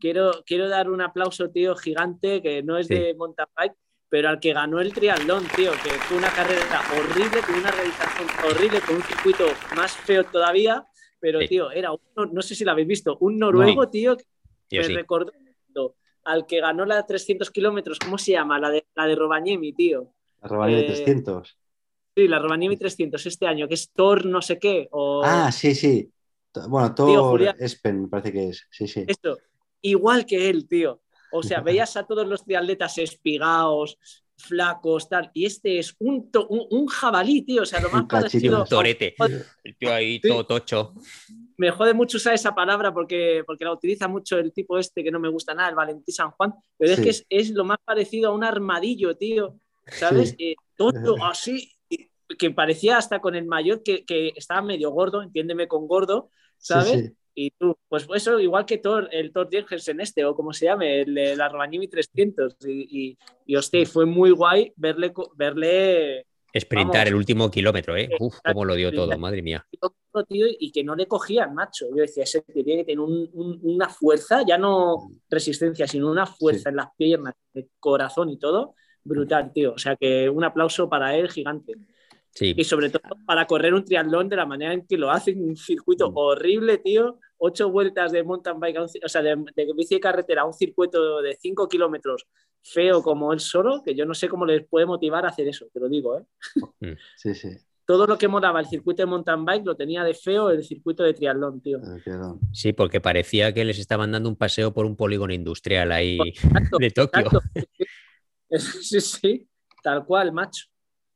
[0.00, 2.94] Quiero, quiero dar un aplauso, tío, gigante, que no es Sí.
[2.94, 3.74] de mountain bike,
[4.08, 8.28] pero al que ganó el triatlón, tío, que fue una carrera horrible, con una realización
[8.48, 9.44] horrible, con un circuito
[9.76, 10.84] más feo todavía,
[11.20, 11.48] pero, Sí.
[11.48, 12.00] tío, era un,
[12.32, 14.24] no sé si lo habéis visto, un noruego, tío, que
[14.70, 15.32] Yo me recordó
[16.28, 18.58] al que ganó la 300 kilómetros, ¿cómo se llama?
[18.60, 20.12] La de, la de Rovaniemi, tío.
[20.42, 21.58] La Rovaniemi Eh, 300.
[22.16, 25.74] Sí, la Rovaniemi 300 este año, que es Thor no sé qué, o Ah, sí,
[25.74, 26.10] sí.
[26.68, 27.54] Bueno, Thor.
[27.58, 28.66] Espen me parece que es.
[28.70, 29.04] Sí, sí.
[29.06, 29.38] esto,
[29.82, 31.00] igual que él, tío.
[31.32, 33.98] O sea, veías a todos los triatletas espigados,
[34.36, 37.62] flacos, tal, y este es un, to- un, un jabalí, tío.
[37.62, 38.62] O sea, lo más parecido.
[38.62, 39.14] Un torete.
[39.64, 40.94] El tío ahí todo tocho.
[41.58, 45.10] Me jode mucho usar esa palabra porque, porque la utiliza mucho el tipo este que
[45.10, 47.78] no me gusta nada, el Valentín San Juan, pero es que es, es lo más
[47.84, 49.58] parecido a un armadillo, tío.
[49.86, 50.30] ¿Sabes?
[50.30, 50.36] Sí.
[50.38, 51.72] Eh, tonto, así,
[52.38, 57.06] que parecía hasta con el mayor que, que estaba medio gordo, entiéndeme con gordo, ¿sabes?
[57.06, 57.14] sí.
[57.40, 61.02] Y tú, pues eso, igual que Thor, el Thor Jensen este, o como se llame,
[61.02, 62.56] el de la Rovaniemi 300.
[62.66, 66.26] Y, y, y, hostia, fue muy guay verle, verle
[66.58, 67.08] Sprintar Vamos.
[67.08, 68.08] el último kilómetro, ¿eh?
[68.20, 69.64] Uf, cómo lo dio todo, madre mía.
[70.28, 71.86] tío y que no le cogían, macho.
[71.90, 74.96] Yo decía, ese tío tiene que tener un- un- una fuerza, ya no
[75.30, 76.68] resistencia, sino una fuerza Sí.
[76.70, 79.74] en las piernas, el corazón y todo, brutal, tío.
[79.74, 81.74] O sea que un aplauso para él gigante.
[82.30, 85.32] Sí, Y sobre todo para correr un triatlón de la manera en que lo hace,
[85.32, 86.16] un circuito Mm.
[86.16, 87.18] horrible, tío.
[87.36, 91.36] Ocho vueltas de mountain bike, o sea, de, de bici de carretera un circuito de
[91.40, 92.26] cinco kilómetros
[92.62, 95.66] feo como él solo, que yo no sé cómo les puede motivar a hacer eso,
[95.72, 96.96] te lo digo, ¿eh?
[97.16, 97.50] Sí, sí.
[97.84, 101.02] Todo lo que molaba el circuito de mountain bike lo tenía de feo el circuito
[101.02, 101.80] de triatlón, tío.
[102.52, 106.76] Sí, porque parecía que les estaban dando un paseo por un polígono industrial ahí Exacto,
[106.78, 107.20] de Tokio.
[107.22, 107.40] exacto.
[108.50, 109.48] Sí, sí,
[109.82, 110.66] tal cual, macho.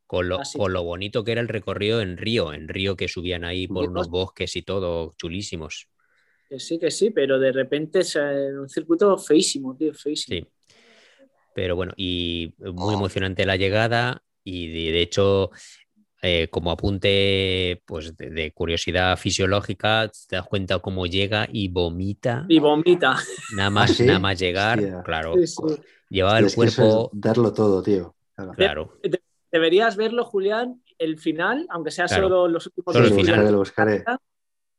[0.07, 3.45] Con lo, con lo bonito que era el recorrido en Río, en Río que subían
[3.45, 4.11] ahí por unos pues.
[4.11, 5.89] bosques y todo, chulísimos.
[6.47, 10.41] Que sí, que sí, pero de repente es un circuito feísimo, tío, feísimo.
[10.45, 10.53] Sí.
[11.55, 15.51] Pero bueno, y muy emocionante la llegada y de, de hecho,
[16.23, 22.47] eh, como apunte pues, de, de curiosidad fisiológica, te das cuenta cómo llega y vomita
[22.49, 23.17] Y vomita.
[23.57, 24.05] nada más, sí?
[24.05, 25.03] nada más llegar, Hostia.
[25.05, 25.63] claro, Sí, sí.
[26.09, 28.15] llevaba el es cuerpo, darlo todo, tío.
[28.35, 28.55] Claro.
[28.57, 28.93] claro,
[29.51, 32.29] Deberías verlo, Julián, el final, aunque sea Claro.
[32.29, 33.35] solo los últimos Solo lo el final.
[33.35, 34.05] buscaré, lo buscaré.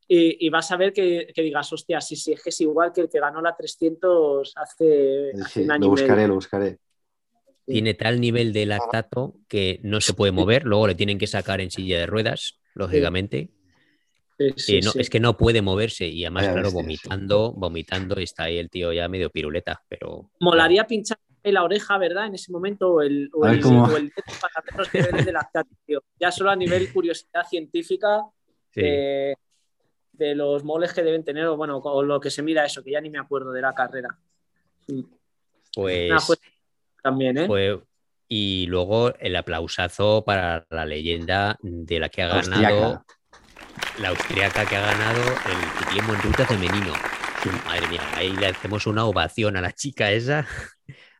[0.08, 2.92] Y, y vas a ver que, que digas, hostia, sí, sí, es que es igual
[2.94, 6.28] que el que ganó la 300 hace, hace Sí, un año lo y buscaré, medio.
[6.30, 6.78] lo buscaré.
[7.66, 11.62] tiene tal nivel de lactato que no se puede mover, luego le tienen que sacar
[11.62, 13.50] en silla de ruedas, lógicamente.
[14.38, 15.00] Sí, sí, Eh, no, sí.
[15.00, 19.08] Es que no puede moverse y además, claro, vomitando, vomitando, está ahí el tío ya
[19.08, 20.30] medio piruleta, pero...
[20.40, 22.28] Molaría pinchar en la oreja, ¿verdad?
[22.28, 25.26] En ese momento, o el, o el, cómo- o el dedo para ver los niveles
[25.26, 26.04] de lactato, tío.
[26.20, 28.22] Ya solo a nivel curiosidad científica,
[28.72, 28.82] Sí.
[28.82, 29.36] eh,
[30.14, 32.91] de los moles que deben tener, o bueno, con lo que se mira eso, que
[32.91, 34.18] ya ni me acuerdo de la carrera.
[35.73, 36.38] Pues, Nada, fue
[37.02, 37.48] también, ¿eh?
[37.48, 37.81] fue-
[38.27, 43.06] y luego el aplausazo para la leyenda de la que ha ganado, Austriaca.
[43.99, 46.94] la austriaca que ha ganado el ciclismo en ruta femenino.
[47.65, 50.48] Madre mía, ahí le hacemos una ovación a la chica esa.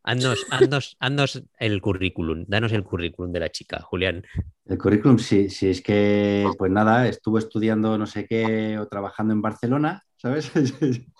[0.06, 4.26] Haznos, haznos, haznos el currículum, danos el currículum de la chica, Julián.
[4.66, 9.34] El currículum, sí, sí, es que, pues nada, estuvo estudiando no sé qué o trabajando
[9.34, 10.52] en Barcelona, ¿sabes?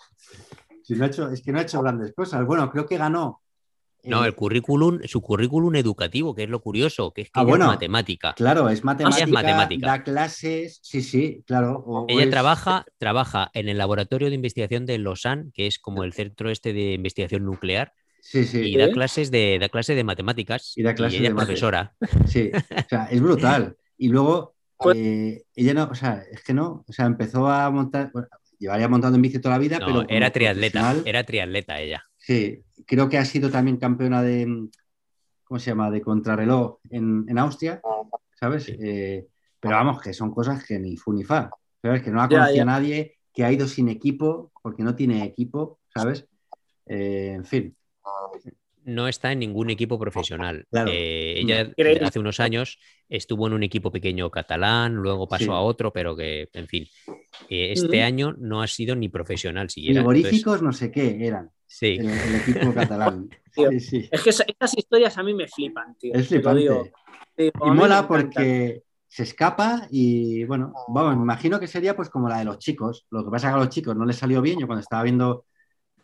[0.86, 2.44] Si no ha hecho, es que no ha hecho grandes cosas.
[2.44, 3.40] Bueno, creo que ganó.
[4.02, 7.42] No, eh, el currículum, su currículum educativo, que es lo curioso, que es que Ah,
[7.42, 7.64] ella bueno.
[7.64, 8.34] es matemática.
[8.34, 9.86] Claro, es matemática, matemática.
[9.86, 11.82] da clases, sí, sí, claro.
[11.86, 15.78] o- o Ella es- trabaja, trabaja en el laboratorio de investigación de Lausanne, que es
[15.78, 17.94] como el centro este de investigación nuclear,
[18.26, 20.72] Sí, sí, y da clases de, da clases de matemáticas.
[20.76, 21.94] Y da clases ella de profesora.
[22.26, 22.50] sí.
[22.54, 23.76] O sea, es brutal.
[23.98, 27.70] Y luego, Pues- eh, ella no, o sea, es que no, o sea, empezó a
[27.70, 28.26] montar, bueno,
[28.58, 32.02] llevaría montando en bici toda la vida, No, pero era triatleta, era triatleta ella.
[32.16, 34.68] Sí, creo que ha sido también campeona de,
[35.44, 37.80] ¿cómo se llama?, de contrarreloj en, en Austria,
[38.40, 38.64] ¿sabes?
[38.64, 38.76] Sí.
[38.82, 39.26] Eh,
[39.60, 41.50] pero vamos, que son cosas que ni fu ni fa,
[41.82, 42.02] ¿sabes?
[42.02, 42.64] Que no la Ya, conocía ya.
[42.64, 46.26] nadie, que ha ido sin equipo, porque no tiene equipo, ¿sabes?
[46.86, 47.76] Eh, en fin,
[48.86, 50.66] No está en ningún equipo profesional.
[50.70, 50.90] Claro.
[50.92, 52.04] Eh, ella Increíble.
[52.04, 52.78] hace unos años
[53.08, 55.50] estuvo en un equipo pequeño catalán, luego pasó Sí.
[55.50, 56.86] a otro, pero que, en fin,
[57.48, 60.00] eh, este año no ha sido ni profesional siquiera.
[60.00, 61.96] Entonces, frigoríficos no sé qué eran, sí.
[61.98, 63.30] el, el equipo catalán.
[63.54, 63.70] Tío.
[63.70, 66.12] Sí, sí, Es que esas historias a mí me flipan, tío.
[66.14, 66.42] es digo.
[66.42, 66.92] flipante.
[67.38, 72.28] Digo, Y mola porque se escapa y bueno, vamos, me imagino que sería pues como
[72.28, 73.06] la de los chicos.
[73.10, 74.58] Lo que pasa es que a los chicos no les salió bien.
[74.60, 75.46] Yo cuando estaba viendo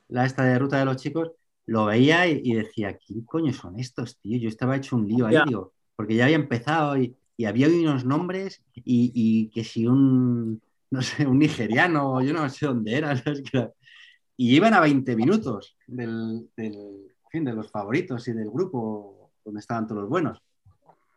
[0.08, 1.32] la esta de ruta de los chicos,
[1.66, 4.38] lo veía y, y decía, ¿quién coño son estos, tío?
[4.38, 5.44] Yo estaba hecho un lío ahí, Ya.
[5.46, 10.60] digo, porque ya había empezado y, y había unos nombres y, y que si un,
[10.90, 13.42] no sé, un nigeriano, yo no sé dónde era, ¿sabes?
[14.36, 19.30] Y iban a 20 minutos del, del, en fin, de los favoritos y del grupo
[19.44, 20.42] donde estaban todos los buenos.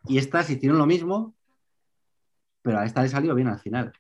[0.08, 1.34] Y estas hicieron lo mismo,
[2.62, 3.94] pero a esta le salió bien al final.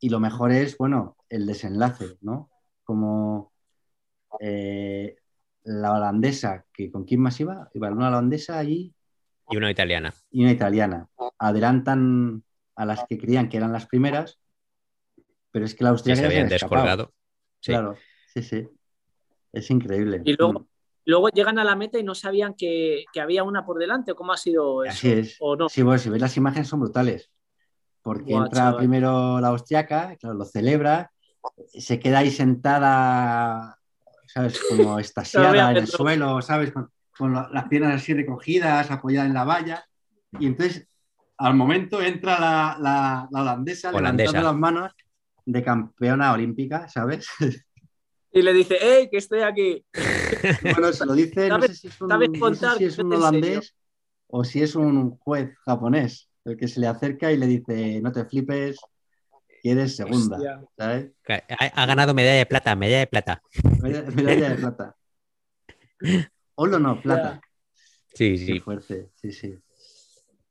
[0.00, 2.50] Y lo mejor es, bueno, el desenlace, ¿no?
[2.84, 3.52] Como
[4.40, 5.16] eh,
[5.68, 7.68] la holandesa, que ¿con quién más iba?
[7.74, 8.94] Iba una holandesa allí
[9.50, 10.12] Y una italiana.
[10.30, 11.08] y una italiana.
[11.38, 12.42] Adelantan
[12.76, 14.38] a las que creían que eran las primeras,
[15.50, 17.12] pero es que la austriaca se habían descolgado.
[17.60, 17.72] Sí.
[17.72, 17.96] Claro,
[18.32, 18.68] sí, sí.
[19.52, 20.22] Es increíble.
[20.24, 20.66] Y luego-
[21.04, 24.14] Luego llegan a la meta y no sabían que, que había una por delante, ¿o
[24.14, 24.92] cómo ha sido eso?
[24.92, 25.36] Así es.
[25.40, 25.66] ¿O no?
[25.70, 27.30] Sí, bueno, si ves las imágenes son brutales.
[28.02, 28.76] Porque Buah, entra chaval.
[28.76, 31.10] primero la austriaca, claro, lo celebra,
[31.66, 33.77] se queda ahí sentada,
[34.28, 34.60] ¿sabes?
[34.68, 36.72] Como estasiada en el suelo, ¿sabes?
[36.72, 39.84] Con, con la- las piernas así recogidas, apoyada en la valla.
[40.38, 40.86] Y entonces,
[41.38, 44.32] al momento, entra la, la- la holandesa, Holandesa.
[44.32, 44.92] levantando las manos
[45.46, 47.26] de campeona olímpica, ¿sabes?
[48.30, 49.84] Y le dice, ¡Ey, que estoy aquí!
[50.62, 53.12] Bueno, se lo dice, no ¿Sabes- sé si es un, no sé si es un
[53.12, 53.74] holandés
[54.28, 58.12] o si es un juez japonés el que se le acerca y le dice, no
[58.12, 58.78] te flipes,
[59.68, 60.38] que eres segunda.
[60.76, 61.10] ¿sabes?
[61.28, 63.42] Ha, ha ganado medalla de plata, medalla de plata.
[63.82, 64.96] Medalla, medalla de plata.
[66.54, 67.40] Olo no, plata.
[68.14, 68.60] Sí, Qué sí.
[68.60, 69.58] fuerte, sí, sí.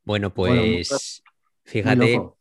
[0.04, 1.24] Bueno, Bueno, pues
[1.66, 2.38] Muy fíjate, loco.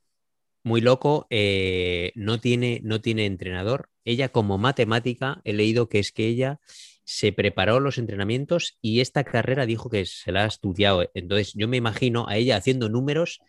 [0.63, 3.89] muy loco, eh, no, tiene, no tiene entrenador.
[4.05, 6.61] Ella como matemática, he leído que es que ella
[7.05, 11.09] se preparó los entrenamientos y esta carrera dijo que se la ha estudiado.
[11.15, 13.41] Entonces yo me imagino a ella haciendo números,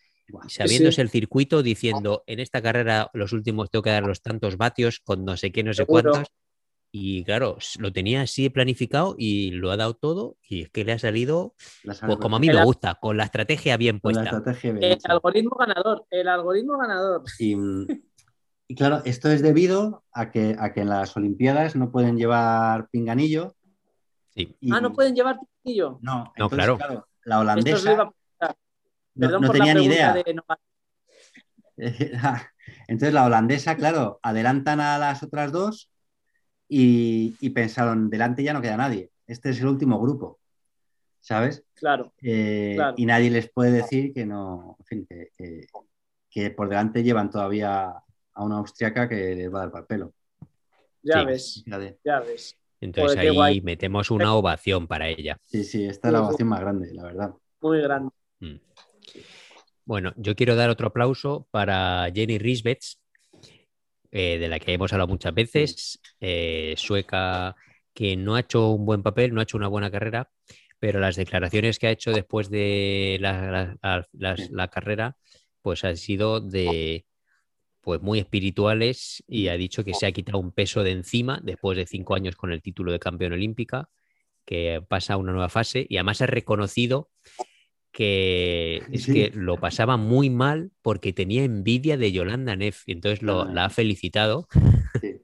[0.48, 5.00] Sabiéndose el circuito, diciendo, en esta carrera los últimos tengo que dar los tantos vatios
[5.00, 6.10] con no sé qué, no sé Seguro.
[6.12, 6.32] cuántos.
[6.90, 10.92] Y claro, lo tenía así planificado y lo ha dado todo y es que le
[10.92, 14.20] ha salido, pues como a mí El me gusta, con la estrategia bien con la
[14.22, 14.36] puesta.
[14.38, 17.24] estrategia bien El algoritmo ganador, el algoritmo ganador.
[17.38, 17.54] Y,
[18.68, 22.88] y claro, esto es debido a que, a que en las Olimpiadas no pueden llevar
[22.90, 23.54] pinganillo.
[24.30, 24.56] Sí.
[24.60, 25.98] y- Ah, no pueden llevar pitillo.
[26.00, 27.06] No, No, entonces, claro.
[27.24, 28.12] la holandesa
[29.26, 30.12] no, no por tenía la ni idea.
[30.14, 30.58] de Nova-
[32.88, 35.90] Entonces la holandesa, claro, adelantan a las otras dos
[36.68, 39.10] y, y pensaron, delante ya no queda nadie.
[39.26, 40.38] Este es el último grupo,
[41.20, 41.64] ¿sabes?
[41.74, 42.94] Claro, Eh, Claro.
[42.96, 45.66] Y nadie les puede decir que no, en fin, que, que-
[46.30, 47.86] que por delante llevan todavía
[48.34, 50.12] a una austriaca que les va a dar para el pelo.
[51.02, 51.26] ya Sí.
[51.26, 51.64] ves,
[52.04, 52.58] ya ves.
[52.80, 53.60] Entonces Joder, ahí guay.
[53.62, 55.36] metemos una ovación para ella.
[55.44, 57.34] Sí, sí, esta es la ovación más grande, la verdad.
[57.62, 58.10] Muy grande.
[58.40, 58.56] Mm.
[59.88, 63.00] Bueno, yo quiero dar otro aplauso para Jenny Risbets,
[64.10, 67.56] eh, de la que hemos hablado muchas veces, eh, sueca
[67.94, 70.30] que no ha hecho un buen papel, no ha hecho una buena carrera,
[70.78, 73.76] pero las declaraciones que ha hecho después de la,
[74.50, 75.16] la- carrera,
[75.62, 77.06] pues han sido de,
[77.80, 81.78] pues muy espirituales y ha dicho que se ha quitado un peso de encima después
[81.78, 83.88] de cinco años con el título de campeón olímpica,
[84.44, 87.10] que pasa a una nueva fase y además ha reconocido
[87.98, 89.12] que es Sí.
[89.12, 93.50] que lo pasaba muy mal porque tenía envidia de Yolanda Neff y entonces lo- Ah.
[93.52, 94.46] la ha felicitado.
[95.02, 95.16] Sí.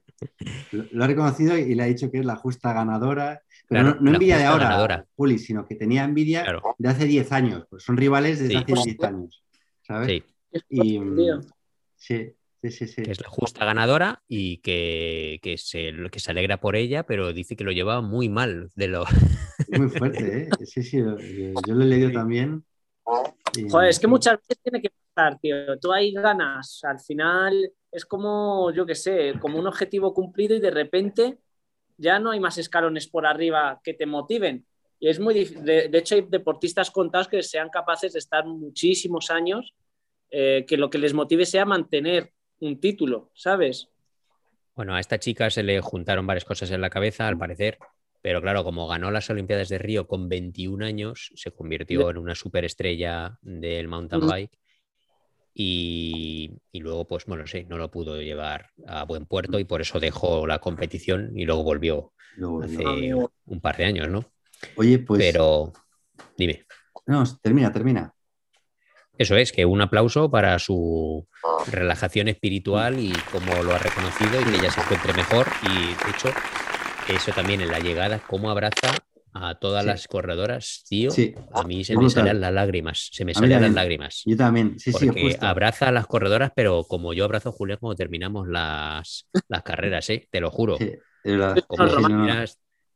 [0.91, 3.41] Lo, ha reconocido y le ha dicho que es la justa ganadora.
[3.69, 5.05] Pero Claro, no, envidia de ahora, ganadora.
[5.15, 7.65] Juli, sino que tenía envidia Claro, de hace 10 años.
[7.69, 8.57] Pues son rivales desde Sí.
[8.73, 9.41] hace 10 años.
[9.81, 10.07] ¿Sabes?
[10.07, 10.23] sí,
[10.69, 11.41] Y, Tío.
[11.95, 12.31] sí,
[12.71, 13.03] sí, sí, sí.
[13.03, 17.33] que es la justa ganadora y que, que se, que se alegra por ella, pero
[17.33, 19.05] dice que lo llevaba muy mal de lo,
[19.69, 20.49] muy fuerte, ¿eh?
[20.65, 21.17] Sí, sí, yo,
[21.67, 22.63] yo lo he leído también.
[23.57, 25.79] y- Joder, es que muchas veces tiene que pasar, tío.
[25.79, 26.81] Tú ahí ganas.
[26.83, 31.37] Al final es como, yo qué sé, como un objetivo cumplido y de repente
[31.97, 34.65] ya no hay más escalones por arriba que te motiven.
[34.99, 35.63] Y es muy difícil.
[35.63, 39.73] De, de hecho, hay deportistas contados que sean capaces de estar muchísimos años,
[40.29, 43.89] eh, que lo que les motive sea mantener un título, ¿sabes?
[44.75, 47.77] Bueno, a esta chica se le juntaron varias cosas en la cabeza, al parecer,
[48.21, 52.35] pero claro, como ganó las Olimpiadas de Río con 21 años, se convirtió en una
[52.35, 54.59] superestrella del mountain bike
[55.53, 59.81] y, y luego, pues, bueno, sí, no lo pudo llevar a buen puerto y por
[59.81, 64.25] eso dejó la competición y luego volvió Luego, hace un par de años, ¿no?
[64.75, 65.21] Oye, pues.
[65.21, 65.71] Pero,
[66.37, 66.65] dime,
[67.05, 68.14] No, termina, termina.
[69.17, 71.27] Eso es, que un aplauso para su
[71.71, 75.47] relajación espiritual y cómo lo ha reconocido y que ella se encuentre mejor.
[75.63, 76.29] Y de hecho,
[77.07, 78.91] eso también en la llegada, cómo abraza
[79.37, 79.87] a todas Sí.
[79.89, 81.11] las corredoras, tío.
[81.11, 81.35] Sí.
[81.53, 82.21] A mí se Es me brutal.
[82.21, 84.21] salían las lágrimas, se me mí salían las lágrimas.
[84.25, 85.45] Yo también, sí, sí, Porque justo.
[85.45, 90.09] abraza a las corredoras, pero como yo abrazo a Julián cuando terminamos las, las carreras,
[90.09, 90.27] ¿eh?
[90.31, 90.77] te lo juro.
[90.77, 90.93] Sí.
[91.67, 91.95] Como Sí,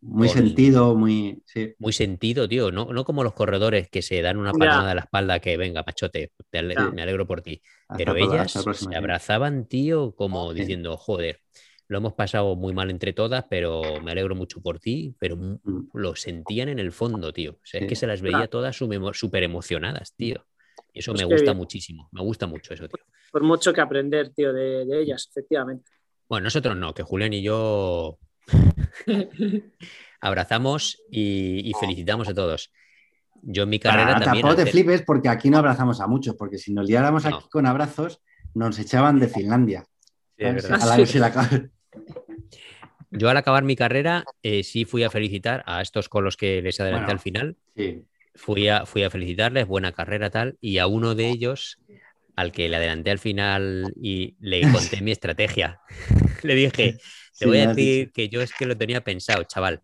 [0.01, 1.41] Muy con- sentido, muy.
[1.45, 2.71] Sí, muy sentido, tío.
[2.71, 5.83] No, no como los corredores que se dan una palmada a la espalda que venga,
[5.85, 6.89] machote, te ale- Ya.
[6.91, 7.61] me alegro por ti.
[7.87, 10.59] hasta Pero la- ellas se abrazaban, tío, como Sí.
[10.59, 11.41] diciendo, joder,
[11.87, 15.89] lo hemos pasado muy mal entre todas, pero me alegro mucho por ti, pero Mm.
[15.93, 17.53] lo sentían en el fondo, tío.
[17.53, 17.85] O sea, Sí.
[17.85, 18.49] es que se las veía Claro.
[18.51, 20.45] todas súper emocionadas, tío.
[20.93, 21.57] Y eso Pues me gusta bien.
[21.57, 23.03] muchísimo, me gusta mucho eso, tío.
[23.31, 25.89] Por mucho que aprender, tío, de, de ellas, efectivamente.
[26.29, 28.17] Bueno, nosotros no, que Julián y yo
[30.21, 32.71] abrazamos y, y felicitamos a todos.
[33.41, 34.45] Yo en mi carrera Para- también...
[34.45, 37.37] tampoco te flipes porque aquí no abrazamos a muchos, porque si nos liáramos No.
[37.37, 38.21] aquí con abrazos,
[38.53, 39.85] nos echaban de Finlandia.
[43.11, 46.61] Yo al acabar mi carrera eh, sí fui a felicitar a estos con los que
[46.61, 47.17] les adelanté Bueno.
[47.17, 47.57] al final.
[47.75, 48.03] Sí,
[48.35, 51.77] Fui a, fui a felicitarles, buena carrera tal, y a uno de ellos,
[52.39, 55.79] al que le adelanté al final y le conté mi estrategia,
[56.43, 56.97] le dije,
[57.37, 59.81] te voy a decir que yo es que lo tenía pensado, chaval.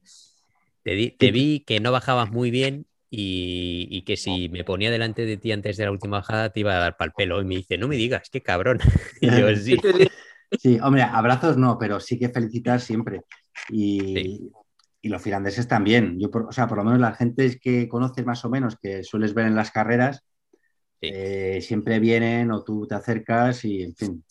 [0.83, 4.91] Te, di- te vi que no bajabas muy bien y, y que si me ponía
[4.91, 7.41] delante de ti antes de la última bajada te iba a dar pal pelo.
[7.41, 8.79] Y me dice, no me digas, qué cabrón.
[9.21, 9.79] Y yo, sí.
[10.57, 13.21] Sí, hombre, abrazos no, pero sí que felicitar siempre.
[13.71, 14.51] Y, Sí.
[15.01, 16.19] y los finlandeses también.
[16.19, 19.03] Yo, por- o sea, por lo menos la gente que conoces más o menos, que
[19.03, 20.23] sueles ver en las carreras,
[21.05, 21.11] Sí.
[21.13, 24.23] eh, siempre vienen o tú te acercas y, en fin,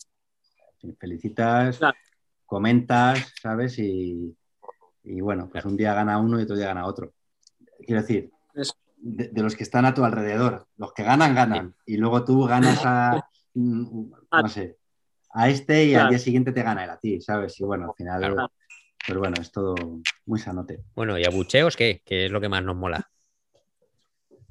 [0.99, 1.97] felicitas, Claro.
[2.45, 3.79] comentas, ¿sabes?
[3.79, 4.35] Y,
[5.03, 5.69] y bueno, pues Claro.
[5.69, 7.13] un día gana uno y otro día gana otro.
[7.85, 8.31] Quiero decir,
[8.97, 11.75] de, de los que están a tu alrededor, los que ganan, ganan.
[11.85, 14.77] Y luego tú ganas a, mm, A- no sé,
[15.31, 17.59] a este y al día siguiente te gana él a ti, ¿sabes?
[17.59, 18.51] Y bueno, al final, Claro.
[19.05, 20.83] pues bueno, es todo muy sanote.
[20.95, 22.01] Bueno, ¿y abucheos qué?
[22.05, 23.09] ¿Qué es lo que más nos mola?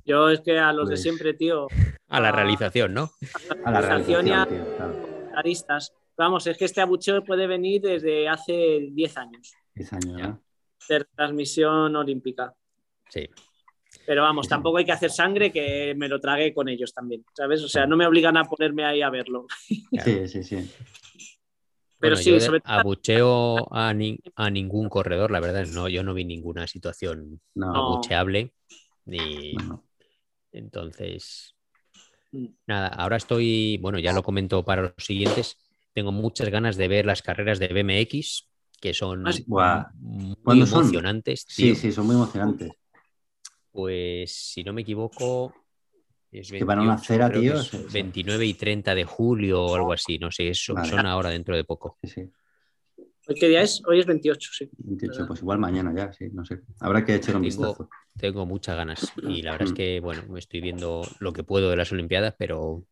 [0.05, 1.67] Yo es que a los de Pues- siempre, tío,
[2.09, 3.11] A la realización, ¿no?
[3.65, 5.07] A la Realización y a- claro.
[5.37, 5.93] aristas.
[6.17, 10.29] Vamos, es que este abucheo puede venir desde hace 10 años, 10 años, Ya.
[10.29, 10.43] ¿no?
[10.89, 12.55] de transmisión olímpica.
[13.09, 13.27] Sí.
[14.07, 17.63] Pero vamos, tampoco hay que hacer sangre, que me lo tragué con ellos también, ¿sabes?
[17.65, 19.47] O sea, no me obligan a ponerme ahí a verlo.
[20.05, 20.57] Sí, sí, sí.
[21.99, 25.65] Pero Bueno, sí, yo de- sobre todo- abucheo a, ni- a ningún corredor, la verdad,
[25.73, 28.53] no, yo no vi ninguna situación No, abucheable.
[29.07, 29.55] Ni...
[29.55, 29.85] no, no.
[30.55, 31.55] Entonces,
[32.33, 32.47] Mm.
[32.67, 35.59] nada, ahora estoy, bueno, ya lo comento para los siguientes,
[35.93, 38.49] tengo muchas ganas de ver las carreras de BMX,
[38.81, 39.91] que son Ah,
[40.43, 41.45] muy emocionantes.
[41.49, 41.75] Sí, tío.
[41.75, 42.73] sí, son muy emocionantes.
[43.73, 45.53] Pues si no me equivoco,
[46.31, 49.75] es Que van a 28, tío, es se- se- 29 y 30 de julio o
[49.75, 50.89] algo así, no sé, eso, Vale.
[50.91, 51.99] son ahora dentro de poco.
[52.03, 52.31] Sí, sí.
[53.27, 53.81] ¿Hoy qué día es?
[53.87, 54.69] Hoy es 28, sí.
[54.79, 56.61] 28, pues igual mañana ya, sí, no sé.
[56.81, 57.89] Habrá que echar un Tengo- vistazo.
[58.19, 59.77] Tengo muchas ganas y la verdad es Mm.
[59.77, 62.85] que, bueno, me estoy viendo lo que puedo de las Olimpiadas, pero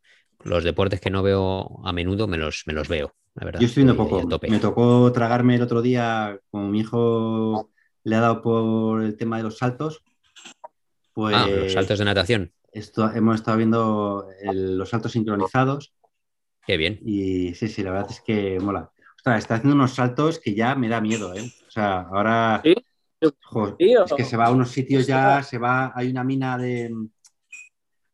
[0.45, 3.61] los deportes que no veo a menudo me los, me los veo, la verdad.
[3.61, 4.39] Yo estoy viendo poco.
[4.49, 7.71] Me tocó tragarme el otro día, como mi hijo
[8.05, 10.03] le ha dado por el tema de los saltos,
[11.13, 12.53] pues Ah, los saltos de natación.
[12.73, 15.93] esto, hemos estado viendo el- los saltos sincronizados
[16.67, 17.01] Qué bien.
[17.05, 18.91] Y sí, sí, la verdad es que mola.
[19.17, 21.43] Ostras, está haciendo unos saltos que ya me da miedo, ¿eh?
[21.43, 22.61] O sea, ahora.
[22.65, 22.75] Sí.
[23.79, 26.93] Es que se va a unos sitios ya, se va, hay una mina de.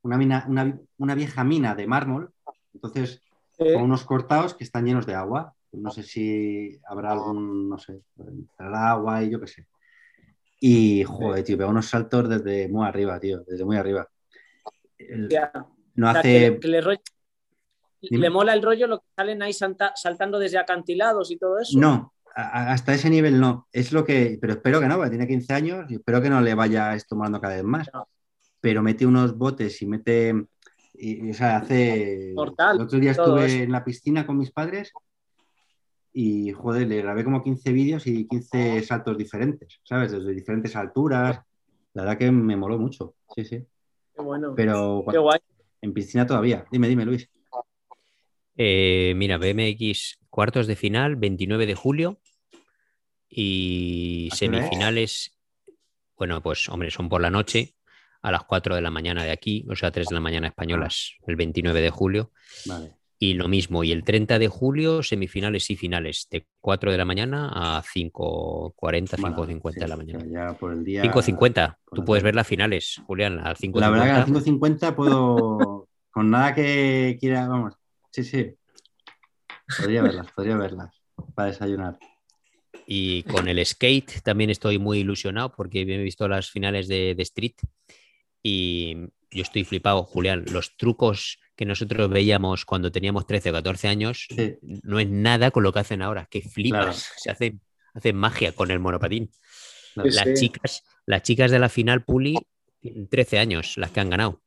[0.02, 2.32] Una mina, una, una vieja mina de mármol.
[2.74, 3.20] Entonces,
[3.60, 5.52] Eh, con unos cortados que están llenos de agua.
[5.72, 9.66] No sé si habrá algún, no sé, entrará agua y yo qué sé.
[10.60, 14.08] Y, joder, tío, pega unos saltos desde muy arriba, tío, desde muy arriba.
[14.96, 15.50] El- ya.
[15.96, 16.52] no O sea, hace.
[16.54, 17.02] que, que le, rollo-
[18.00, 18.18] Dime.
[18.22, 21.78] le mola el rollo lo que salen ahí salta- saltando desde acantilados y todo eso.
[21.78, 23.68] No, a- hasta ese nivel no.
[23.72, 26.40] Es lo que, pero espero que no, porque tiene 15 años y espero que no
[26.40, 27.90] le vaya esto molando cada vez más.
[27.92, 28.08] No.
[28.60, 30.34] Pero mete unos botes y mete,
[30.94, 32.32] y, y, o sea, hace...
[32.34, 33.62] Mortal, el otro día estuve eso.
[33.64, 34.92] en la piscina con mis padres
[36.12, 40.10] y, joder, le grabé como 15 vídeos y 15 saltos diferentes, ¿sabes?
[40.12, 41.40] Desde diferentes alturas.
[41.94, 43.64] La verdad que me moló mucho, sí, sí.
[44.14, 44.54] Qué bueno.
[44.56, 45.38] Pero Qué guay.
[45.82, 46.64] en piscina todavía.
[46.72, 47.28] Dime, dime, Luis.
[48.56, 52.20] Eh, mira, BMX cuartos de final, 29 de julio.
[53.28, 55.36] Y semifinales,
[56.16, 57.74] bueno, pues hombre, son por la noche,
[58.22, 61.14] a las 4 de la mañana de aquí, o sea, 3 de la mañana españolas,
[61.26, 62.32] el 29 de julio.
[62.66, 62.94] Vale.
[63.20, 67.04] Y lo mismo, y el 30 de julio, semifinales y finales, de 4 de la
[67.04, 70.24] mañana a 5.40, Bueno, 5.50 sí, de la mañana.
[70.30, 71.02] Ya por el día...
[71.02, 73.80] 5.50, por tú puedes ver las finales, Julián, a 5.50.
[73.80, 77.74] La verdad que a las 5.50 puedo, con nada que quiera, vamos,
[78.12, 78.54] sí, sí.
[79.76, 80.94] Podría verlas, podría verlas
[81.34, 81.98] para desayunar.
[82.86, 87.22] Y con el skate también estoy muy ilusionado porque he visto las finales de, de
[87.22, 87.54] Street
[88.42, 88.96] y
[89.30, 90.44] yo estoy flipado, Julián.
[90.52, 94.56] Los trucos que nosotros veíamos cuando teníamos 13 o 14 años Sí.
[94.62, 96.80] no es nada con lo que hacen ahora, que flipas.
[96.80, 96.92] Claro.
[97.18, 97.58] Se hace,
[97.94, 99.30] hacen magia con el monopatín.
[99.94, 100.08] Claro.
[100.10, 100.34] Las, sí.
[100.34, 102.36] chicas, las chicas de la final Puli
[102.80, 104.40] tienen 13 años, las que han ganado.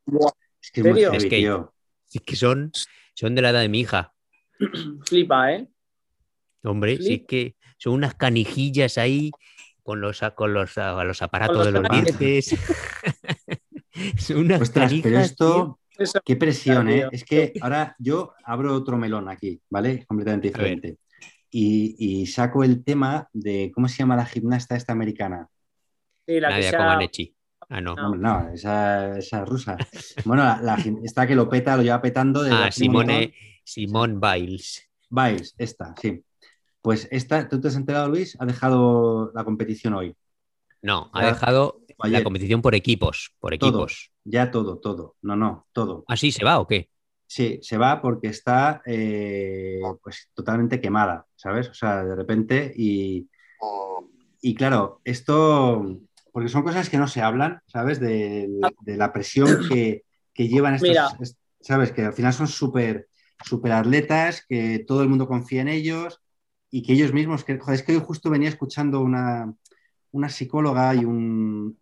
[0.61, 1.11] Es que es muy ¿Serio?
[1.11, 1.41] heavy, Skate.
[1.41, 1.73] tío.
[2.13, 2.71] Es que son,
[3.13, 4.13] son de la edad de mi hija.
[5.05, 5.67] Flipa, ¿eh?
[6.63, 7.21] Hombre, sí Flip.
[7.21, 9.31] es que son unas canijillas ahí
[9.83, 12.55] con los, con los, a los aparatos los de los dientes.
[14.17, 17.07] son unas Ostras, canijas, pero esto, qué presión, ¿eh?
[17.11, 20.05] Es que ahora yo abro otro melón aquí, ¿vale?
[20.05, 20.97] Completamente diferente.
[21.49, 25.47] Y, y saco el tema de, ¿cómo se llama la gimnasta esta americana?
[26.25, 27.35] Sí, la que Nadia sea- Comaneci.
[27.69, 27.95] Ah, no.
[27.95, 28.15] No.
[28.15, 29.77] No, esa, esa rusa.
[30.25, 32.71] Bueno, la, la esta que lo peta, lo lleva petando desde Ah.
[32.71, 33.33] Simone,
[33.71, 34.89] Simone Biles.
[35.09, 36.23] Biles, esta, sí.
[36.81, 38.35] Pues esta, ¿tú te has enterado, Luis?
[38.39, 40.15] Ha dejado la competición hoy.
[40.81, 43.33] No, ha Ya, dejado la competición por equipos.
[43.39, 43.69] Por Todo.
[43.69, 44.11] equipos.
[44.23, 45.15] Ya todo, todo.
[45.21, 46.03] No, no, todo.
[46.07, 46.89] ¿Así se va o qué?
[47.27, 51.69] Sí, se va porque está eh, pues totalmente quemada, ¿sabes?
[51.69, 53.29] O sea, de repente y,
[54.41, 55.99] y claro, esto,
[56.33, 57.99] porque son cosas que no se hablan, ¿sabes?
[57.99, 58.49] De,
[58.81, 60.03] de la presión que,
[60.33, 61.07] que llevan estos, Mira.
[61.61, 61.91] ¿sabes?
[61.91, 63.07] Que al final son súper
[63.43, 66.21] super atletas, que todo el mundo confía en ellos
[66.69, 69.53] y que ellos mismos, que, es que hoy justo venía escuchando una,
[70.11, 71.77] una psicóloga y un,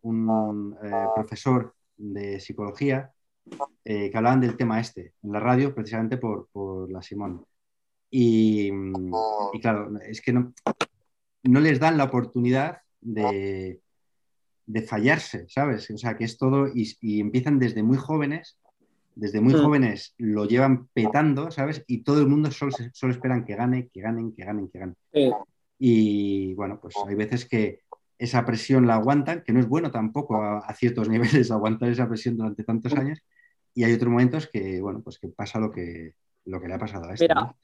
[0.83, 3.11] eh, profesor de psicología
[3.83, 7.45] eh, que hablaban del tema este en la radio, precisamente por, por la Simón.
[8.11, 8.71] Y,
[9.61, 10.53] claro, es que no,
[11.43, 13.81] no les dan la oportunidad de,
[14.65, 15.89] de fallarse, ¿sabes?
[15.91, 18.57] O sea, que es todo y empiezan desde muy jóvenes,
[19.19, 19.61] desde muy Mm.
[19.63, 21.83] jóvenes lo llevan petando, ¿sabes?
[21.87, 24.95] Y todo el mundo solo, solo esperan que gane, que ganen, que ganen, que ganen.
[25.13, 25.31] Sí.
[25.77, 27.81] Y bueno, pues hay veces que
[28.17, 31.07] esa presión la aguantan, que no es bueno tampoco a, a ciertos
[31.43, 33.19] niveles aguantar esa presión durante tantos años.
[33.73, 36.13] Y hay otros momentos que, bueno, pues que pasa lo que,
[36.45, 37.25] lo que le ha pasado a este.
[37.25, 37.57] Mira, ¿no?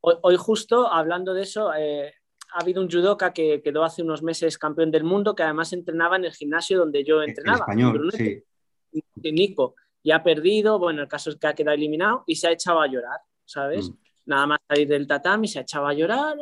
[0.00, 2.12] Hoy, hoy justo hablando de eso, eh,
[2.54, 6.16] ha habido un judoka que quedó hace unos meses campeón del mundo, que además entrenaba
[6.16, 7.56] en el gimnasio donde yo El entrenaba.
[7.58, 8.44] en español, Brunete,
[8.92, 9.32] sí.
[9.32, 9.74] Nico.
[10.06, 12.80] Y ha perdido, bueno, el caso es que ha quedado eliminado y se ha echado
[12.80, 13.90] a llorar, ¿sabes?
[13.90, 13.94] Mm.
[14.26, 16.36] Nada más salir del tatami, se ha echado a llorar.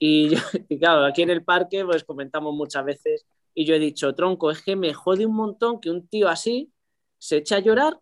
[0.00, 0.38] Y, yo-
[0.70, 4.50] y claro, aquí en el parque pues comentamos muchas veces y yo he dicho, tronco,
[4.50, 6.72] es que me jode un montón que un tío así
[7.18, 8.00] se eche a llorar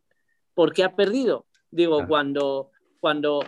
[0.55, 1.47] porque ha perdido.
[1.69, 2.09] Digo, Claro.
[2.09, 3.41] cuando, cuando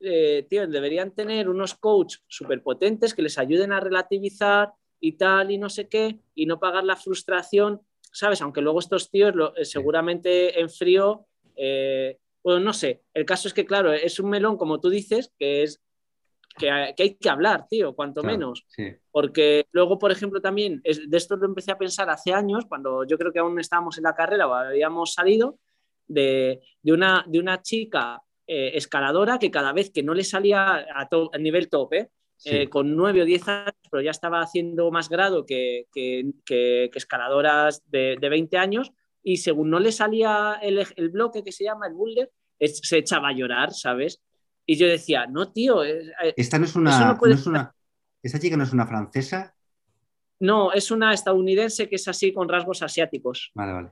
[0.00, 5.50] eh, tío, deberían tener unos coaches súper potentes que les ayuden a relativizar y tal
[5.50, 7.82] y no sé qué y no pagar la frustración,
[8.16, 8.40] ¿sabes?
[8.40, 13.02] Aunque luego estos tíos lo- eh, seguramente en frío, eh, bueno, no sé.
[13.12, 15.82] El caso es que, claro, es un melón, como tú dices, que es
[16.58, 18.64] que, hay- que hay que hablar, tío, cuanto Claro, menos.
[18.68, 18.94] sí.
[19.10, 23.04] Porque luego, por ejemplo, también, es- de esto lo empecé a pensar hace años, cuando
[23.04, 25.58] yo creo que aún estábamos en la carrera o habíamos salido,
[26.08, 30.86] de, de una, de una chica eh, escaladora que cada vez que no le salía
[30.94, 32.10] a, to- a nivel top, ¿eh?
[32.36, 32.50] Sí.
[32.50, 36.90] eh, con 9 o 10 años, pero ya estaba haciendo más grado que, que- que-
[36.92, 38.92] que escaladoras de, de 20 años,
[39.22, 42.98] y según no le salía el, el bloque que se llama el boulder, es- se
[42.98, 44.22] echaba a llorar, ¿sabes?
[44.64, 47.12] Y yo decía, no, tío, eh, eh, Esta no es una.
[47.12, 47.74] No puede no es una-
[48.22, 49.54] esta chica no es una francesa.
[50.40, 53.90] no, es una estadounidense que es así con rasgos asiáticos, Vale, vale.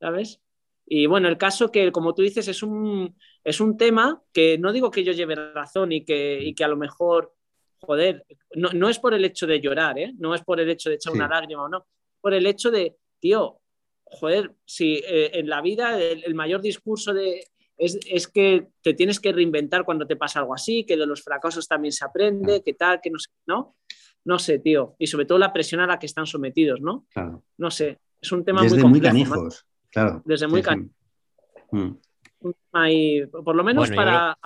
[0.00, 0.40] ¿sabes?
[0.86, 4.72] Y bueno, el caso que, como tú dices, es un, es un tema que no
[4.72, 7.34] digo que yo lleve razón y que, y que a lo mejor,
[7.82, 10.12] joder, no, no es por el hecho de llorar, ¿eh?
[10.18, 11.18] No es por el hecho de echar Sí.
[11.18, 11.86] una lágrima o no,
[12.20, 13.60] por el hecho de, tío,
[14.04, 17.44] joder, si eh, en la vida el, el mayor discurso de,
[17.76, 21.22] es, es que te tienes que reinventar cuando te pasa algo así, que de los
[21.22, 23.76] fracasos también se aprende, que tal, que no sé, ¿no?
[24.24, 24.94] No sé, tío.
[24.98, 27.06] Y sobre todo la presión a la que están sometidos, ¿no?
[27.12, 27.42] Claro.
[27.58, 27.98] No sé.
[28.20, 29.16] Es un tema Desde muy muy, complejo.
[29.24, 29.30] ¿no?
[29.30, 29.66] canijos.
[29.90, 30.22] Claro.
[30.24, 31.76] Desde muy Sí, sí.
[31.76, 31.98] Mm.
[32.40, 34.38] Un tema ahí, por lo menos Bueno, yo para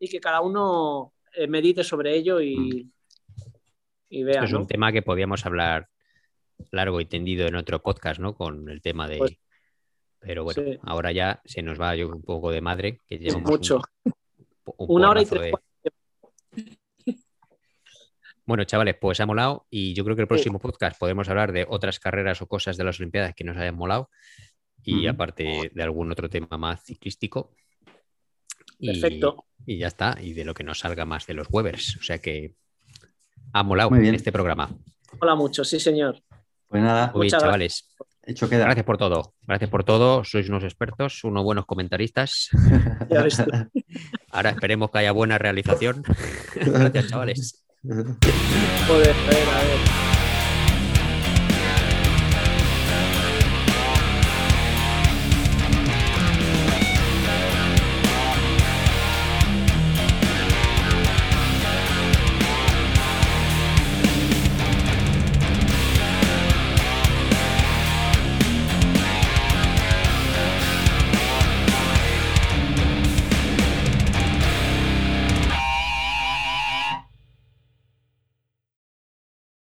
[0.00, 1.12] y que cada uno
[1.48, 2.90] medite sobre ello y,
[4.08, 4.58] y vea, Esto es ¿no?
[4.60, 5.88] un tema que podíamos hablar
[6.70, 8.34] largo y tendido en otro podcast, ¿no?
[8.34, 9.18] Con el tema de.
[9.18, 9.38] Pues-
[10.20, 10.78] Pero bueno, sí.
[10.82, 13.80] ahora ya se nos va yo un poco de madre, que llevamos mucho.
[14.04, 14.12] un-
[14.76, 15.52] un Una hora y tres de-
[18.44, 21.64] Bueno, chavales, pues ha molado y yo creo que el próximo podcast podemos hablar de
[21.68, 24.10] otras carreras o cosas de las Olimpiadas que nos hayan molado
[24.84, 27.54] y aparte de algún otro tema más ciclístico.
[28.82, 29.46] Y- Perfecto.
[29.64, 31.96] Y ya está, y de lo que nos salga más de los Webers.
[31.96, 32.56] O sea que
[33.52, 34.14] ha molado Muy bien.
[34.16, 34.70] este programa.
[35.20, 36.20] Hola mucho, sí, señor.
[36.66, 37.94] Pues nada, Muy bien, Muchas chavales.
[38.24, 38.64] hecho queda.
[38.64, 39.34] Gracias por todo.
[39.46, 40.24] Gracias por todo.
[40.24, 42.48] Sois unos expertos, unos buenos comentaristas.
[43.08, 43.44] Ya ves tú.
[44.32, 46.02] Ahora esperemos que haya buena realización.
[46.56, 47.64] Gracias, chavales.
[47.84, 50.01] Joder, a ver, a ver.